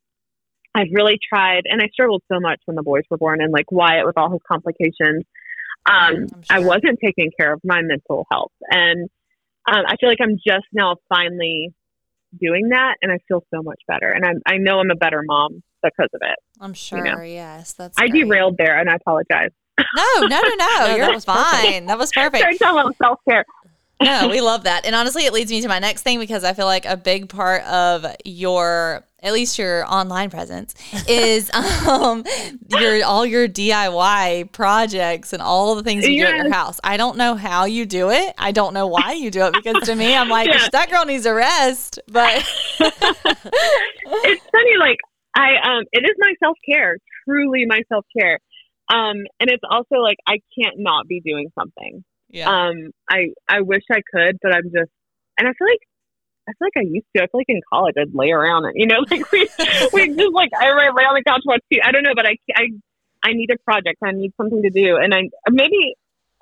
I've 0.73 0.91
really 0.91 1.17
tried, 1.27 1.63
and 1.65 1.81
I 1.81 1.87
struggled 1.87 2.21
so 2.31 2.39
much 2.39 2.59
when 2.65 2.75
the 2.75 2.83
boys 2.83 3.03
were 3.09 3.17
born, 3.17 3.41
and 3.41 3.51
like 3.51 3.71
Wyatt 3.71 4.05
with 4.05 4.17
all 4.17 4.31
his 4.31 4.41
complications. 4.47 5.23
Um, 5.89 6.27
sure. 6.27 6.43
I 6.49 6.59
wasn't 6.59 6.99
taking 7.03 7.31
care 7.39 7.53
of 7.53 7.61
my 7.63 7.81
mental 7.81 8.25
health, 8.31 8.51
and 8.69 9.09
um, 9.67 9.83
I 9.87 9.95
feel 9.97 10.09
like 10.09 10.19
I'm 10.21 10.37
just 10.45 10.65
now 10.73 10.97
finally 11.07 11.73
doing 12.37 12.69
that, 12.69 12.95
and 13.01 13.11
I 13.11 13.19
feel 13.27 13.43
so 13.53 13.61
much 13.61 13.79
better. 13.87 14.11
And 14.11 14.25
I'm, 14.25 14.41
I 14.45 14.57
know 14.57 14.79
I'm 14.79 14.91
a 14.91 14.95
better 14.95 15.21
mom 15.25 15.63
because 15.81 16.09
of 16.13 16.21
it. 16.21 16.37
I'm 16.59 16.73
sure. 16.73 17.05
You 17.05 17.15
know? 17.15 17.21
Yes, 17.21 17.73
that's. 17.73 17.97
I 17.97 18.07
great. 18.07 18.23
derailed 18.23 18.57
there, 18.57 18.77
and 18.77 18.89
I 18.89 18.95
apologize. 18.95 19.51
No, 19.77 20.05
no, 20.21 20.27
no, 20.27 20.41
no. 20.41 20.87
no 20.87 20.95
You're 20.95 21.19
fine. 21.21 21.45
Perfect. 21.45 21.87
That 21.87 21.97
was 21.97 22.11
perfect. 22.11 22.41
Sorry, 22.41 22.57
talking 22.57 22.79
about 22.79 22.97
self 22.97 23.19
care. 23.27 23.45
no, 24.01 24.27
we 24.29 24.41
love 24.41 24.63
that. 24.63 24.85
And 24.85 24.95
honestly, 24.95 25.25
it 25.25 25.33
leads 25.33 25.51
me 25.51 25.61
to 25.61 25.67
my 25.67 25.79
next 25.79 26.01
thing 26.01 26.19
because 26.19 26.43
I 26.43 26.53
feel 26.53 26.65
like 26.65 26.85
a 26.85 26.97
big 26.97 27.29
part 27.29 27.63
of 27.63 28.05
your 28.23 29.05
at 29.25 29.33
least 29.33 29.57
your 29.57 29.91
online 29.91 30.29
presence 30.29 30.75
is 31.09 31.51
um 31.87 32.23
your 32.69 33.03
all 33.03 33.25
your 33.25 33.47
DIY 33.47 34.51
projects 34.51 35.33
and 35.33 35.41
all 35.41 35.75
the 35.75 35.83
things 35.83 36.07
you 36.07 36.13
yes. 36.13 36.29
do 36.29 36.35
at 36.37 36.43
your 36.45 36.53
house. 36.53 36.79
I 36.83 36.95
don't 36.95 37.17
know 37.17 37.35
how 37.35 37.65
you 37.65 37.85
do 37.85 38.11
it. 38.11 38.33
I 38.37 38.51
don't 38.51 38.73
know 38.73 38.87
why 38.87 39.13
you 39.13 39.31
do 39.31 39.45
it 39.47 39.53
because 39.53 39.83
to 39.87 39.95
me 39.95 40.15
I'm 40.15 40.29
like 40.29 40.47
yeah. 40.47 40.67
that 40.71 40.91
girl 40.91 41.05
needs 41.05 41.25
a 41.25 41.33
rest. 41.33 41.99
But 42.07 42.43
it's 42.79 44.45
funny 44.51 44.77
like 44.79 44.99
I 45.35 45.55
um 45.63 45.83
it 45.91 46.03
is 46.03 46.15
my 46.19 46.33
self-care, 46.39 46.97
truly 47.25 47.65
my 47.65 47.81
self-care. 47.89 48.39
Um 48.89 49.25
and 49.39 49.49
it's 49.49 49.63
also 49.69 49.95
like 50.01 50.17
I 50.27 50.39
can't 50.57 50.77
not 50.77 51.07
be 51.07 51.21
doing 51.21 51.51
something. 51.57 52.03
Yeah. 52.29 52.49
Um 52.49 52.91
I 53.09 53.29
I 53.47 53.61
wish 53.61 53.83
I 53.91 54.01
could, 54.13 54.37
but 54.41 54.53
I'm 54.53 54.65
just 54.65 54.91
and 55.37 55.47
I 55.47 55.53
feel 55.53 55.67
like 55.67 55.81
I 56.47 56.51
feel 56.53 56.67
like 56.67 56.77
I 56.77 56.87
used 56.87 57.07
to. 57.15 57.23
I 57.23 57.27
feel 57.27 57.39
like 57.39 57.49
in 57.49 57.61
college 57.73 57.95
I'd 57.99 58.13
lay 58.13 58.31
around 58.31 58.65
and 58.65 58.73
you 58.75 58.87
know, 58.87 59.03
like 59.09 59.31
we 59.31 59.49
we 59.93 60.07
just 60.15 60.33
like 60.33 60.49
I 60.57 60.73
might 60.73 60.93
lay 60.95 61.03
on 61.03 61.15
the 61.15 61.23
couch 61.25 61.41
watch 61.45 61.61
TV. 61.71 61.79
I 61.83 61.91
don't 61.91 62.03
know, 62.03 62.13
but 62.15 62.25
I 62.25 62.37
I 62.55 62.67
I 63.23 63.33
need 63.33 63.49
a 63.51 63.57
project. 63.63 63.97
I 64.03 64.11
need 64.11 64.33
something 64.37 64.61
to 64.61 64.69
do, 64.69 64.97
and 64.97 65.13
I 65.13 65.29
maybe 65.49 65.95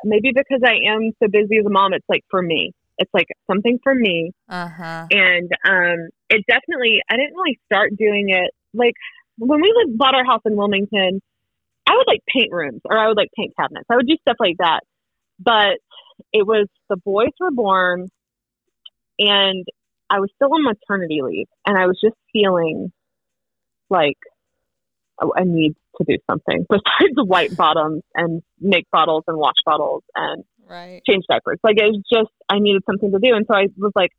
maybe 0.04 0.32
because 0.36 0.62
I 0.66 0.91
am 0.91 1.12
so 1.22 1.30
busy 1.30 1.58
as 1.60 1.66
a 1.66 1.70
mom, 1.70 1.94
it's 1.94 2.06
like 2.10 2.26
for 2.30 2.41
me. 2.41 2.74
It's 3.00 3.10
like 3.14 3.28
something 3.50 3.80
for 3.82 3.96
me, 3.96 4.34
uh-huh. 4.50 5.08
and 5.10 5.52
um, 5.68 6.10
it 6.30 6.46
definitely. 6.48 7.02
I 7.10 7.16
didn't 7.16 7.34
really 7.36 7.60
start 7.66 7.96
doing 7.98 8.30
it 8.30 8.52
like 8.74 8.94
when 9.38 9.62
we 9.62 9.74
lived, 9.76 9.98
bought 9.98 10.14
our 10.14 10.26
house 10.26 10.41
in 10.46 10.56
Wilmington. 10.56 11.22
I 11.88 11.96
would 11.96 12.08
like 12.08 12.22
paint 12.28 12.52
rooms 12.52 12.82
or 12.86 12.98
I 12.98 13.08
would 13.08 13.18
like 13.18 13.30
paint 13.36 13.54
cabinets. 13.58 13.86
I 13.90 13.96
would 13.96 14.08
do 14.08 14.18
stuff 14.22 14.38
like 14.40 14.58
that. 14.60 14.82
But 15.40 15.80
it 16.32 16.46
was 16.46 16.68
the 16.90 16.98
boys 16.98 17.32
were 17.40 17.52
born 17.52 18.10
and 19.20 19.66
I 20.10 20.20
was 20.20 20.30
still 20.36 20.54
on 20.54 20.64
maternity 20.64 21.22
leave 21.24 21.48
and 21.66 21.78
I 21.78 21.88
was 21.88 22.00
just 22.04 22.16
feeling 22.32 22.92
like 23.90 24.18
oh, 25.22 25.34
I 25.36 25.44
need 25.44 25.76
to 25.98 26.04
do 26.08 26.18
something 26.30 26.66
besides 26.70 27.16
white 27.16 27.56
bottoms 27.56 28.04
and 28.16 28.42
make 28.60 28.90
bottles 28.92 29.24
and 29.28 29.38
wash 29.38 29.56
bottles 29.66 30.04
and 30.16 30.44
right. 30.70 31.02
change 31.08 31.26
diapers. 31.28 31.60
Like 31.64 31.78
it 31.78 31.86
was 31.86 32.02
just 32.12 32.32
I 32.50 32.60
needed 32.60 32.84
something 32.86 33.12
to 33.12 33.20
do, 33.20 33.36
and 33.36 33.46
so 33.48 33.56
I 33.56 33.68
was 33.78 33.92
like, 33.96 34.12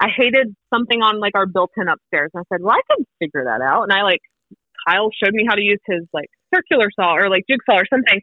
I 0.00 0.08
hated 0.14 0.54
something 0.72 1.00
on 1.02 1.20
like 1.20 1.34
our 1.34 1.46
built-in 1.46 1.88
upstairs, 1.88 2.30
and 2.34 2.44
I 2.44 2.54
said, 2.54 2.62
well, 2.62 2.74
I 2.74 2.80
could 2.90 3.06
figure 3.18 3.44
that 3.44 3.62
out. 3.62 3.84
And 3.84 3.92
I 3.92 4.02
like 4.02 4.20
Kyle 4.86 5.10
showed 5.12 5.32
me 5.32 5.44
how 5.48 5.54
to 5.54 5.62
use 5.62 5.80
his 5.86 6.02
like 6.12 6.30
circular 6.56 6.88
saw 6.94 7.16
or 7.16 7.28
like 7.28 7.44
jigsaw 7.48 7.80
or 7.80 7.86
something, 7.92 8.20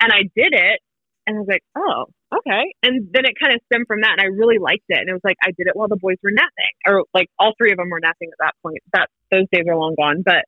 and 0.00 0.12
I 0.12 0.22
did 0.36 0.52
it, 0.52 0.80
and 1.26 1.36
I 1.36 1.40
was 1.40 1.48
like, 1.48 1.64
oh, 1.76 2.06
okay. 2.36 2.74
And 2.82 3.08
then 3.12 3.24
it 3.24 3.34
kind 3.40 3.54
of 3.54 3.60
stemmed 3.66 3.86
from 3.86 4.00
that, 4.02 4.16
and 4.18 4.20
I 4.20 4.26
really 4.26 4.58
liked 4.58 4.84
it. 4.88 4.98
And 4.98 5.08
it 5.08 5.12
was 5.12 5.24
like 5.24 5.36
I 5.42 5.50
did 5.56 5.66
it 5.66 5.76
while 5.76 5.88
the 5.88 5.96
boys 5.96 6.16
were 6.22 6.32
napping, 6.32 6.74
or 6.86 7.04
like 7.14 7.28
all 7.38 7.52
three 7.56 7.72
of 7.72 7.78
them 7.78 7.90
were 7.90 8.00
napping 8.00 8.30
at 8.32 8.38
that 8.40 8.54
point. 8.62 8.78
That 8.92 9.08
those 9.30 9.46
days 9.52 9.64
are 9.68 9.76
long 9.76 9.94
gone. 9.96 10.22
But 10.22 10.44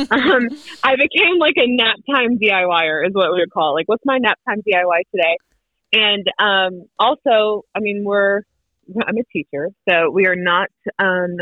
um, 0.10 0.48
I 0.82 0.96
became 0.96 1.38
like 1.38 1.56
a 1.56 1.66
nap 1.66 1.98
time 2.10 2.38
DIYer, 2.38 3.06
is 3.06 3.12
what 3.12 3.32
we 3.32 3.40
would 3.40 3.52
call 3.52 3.72
it. 3.72 3.80
Like, 3.80 3.88
what's 3.88 4.04
my 4.04 4.18
nap 4.18 4.38
time 4.48 4.62
DIY 4.62 5.02
today? 5.10 5.36
And 5.92 6.26
um, 6.38 6.86
also, 6.98 7.64
I 7.74 7.80
mean, 7.80 8.02
we're 8.04 8.42
I'm 9.06 9.16
a 9.16 9.24
teacher, 9.32 9.68
so 9.88 10.10
we 10.10 10.26
are 10.26 10.36
not 10.36 10.68
um, 10.98 11.36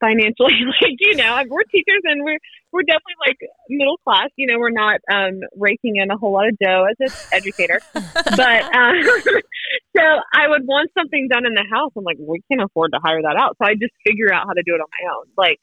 financially 0.00 0.54
like 0.82 0.96
you 0.98 1.16
know 1.16 1.42
we're 1.48 1.62
teachers 1.64 2.02
and 2.04 2.22
we're 2.24 2.38
we're 2.72 2.82
definitely 2.82 3.14
like 3.26 3.38
middle 3.68 3.96
class 4.04 4.28
you 4.36 4.46
know 4.46 4.58
we're 4.58 4.70
not 4.70 5.00
um 5.12 5.40
raking 5.56 5.96
in 5.96 6.10
a 6.10 6.16
whole 6.16 6.32
lot 6.32 6.48
of 6.48 6.56
dough 6.58 6.86
as 6.90 6.96
an 7.00 7.12
educator. 7.32 7.80
But 7.92 8.62
um 8.76 8.94
so 9.96 10.02
i 10.34 10.48
would 10.48 10.66
want 10.66 10.90
something 10.96 11.28
done 11.28 11.46
in 11.46 11.54
the 11.54 11.64
house. 11.70 11.92
I'm 11.96 12.04
like 12.04 12.18
we 12.20 12.42
can't 12.50 12.62
afford 12.62 12.92
to 12.92 13.00
hire 13.02 13.22
that 13.22 13.36
out. 13.36 13.56
So 13.60 13.66
i 13.66 13.74
just 13.74 13.92
figure 14.06 14.32
out 14.32 14.46
how 14.46 14.52
to 14.52 14.62
do 14.64 14.74
it 14.74 14.80
on 14.80 14.86
my 14.90 15.14
own 15.16 15.24
like 15.36 15.58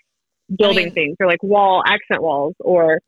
building 0.55 0.77
I 0.77 0.85
mean, 0.85 0.93
things 0.93 1.17
or 1.19 1.27
like 1.27 1.41
wall 1.43 1.83
accent 1.85 2.21
walls 2.21 2.55
or 2.59 2.99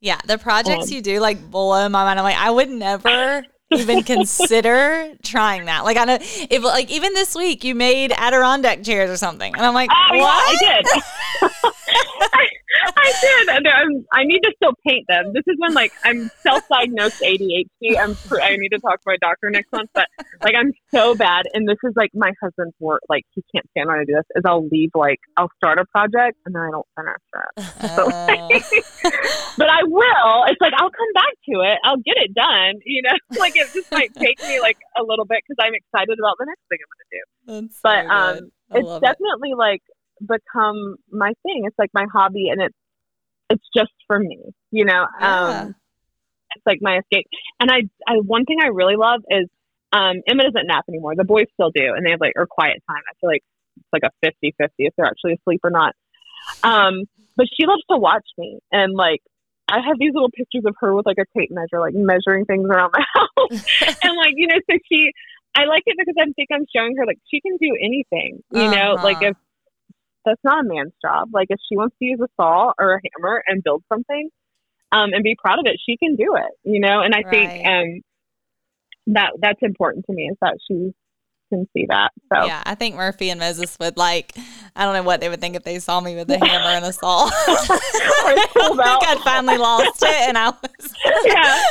yeah 0.00 0.20
the 0.26 0.38
projects 0.38 0.90
um, 0.90 0.94
you 0.94 1.02
do 1.02 1.20
like 1.20 1.50
blow 1.50 1.88
my 1.88 2.04
mind. 2.04 2.18
I'm 2.18 2.24
like 2.24 2.36
i 2.36 2.50
would 2.50 2.70
never 2.70 3.44
even 3.70 4.02
consider 4.02 5.12
trying 5.22 5.66
that? 5.66 5.84
Like, 5.84 5.96
I 5.96 6.04
know 6.04 6.18
if 6.20 6.62
like 6.62 6.90
even 6.90 7.14
this 7.14 7.34
week 7.34 7.64
you 7.64 7.74
made 7.74 8.12
Adirondack 8.12 8.82
chairs 8.82 9.10
or 9.10 9.16
something, 9.16 9.54
and 9.54 9.64
I'm 9.64 9.74
like, 9.74 9.90
Oh, 9.92 10.14
yeah. 10.14 10.24
I 10.24 10.56
did. 10.60 11.52
I, 12.96 13.12
did. 13.20 13.48
And 13.56 13.68
I'm, 13.68 14.06
I 14.12 14.24
need 14.24 14.40
to 14.40 14.52
still 14.56 14.72
paint 14.86 15.06
them. 15.08 15.32
This 15.34 15.44
is 15.46 15.56
when 15.58 15.74
like 15.74 15.92
I'm 16.04 16.30
self-diagnosed 16.40 17.20
ADHD. 17.22 17.98
I'm 17.98 18.16
I 18.42 18.56
need 18.56 18.70
to 18.70 18.78
talk 18.78 18.96
to 18.96 19.04
my 19.06 19.16
doctor 19.20 19.50
next 19.50 19.70
month. 19.72 19.90
But 19.94 20.08
like 20.42 20.54
I'm 20.56 20.72
so 20.92 21.14
bad, 21.14 21.44
and 21.54 21.68
this 21.68 21.78
is 21.84 21.92
like 21.96 22.10
my 22.14 22.32
husband's 22.42 22.74
work. 22.80 23.00
Like 23.08 23.24
he 23.34 23.42
can't 23.54 23.66
stand 23.70 23.88
when 23.88 23.98
I 23.98 24.04
do 24.04 24.14
this. 24.14 24.24
Is 24.34 24.42
I'll 24.46 24.66
leave 24.68 24.90
like 24.94 25.18
I'll 25.36 25.50
start 25.56 25.78
a 25.78 25.84
project 25.86 26.38
and 26.46 26.54
then 26.54 26.62
I 26.62 26.70
don't 26.70 26.86
finish 26.96 27.22
it. 27.34 27.90
So, 27.96 28.06
Uh, 28.16 29.10
but 29.58 29.68
I 29.68 29.82
will. 29.84 30.44
It's 30.48 30.60
like 30.60 30.72
I'll 30.76 30.90
come 30.90 31.12
back 31.14 31.34
to 31.50 31.60
it. 31.62 31.78
I'll 31.84 31.98
get 31.98 32.16
it 32.16 32.34
done. 32.34 32.74
You 32.84 33.02
know, 33.02 33.16
like 33.38 33.56
it 33.56 33.68
just 33.72 33.90
might 33.92 34.14
take 34.14 34.40
me 34.42 34.60
like 34.60 34.78
a 34.98 35.02
little 35.02 35.24
bit 35.24 35.40
because 35.46 35.62
I'm 35.64 35.74
excited 35.74 36.18
about 36.18 36.36
the 36.38 36.46
next 36.46 36.62
thing 36.68 36.78
I'm 36.80 36.90
going 36.90 37.04
to 37.04 37.12
do. 37.16 37.68
that's 37.68 37.80
But 37.82 38.04
so 38.06 38.10
um. 38.42 38.50
It's 38.74 38.84
love 38.84 39.00
it. 39.00 39.06
definitely 39.06 39.54
like 39.56 39.82
become 40.20 40.96
my 41.12 41.32
thing. 41.44 41.62
It's 41.66 41.78
like 41.78 41.90
my 41.94 42.06
hobby, 42.12 42.48
and 42.50 42.60
it's 42.60 42.74
it's 43.50 43.64
just 43.76 43.92
for 44.06 44.18
me. 44.18 44.38
You 44.70 44.84
know, 44.84 45.06
Yeah. 45.20 45.44
um, 45.44 45.74
it's 46.54 46.66
like 46.66 46.78
my 46.80 46.98
escape. 46.98 47.26
And 47.60 47.70
I, 47.70 47.82
I 48.08 48.16
one 48.18 48.44
thing 48.44 48.58
I 48.62 48.68
really 48.68 48.96
love 48.96 49.22
is 49.30 49.46
um, 49.92 50.16
Emma 50.28 50.42
doesn't 50.44 50.66
nap 50.66 50.84
anymore. 50.88 51.14
The 51.16 51.24
boys 51.24 51.46
still 51.54 51.70
do, 51.70 51.92
and 51.94 52.04
they 52.04 52.10
have 52.10 52.20
like 52.20 52.32
or 52.36 52.46
quiet 52.46 52.82
time. 52.88 53.02
I 53.08 53.14
feel 53.20 53.30
like 53.30 53.42
it's 53.76 53.86
like 53.92 54.02
a 54.04 54.26
50-50 54.26 54.70
if 54.78 54.94
they're 54.96 55.06
actually 55.06 55.34
asleep 55.34 55.60
or 55.64 55.70
not. 55.70 55.94
Um, 56.62 57.04
but 57.36 57.46
she 57.58 57.66
loves 57.66 57.82
to 57.90 57.98
watch 57.98 58.26
me, 58.38 58.58
and 58.72 58.94
like 58.94 59.20
I 59.68 59.80
have 59.86 59.98
these 59.98 60.12
little 60.14 60.30
pictures 60.30 60.64
of 60.66 60.74
her 60.80 60.94
with 60.94 61.06
like 61.06 61.18
a 61.18 61.38
tape 61.38 61.50
measure, 61.50 61.80
like 61.80 61.94
measuring 61.94 62.44
things 62.46 62.66
around 62.68 62.92
the 62.94 63.04
house, 63.14 63.50
and 64.02 64.16
like 64.16 64.32
you 64.34 64.46
know, 64.48 64.56
so 64.70 64.78
she. 64.90 65.10
I 65.58 65.64
like 65.64 65.84
it 65.86 65.96
because 65.98 66.16
I 66.20 66.24
think 66.36 66.50
I'm 66.52 66.66
showing 66.74 66.96
her 66.98 67.06
like 67.06 67.16
she 67.32 67.40
can 67.40 67.56
do 67.56 67.74
anything, 67.82 68.42
you 68.52 68.68
know, 68.68 68.98
like 69.02 69.16
Uh-huh. 69.22 69.30
if 69.30 69.36
that's 70.26 70.44
not 70.44 70.64
a 70.64 70.68
man's 70.68 70.92
job. 71.00 71.30
Like 71.32 71.46
if 71.48 71.58
she 71.68 71.76
wants 71.76 71.96
to 71.98 72.04
use 72.04 72.20
a 72.20 72.28
saw 72.36 72.72
or 72.78 72.96
a 72.96 73.00
hammer 73.14 73.42
and 73.46 73.62
build 73.62 73.82
something, 73.88 74.28
um, 74.92 75.10
and 75.12 75.22
be 75.22 75.36
proud 75.40 75.58
of 75.58 75.66
it, 75.66 75.80
she 75.84 75.96
can 75.96 76.16
do 76.16 76.36
it, 76.36 76.52
you 76.64 76.80
know. 76.80 77.00
And 77.00 77.14
I 77.14 77.22
think 77.28 77.66
um, 77.66 78.02
that 79.14 79.32
that's 79.40 79.62
important 79.62 80.04
to 80.06 80.12
me 80.12 80.28
is 80.30 80.36
that 80.40 80.58
she 80.68 80.92
can 81.48 81.66
see 81.72 81.86
that. 81.88 82.10
So 82.32 82.46
Yeah, 82.46 82.62
I 82.64 82.74
think 82.74 82.96
Murphy 82.96 83.30
and 83.30 83.40
Moses 83.40 83.76
would 83.80 83.96
like. 83.96 84.32
I 84.74 84.84
don't 84.84 84.94
know 84.94 85.02
what 85.02 85.20
they 85.20 85.28
would 85.28 85.40
think 85.40 85.56
if 85.56 85.64
they 85.64 85.78
saw 85.78 86.00
me 86.00 86.14
with 86.14 86.30
a 86.30 86.38
hammer 86.38 86.70
and 86.76 86.84
a 86.84 86.92
saw. 86.92 87.26
I 87.32 88.46
think 88.52 88.80
I'd 88.80 89.20
finally 89.24 89.58
lost 89.58 90.02
it, 90.02 90.28
and 90.28 90.38
I 90.38 90.50
was. 90.50 90.94
yeah, 91.24 91.62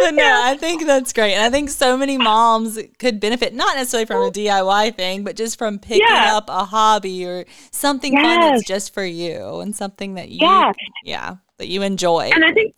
but 0.00 0.14
no, 0.14 0.40
I 0.44 0.56
think 0.56 0.86
that's 0.86 1.12
great. 1.12 1.34
And 1.34 1.42
I 1.42 1.50
think 1.50 1.70
so 1.70 1.96
many 1.96 2.18
moms 2.18 2.78
could 2.98 3.20
benefit, 3.20 3.54
not 3.54 3.76
necessarily 3.76 4.06
from 4.06 4.22
a 4.22 4.30
DIY 4.30 4.94
thing, 4.96 5.24
but 5.24 5.36
just 5.36 5.58
from 5.58 5.78
picking 5.78 6.06
Yeah. 6.08 6.36
up 6.36 6.48
a 6.48 6.64
hobby 6.64 7.24
or 7.26 7.44
something 7.70 8.14
fun 8.14 8.40
that's 8.40 8.64
just 8.64 8.94
for 8.94 9.04
you 9.04 9.60
and 9.60 9.74
something 9.74 10.14
that 10.14 10.28
you, 10.28 10.38
Yeah. 10.46 10.72
yeah, 11.04 11.36
that 11.58 11.68
you 11.68 11.82
enjoy. 11.82 12.30
And 12.34 12.44
I 12.44 12.52
think 12.52 12.74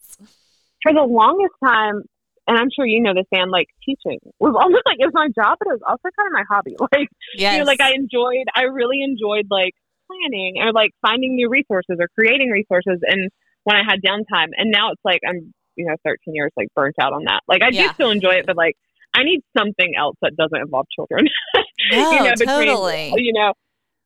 for 0.83 0.93
the 0.93 1.03
longest 1.03 1.55
time, 1.65 2.03
and 2.47 2.59
I'm 2.59 2.69
sure 2.75 2.85
you 2.87 3.01
know 3.03 3.15
this, 3.15 3.27
Anne, 3.33 3.51
like 3.51 3.69
teaching 3.85 4.19
was 4.41 4.55
almost 4.59 4.83
like 4.87 4.97
it 4.99 5.05
was 5.07 5.15
my 5.15 5.29
job, 5.29 5.59
but 5.61 5.69
it 5.69 5.73
was 5.79 5.83
also 5.87 6.03
kind 6.17 6.27
of 6.27 6.33
my 6.33 6.45
hobby. 6.49 6.75
Like 6.93 7.09
yes. 7.37 7.53
you 7.55 7.59
know, 7.61 7.65
like 7.65 7.81
I 7.81 7.93
enjoyed, 7.95 8.47
I 8.55 8.63
really 8.63 9.03
enjoyed 9.03 9.47
like 9.51 9.75
planning 10.09 10.57
or 10.59 10.73
like 10.73 10.91
finding 11.03 11.37
new 11.37 11.49
resources 11.49 11.99
or 12.01 12.09
creating 12.19 12.51
resources. 12.51 12.99
And 13.07 13.31
when 13.65 13.77
I 13.77 13.83
had 13.89 14.01
downtime, 14.03 14.49
and 14.57 14.71
now 14.73 14.91
it's 14.91 15.01
like 15.05 15.21
I'm, 15.29 15.53
you 15.81 15.87
know, 15.87 15.97
13 16.05 16.35
years 16.35 16.51
like 16.57 16.69
burnt 16.75 16.97
out 17.01 17.13
on 17.13 17.25
that. 17.25 17.41
Like 17.49 17.63
I 17.63 17.71
Yeah. 17.73 17.89
do 17.89 17.95
still 17.95 18.11
enjoy 18.11 18.35
it, 18.35 18.47
but 18.47 18.57
like 18.57 18.75
I 19.15 19.25
need 19.25 19.41
something 19.57 19.95
else 19.99 20.17
that 20.23 20.33
doesn't 20.37 20.61
involve 20.61 20.87
children. 20.95 21.27
no, 21.93 22.11
you 22.13 22.23
know, 22.23 22.35
totally. 22.47 23.13
you 23.17 23.33
know, 23.33 23.53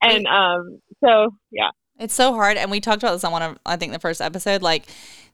and 0.02 0.26
um, 0.26 0.80
so 1.04 1.30
yeah, 1.50 1.70
It's 1.98 2.14
so 2.14 2.32
hard, 2.32 2.56
and 2.56 2.70
we 2.70 2.80
talked 2.80 3.02
about 3.02 3.12
this 3.12 3.24
on 3.24 3.32
one 3.32 3.42
of 3.42 3.58
I 3.66 3.76
think 3.76 3.92
the 3.92 3.98
first 3.98 4.20
episode. 4.22 4.62
Like, 4.62 4.84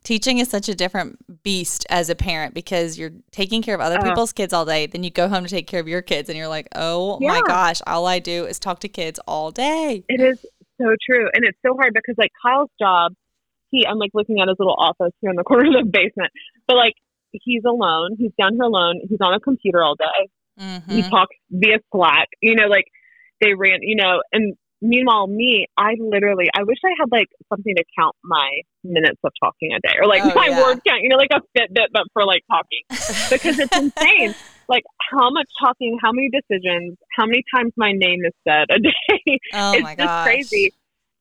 teaching 0.03 0.39
is 0.39 0.49
such 0.49 0.69
a 0.69 0.75
different 0.75 1.43
beast 1.43 1.87
as 1.91 2.11
a 2.11 2.15
parent 2.17 2.53
because 2.55 2.99
you're 2.99 3.13
taking 3.31 3.63
care 3.63 3.75
of 3.75 3.81
other 3.81 3.97
Uh-huh. 3.97 4.09
people's 4.11 4.33
kids 4.33 4.53
all 4.53 4.65
day, 4.65 4.87
then 4.87 5.05
you 5.05 5.11
go 5.11 5.29
home 5.29 5.45
to 5.45 5.51
take 5.51 5.67
care 5.69 5.81
of 5.81 5.87
your 5.89 6.03
kids, 6.03 6.29
and 6.29 6.37
you're 6.37 6.49
like, 6.49 6.69
oh 6.75 7.19
my 7.21 7.41
gosh, 7.47 7.81
all 7.87 8.07
I 8.07 8.19
do 8.19 8.45
is 8.47 8.59
talk 8.59 8.81
to 8.81 8.89
kids 8.89 9.21
all 9.29 9.51
day. 9.51 10.05
it 10.09 10.21
is 10.21 10.39
so 10.81 10.87
true, 11.09 11.29
and 11.33 11.45
it's 11.45 11.59
so 11.65 11.75
hard 11.75 11.93
because 11.95 12.15
like 12.19 12.33
Kyle's 12.45 12.71
job, 12.81 13.13
he 13.71 13.87
I'm 13.87 13.99
like 13.99 14.11
looking 14.15 14.41
at 14.41 14.49
his 14.49 14.57
little 14.59 14.77
office 14.79 15.13
here 15.21 15.31
in 15.31 15.37
the 15.37 15.45
corner 15.45 15.67
of 15.69 15.85
the 15.85 15.91
basement, 15.91 16.31
but 16.67 16.77
like 16.77 16.95
he's 17.33 17.63
alone, 17.65 18.17
he's 18.19 18.33
down 18.39 18.55
here 18.55 18.65
alone, 18.65 19.01
he's 19.09 19.21
on 19.23 19.35
a 19.35 19.41
computer 19.41 19.83
all 19.83 19.95
day. 19.97 20.29
Mm-hmm. 20.59 20.91
he 20.91 21.03
talks 21.03 21.35
via 21.51 21.79
Slack. 21.93 22.29
You 22.43 22.55
know, 22.55 22.67
like 22.67 22.85
they 23.41 23.55
ran, 23.55 23.79
you 23.81 23.97
know, 23.97 24.21
and 24.33 24.55
meanwhile, 24.83 25.27
me, 25.27 25.67
I 25.77 25.95
literally, 25.99 26.49
I 26.55 26.63
wish 26.65 26.79
I 26.85 26.91
had 26.99 27.11
like 27.11 27.29
something 27.49 27.75
to 27.75 27.85
count 27.99 28.15
my 28.25 28.61
minutes 28.85 29.21
of 29.25 29.33
talking 29.43 29.71
a 29.73 29.81
day 29.81 29.95
or 30.01 30.07
like 30.07 30.23
Oh, 30.25 30.33
my 30.35 30.49
yeah. 30.49 30.63
word 30.63 30.81
count, 30.87 31.03
you 31.03 31.09
know, 31.09 31.17
like 31.17 31.31
a 31.33 31.41
Fitbit, 31.59 31.89
but 31.93 32.05
for 32.13 32.25
like 32.25 32.43
talking 32.51 32.83
because 33.31 33.59
it's 33.59 33.77
insane. 33.77 34.35
Like 34.69 34.85
how 35.11 35.31
much 35.31 35.49
talking, 35.61 35.99
how 36.01 36.13
many 36.13 36.31
decisions, 36.31 36.97
how 37.19 37.27
many 37.27 37.43
times 37.53 37.73
my 37.77 37.91
name 37.91 38.21
is 38.25 38.33
said 38.47 38.67
a 38.71 38.79
day. 38.79 39.41
oh 39.53 39.73
it's 39.73 39.83
my 39.83 39.97
just 39.97 40.07
gosh, 40.07 40.25
crazy. 40.25 40.73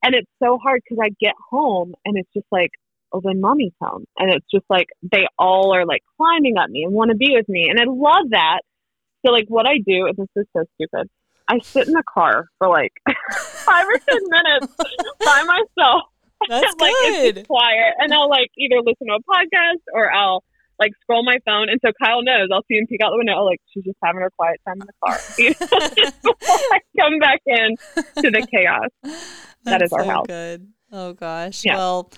And 0.03 0.15
it's 0.15 0.29
so 0.41 0.57
hard 0.57 0.81
because 0.83 1.03
I 1.03 1.09
get 1.19 1.35
home 1.49 1.93
and 2.05 2.17
it's 2.17 2.29
just 2.33 2.47
like, 2.51 2.71
oh, 3.11 3.21
then 3.23 3.41
mommy's 3.41 3.73
home. 3.81 4.05
And 4.17 4.31
it's 4.31 4.45
just 4.53 4.65
like 4.69 4.87
they 5.01 5.27
all 5.37 5.73
are 5.75 5.85
like 5.85 6.01
climbing 6.17 6.57
up 6.57 6.69
me 6.69 6.83
and 6.83 6.93
want 6.93 7.11
to 7.11 7.17
be 7.17 7.31
with 7.35 7.49
me. 7.49 7.67
And 7.69 7.79
I 7.79 7.83
love 7.87 8.29
that. 8.31 8.59
So, 9.25 9.31
like, 9.31 9.45
what 9.49 9.65
I 9.65 9.79
do, 9.85 10.07
and 10.07 10.15
this 10.15 10.29
is 10.35 10.45
so 10.55 10.63
stupid, 10.75 11.09
I 11.49 11.59
sit 11.59 11.87
in 11.87 11.93
the 11.93 12.03
car 12.13 12.45
for 12.57 12.69
like 12.69 12.93
five 13.31 13.85
or 13.85 13.97
10 13.97 14.19
minutes 14.29 14.75
by 15.19 15.43
myself. 15.43 16.03
That's 16.47 16.75
like, 16.79 16.93
it's 16.95 17.17
good. 17.17 17.35
just 17.35 17.47
quiet. 17.47 17.95
And 17.97 18.13
I'll 18.13 18.29
like 18.29 18.49
either 18.57 18.77
listen 18.77 19.07
to 19.07 19.15
a 19.15 19.19
podcast 19.19 19.81
or 19.93 20.13
I'll 20.13 20.43
like 20.79 20.93
scroll 21.01 21.23
my 21.25 21.35
phone. 21.45 21.67
And 21.69 21.81
so 21.85 21.91
Kyle 22.01 22.23
knows 22.23 22.47
I'll 22.53 22.63
see 22.69 22.77
him 22.77 22.87
peek 22.87 23.01
out 23.03 23.11
the 23.11 23.17
window. 23.17 23.43
Like, 23.43 23.59
she's 23.73 23.83
just 23.83 23.97
having 24.01 24.21
her 24.21 24.31
quiet 24.37 24.61
time 24.65 24.79
in 24.79 24.87
the 24.87 24.93
car. 25.03 25.19
You 25.37 25.49
know, 25.59 26.33
before 26.33 26.55
I 26.71 26.79
come 26.97 27.19
back 27.19 27.41
in 27.45 27.75
to 28.23 28.31
the 28.31 28.47
chaos. 28.49 28.89
That 29.65 29.79
That's 29.79 29.93
our 29.93 30.03
so 30.05 30.05
house. 30.05 30.27
Good. 30.27 30.67
Oh 30.91 31.13
gosh. 31.13 31.65
Yeah. 31.65 31.75
Well, 31.75 32.11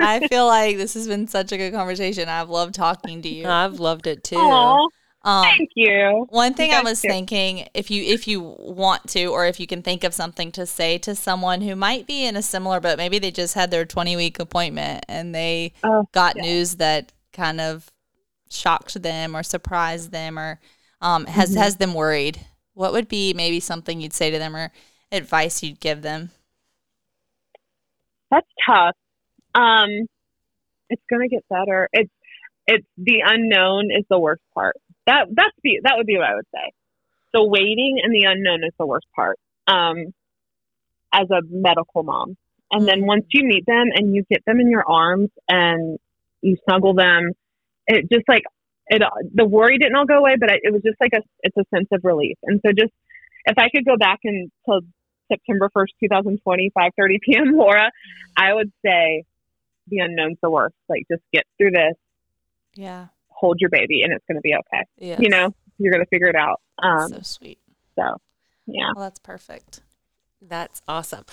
I 0.00 0.26
feel 0.28 0.46
like 0.46 0.76
this 0.76 0.94
has 0.94 1.06
been 1.06 1.28
such 1.28 1.52
a 1.52 1.56
good 1.58 1.72
conversation. 1.72 2.28
I've 2.28 2.48
loved 2.50 2.74
talking 2.74 3.20
to 3.22 3.28
you. 3.28 3.46
I've 3.46 3.80
loved 3.80 4.06
it 4.06 4.24
too. 4.24 4.36
Aw, 4.38 4.88
Um, 5.24 5.44
thank 5.44 5.70
you. 5.74 6.26
One 6.30 6.54
thing 6.54 6.72
I 6.72 6.82
was 6.82 7.00
too. 7.02 7.08
thinking, 7.08 7.68
if 7.74 7.90
you 7.90 8.02
if 8.02 8.26
you 8.28 8.40
want 8.58 9.08
to, 9.10 9.26
or 9.26 9.46
if 9.46 9.58
you 9.60 9.66
can 9.66 9.82
think 9.82 10.04
of 10.04 10.14
something 10.14 10.52
to 10.52 10.66
say 10.66 10.98
to 10.98 11.14
someone 11.14 11.60
who 11.62 11.74
might 11.76 12.06
be 12.06 12.24
in 12.24 12.36
a 12.36 12.42
similar 12.42 12.80
boat, 12.80 12.96
maybe 12.98 13.18
they 13.18 13.30
just 13.30 13.54
had 13.54 13.70
their 13.70 13.84
twenty 13.84 14.16
week 14.16 14.38
appointment 14.38 15.04
and 15.08 15.34
they 15.34 15.72
Oh, 15.82 16.08
got 16.12 16.36
yeah. 16.36 16.42
news 16.42 16.76
that 16.76 17.12
kind 17.32 17.60
of 17.60 17.90
shocked 18.50 19.02
them 19.02 19.36
or 19.36 19.42
surprised 19.42 20.12
them 20.12 20.38
or 20.38 20.60
um, 21.00 21.26
has 21.26 21.50
Mm-hmm. 21.50 21.58
has 21.58 21.76
them 21.76 21.94
worried. 21.94 22.40
What 22.74 22.92
would 22.92 23.08
be 23.08 23.34
maybe 23.34 23.60
something 23.60 24.00
you'd 24.00 24.12
say 24.14 24.30
to 24.30 24.38
them 24.38 24.56
or 24.56 24.72
advice 25.12 25.62
you'd 25.62 25.80
give 25.80 26.02
them? 26.02 26.30
That's 28.30 28.48
tough. 28.66 28.96
Um, 29.54 29.90
it's 30.90 31.02
gonna 31.10 31.28
get 31.28 31.44
better. 31.48 31.88
It's 31.92 32.10
it's 32.66 32.86
the 32.96 33.22
unknown 33.24 33.90
is 33.90 34.04
the 34.08 34.18
worst 34.18 34.42
part. 34.54 34.76
That 35.06 35.26
that's 35.30 35.56
the 35.62 35.80
that 35.84 35.94
would 35.96 36.06
be 36.06 36.16
what 36.16 36.26
I 36.26 36.34
would 36.34 36.46
say. 36.54 36.72
The 37.32 37.44
waiting 37.44 38.00
and 38.02 38.14
the 38.14 38.24
unknown 38.28 38.64
is 38.64 38.72
the 38.78 38.86
worst 38.86 39.06
part. 39.14 39.38
Um, 39.66 40.12
as 41.12 41.28
a 41.30 41.40
medical 41.48 42.02
mom, 42.02 42.36
and 42.70 42.86
then 42.88 43.06
once 43.06 43.24
you 43.32 43.44
meet 43.46 43.64
them 43.66 43.86
and 43.94 44.14
you 44.14 44.24
get 44.30 44.44
them 44.46 44.60
in 44.60 44.68
your 44.70 44.84
arms 44.88 45.30
and 45.48 45.98
you 46.42 46.56
snuggle 46.68 46.94
them, 46.94 47.32
it 47.86 48.10
just 48.12 48.28
like 48.28 48.42
it. 48.88 49.02
The 49.34 49.44
worry 49.44 49.78
didn't 49.78 49.96
all 49.96 50.06
go 50.06 50.18
away, 50.18 50.36
but 50.38 50.50
it 50.50 50.72
was 50.72 50.82
just 50.82 50.96
like 51.00 51.12
a 51.14 51.22
it's 51.42 51.56
a 51.56 51.64
sense 51.74 51.88
of 51.92 52.00
relief. 52.04 52.36
And 52.42 52.60
so 52.64 52.72
just 52.72 52.92
if 53.46 53.58
I 53.58 53.68
could 53.70 53.84
go 53.84 53.96
back 53.96 54.20
until 54.24 54.80
September 55.34 55.70
1st, 55.76 55.88
2020, 56.00 56.70
5:30 56.76 56.90
p.m. 57.22 57.52
Lora, 57.56 57.90
I 58.36 58.52
would 58.54 58.72
say 58.84 59.24
the 59.88 59.98
unknown's 59.98 60.38
the 60.42 60.50
worst. 60.50 60.74
Like 60.88 61.02
just 61.10 61.22
get 61.32 61.44
through 61.58 61.72
this, 61.72 61.94
Yeah. 62.74 63.06
hold 63.28 63.60
your 63.60 63.70
baby, 63.70 64.02
and 64.02 64.12
it's 64.12 64.24
going 64.28 64.36
to 64.36 64.40
be 64.42 64.54
okay. 64.54 64.84
Yeah. 64.98 65.16
You 65.20 65.28
know, 65.28 65.54
you're 65.78 65.92
going 65.92 66.04
to 66.04 66.08
figure 66.08 66.28
it 66.28 66.36
out. 66.36 66.60
Um, 66.78 67.08
so 67.10 67.18
sweet. 67.22 67.58
so 67.96 68.16
yeah. 68.66 68.90
Well, 68.94 69.04
that's 69.04 69.18
perfect. 69.18 69.80
That's 70.46 70.82
awesome. 70.86 71.24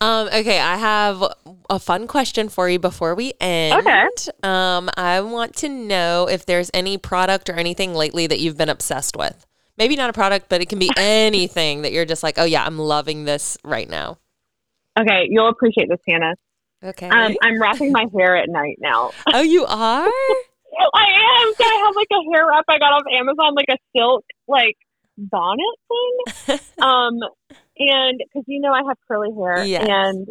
Um, 0.00 0.28
okay, 0.28 0.60
I 0.60 0.76
have 0.76 1.24
a 1.68 1.78
fun 1.80 2.06
question 2.06 2.48
for 2.48 2.68
you 2.68 2.78
before 2.78 3.16
we 3.16 3.32
end. 3.40 3.74
Okay. 3.80 4.06
Um, 4.44 4.88
I 4.96 5.20
want 5.22 5.56
to 5.56 5.68
know 5.68 6.28
if 6.28 6.46
there's 6.46 6.70
any 6.72 6.96
product 6.96 7.50
or 7.50 7.54
anything 7.54 7.94
lately 7.94 8.28
that 8.28 8.38
you've 8.38 8.56
been 8.56 8.68
obsessed 8.68 9.16
with. 9.16 9.44
Maybe 9.80 9.96
not 9.96 10.10
a 10.10 10.12
product, 10.12 10.50
but 10.50 10.60
it 10.60 10.68
can 10.68 10.78
be 10.78 10.90
anything 10.98 11.82
that 11.82 11.92
you're 11.92 12.04
just 12.04 12.22
like, 12.22 12.38
oh 12.38 12.44
yeah, 12.44 12.64
I'm 12.66 12.78
loving 12.78 13.24
this 13.24 13.56
right 13.64 13.88
now. 13.88 14.18
Okay, 14.98 15.26
you'll 15.30 15.48
appreciate 15.48 15.88
this, 15.88 16.00
Hannah. 16.06 16.34
Okay. 16.84 17.08
Um, 17.08 17.34
I'm 17.42 17.60
wrapping 17.60 17.90
my 17.90 18.04
hair 18.14 18.36
at 18.36 18.50
night 18.50 18.76
now. 18.78 19.12
oh, 19.32 19.40
you 19.40 19.64
are? 19.64 20.06
I 20.94 21.06
am. 21.46 21.54
So 21.56 21.64
I 21.64 21.82
have 21.86 21.96
like 21.96 22.08
a 22.12 22.30
hair 22.30 22.46
wrap 22.46 22.64
I 22.68 22.78
got 22.78 22.92
off 22.92 23.04
Amazon, 23.10 23.54
like 23.54 23.68
a 23.70 23.78
silk 23.96 24.24
like 24.46 24.76
bonnet 25.16 25.78
thing. 25.88 26.58
um, 26.82 27.14
and 27.78 28.18
because 28.18 28.44
you 28.48 28.60
know 28.60 28.72
I 28.72 28.82
have 28.86 28.98
curly 29.08 29.30
hair, 29.34 29.64
Yes. 29.64 29.86
and 29.88 30.28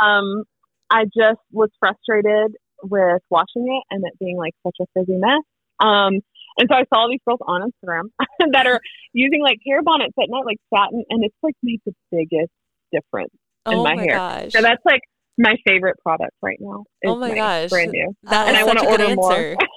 um, 0.00 0.44
I 0.90 1.06
just 1.06 1.40
was 1.50 1.70
frustrated 1.80 2.54
with 2.84 3.22
washing 3.30 3.66
it 3.66 3.82
and 3.90 4.04
it 4.06 4.16
being 4.20 4.36
like 4.36 4.54
such 4.64 4.76
a 4.80 4.84
frizzy 4.92 5.18
mess. 5.18 5.42
Um, 5.80 6.20
and 6.58 6.68
so 6.70 6.76
I 6.76 6.84
saw 6.92 7.08
these 7.10 7.20
girls 7.26 7.40
on 7.46 7.62
Instagram 7.62 8.10
that 8.52 8.66
are 8.66 8.80
using 9.12 9.42
like 9.42 9.58
hair 9.66 9.82
bonnets 9.82 10.14
at 10.20 10.28
night, 10.28 10.44
like 10.44 10.58
satin, 10.72 11.04
and 11.10 11.24
it's 11.24 11.36
like 11.42 11.54
made 11.62 11.80
the 11.86 11.92
biggest 12.10 12.52
difference. 12.92 13.32
oh 13.66 13.82
my 13.82 13.94
my, 13.94 14.02
hair. 14.02 14.16
gosh. 14.16 14.52
So 14.52 14.62
that's 14.62 14.82
like 14.84 15.02
my 15.38 15.56
favorite 15.66 15.96
product 16.02 16.32
right 16.42 16.58
now. 16.60 16.84
Oh 17.04 17.16
my 17.16 17.34
gosh. 17.34 17.70
brand 17.70 17.90
new. 17.92 18.14
That 18.24 18.48
And 18.48 18.56
I 18.56 18.62
a 18.62 18.74
good 18.74 18.86
order 18.86 19.14
more. 19.14 19.56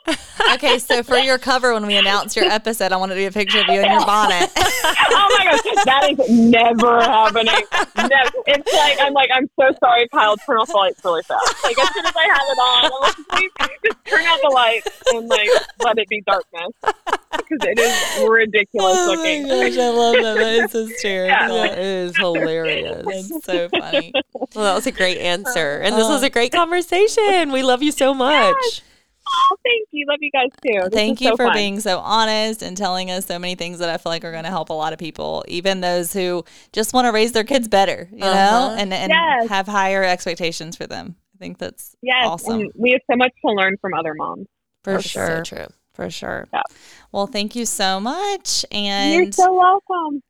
Okay, 0.54 0.80
so 0.80 1.04
for 1.04 1.18
your 1.18 1.38
cover, 1.38 1.74
when 1.74 1.86
we 1.86 1.96
announce 1.98 2.36
your 2.36 2.46
episode, 2.46 2.92
I 2.92 2.98
want 2.98 3.12
to 3.12 3.18
do 3.18 3.28
a 3.28 3.32
picture 3.32 3.60
of 3.60 3.68
you 3.68 3.82
in 3.82 3.92
your 3.92 4.06
bonnet. 4.06 4.50
oh 4.58 5.36
my 5.38 5.44
gosh, 5.46 5.86
that 5.86 6.10
is 6.18 6.30
never 6.30 7.02
happening. 7.02 7.54
Never. 7.98 8.32
It's 8.48 8.74
like 8.74 8.98
I'm 9.00 9.14
like 9.14 9.30
I'm 9.34 9.50
so 9.60 9.70
sorry, 9.84 10.08
Kyle. 10.14 10.38
Turn 10.38 10.58
off 10.58 10.68
the 10.68 10.74
lights 10.78 11.02
really 11.06 11.24
fast. 11.24 11.64
Like 11.64 11.78
as 11.78 11.94
soon 11.94 12.06
as 12.06 12.14
I 12.16 12.24
have 12.24 12.42
it 12.50 12.58
on, 12.58 12.86
I'm 12.86 13.02
like, 13.02 13.16
please 13.30 13.52
just 13.86 14.06
turn 14.06 14.24
out 14.26 14.40
the 14.42 14.50
lights 14.50 15.02
and 15.14 15.28
like 15.28 15.50
let 15.84 15.98
it 16.00 16.08
be 16.08 16.22
darkness 16.26 16.72
because 17.32 17.60
it 17.68 17.78
is 17.80 18.28
ridiculous 18.30 18.98
oh 18.98 19.14
looking. 19.16 19.44
my 19.44 19.50
gosh, 19.70 19.78
I 19.78 19.90
love 19.90 20.16
that. 20.16 20.36
That 20.36 20.66
is 20.66 20.72
hysterical. 20.90 21.56
That 21.56 21.78
is 21.80 22.18
hilarious. 22.18 23.06
That's 23.30 23.46
so 23.46 23.70
funny. 23.70 24.12
Well, 24.56 24.64
that 24.66 24.74
was 24.76 24.88
a 24.88 24.92
great 24.92 25.18
answer. 25.20 25.78
And 25.84 25.96
this 25.96 26.06
Uh, 26.08 26.10
was 26.10 26.24
a 26.24 26.30
great 26.30 26.52
conversation. 26.52 27.52
We 27.52 27.62
love 27.62 27.84
you 27.84 27.92
so 27.92 28.14
much. 28.14 28.82
Oh, 29.52 29.56
thank 29.64 29.88
you. 29.92 30.06
Love 30.08 30.20
you 30.22 30.32
guys 30.32 30.50
too. 30.66 30.90
This 30.90 30.94
Thank 30.94 31.22
you 31.22 31.30
so 31.30 31.36
for 31.38 31.46
fun. 31.46 31.54
being 31.56 31.80
so 31.80 32.00
honest 32.00 32.62
and 32.62 32.76
telling 32.76 33.12
us 33.12 33.26
so 33.26 33.38
many 33.40 33.56
things 33.56 33.80
that 33.80 33.90
I 33.90 33.98
feel 33.98 34.12
like 34.12 34.24
are 34.24 34.32
going 34.32 34.44
to 34.44 34.50
help 34.50 34.70
a 34.70 34.74
lot 34.74 34.94
of 34.94 35.00
people, 35.00 35.44
even 35.48 35.82
those 35.82 36.14
who 36.14 36.44
just 36.74 36.94
want 36.94 37.06
to 37.06 37.12
raise 37.12 37.32
their 37.32 37.44
kids 37.44 37.68
better, 37.68 38.10
you 38.12 38.24
Uh-huh. 38.24 38.70
know, 38.70 38.76
and 38.78 38.94
and 38.94 39.12
Yes. 39.12 39.50
have 39.50 39.68
higher 39.68 40.04
expectations 40.04 40.76
for 40.76 40.88
them. 40.88 41.16
I 41.36 41.38
think 41.38 41.58
that's 41.58 41.96
Yes, 42.02 42.26
awesome. 42.26 42.60
and 42.62 42.72
we 42.76 42.92
have 42.92 43.02
so 43.10 43.16
much 43.18 43.32
to 43.46 43.52
learn 43.54 43.78
from 43.82 43.94
other 43.94 44.14
moms. 44.14 44.48
for 44.84 44.94
That's 44.94 45.06
sure. 45.10 45.44
So 45.46 45.56
true. 45.56 45.68
For 45.94 46.10
sure. 46.10 46.48
Yeah. 46.54 46.62
Well, 47.12 47.28
thank 47.28 47.56
you 47.56 47.66
so 47.66 48.00
much. 48.00 48.64
And 48.72 49.14
You're 49.14 49.24
And 49.24 49.36
so 49.36 49.54
welcome. 49.54 50.22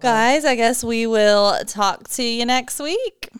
guys, 0.00 0.44
I 0.44 0.54
guess 0.56 0.84
we 0.84 1.06
will 1.06 1.58
talk 1.64 2.08
to 2.10 2.22
you 2.22 2.44
next 2.44 2.78
week. 2.80 3.30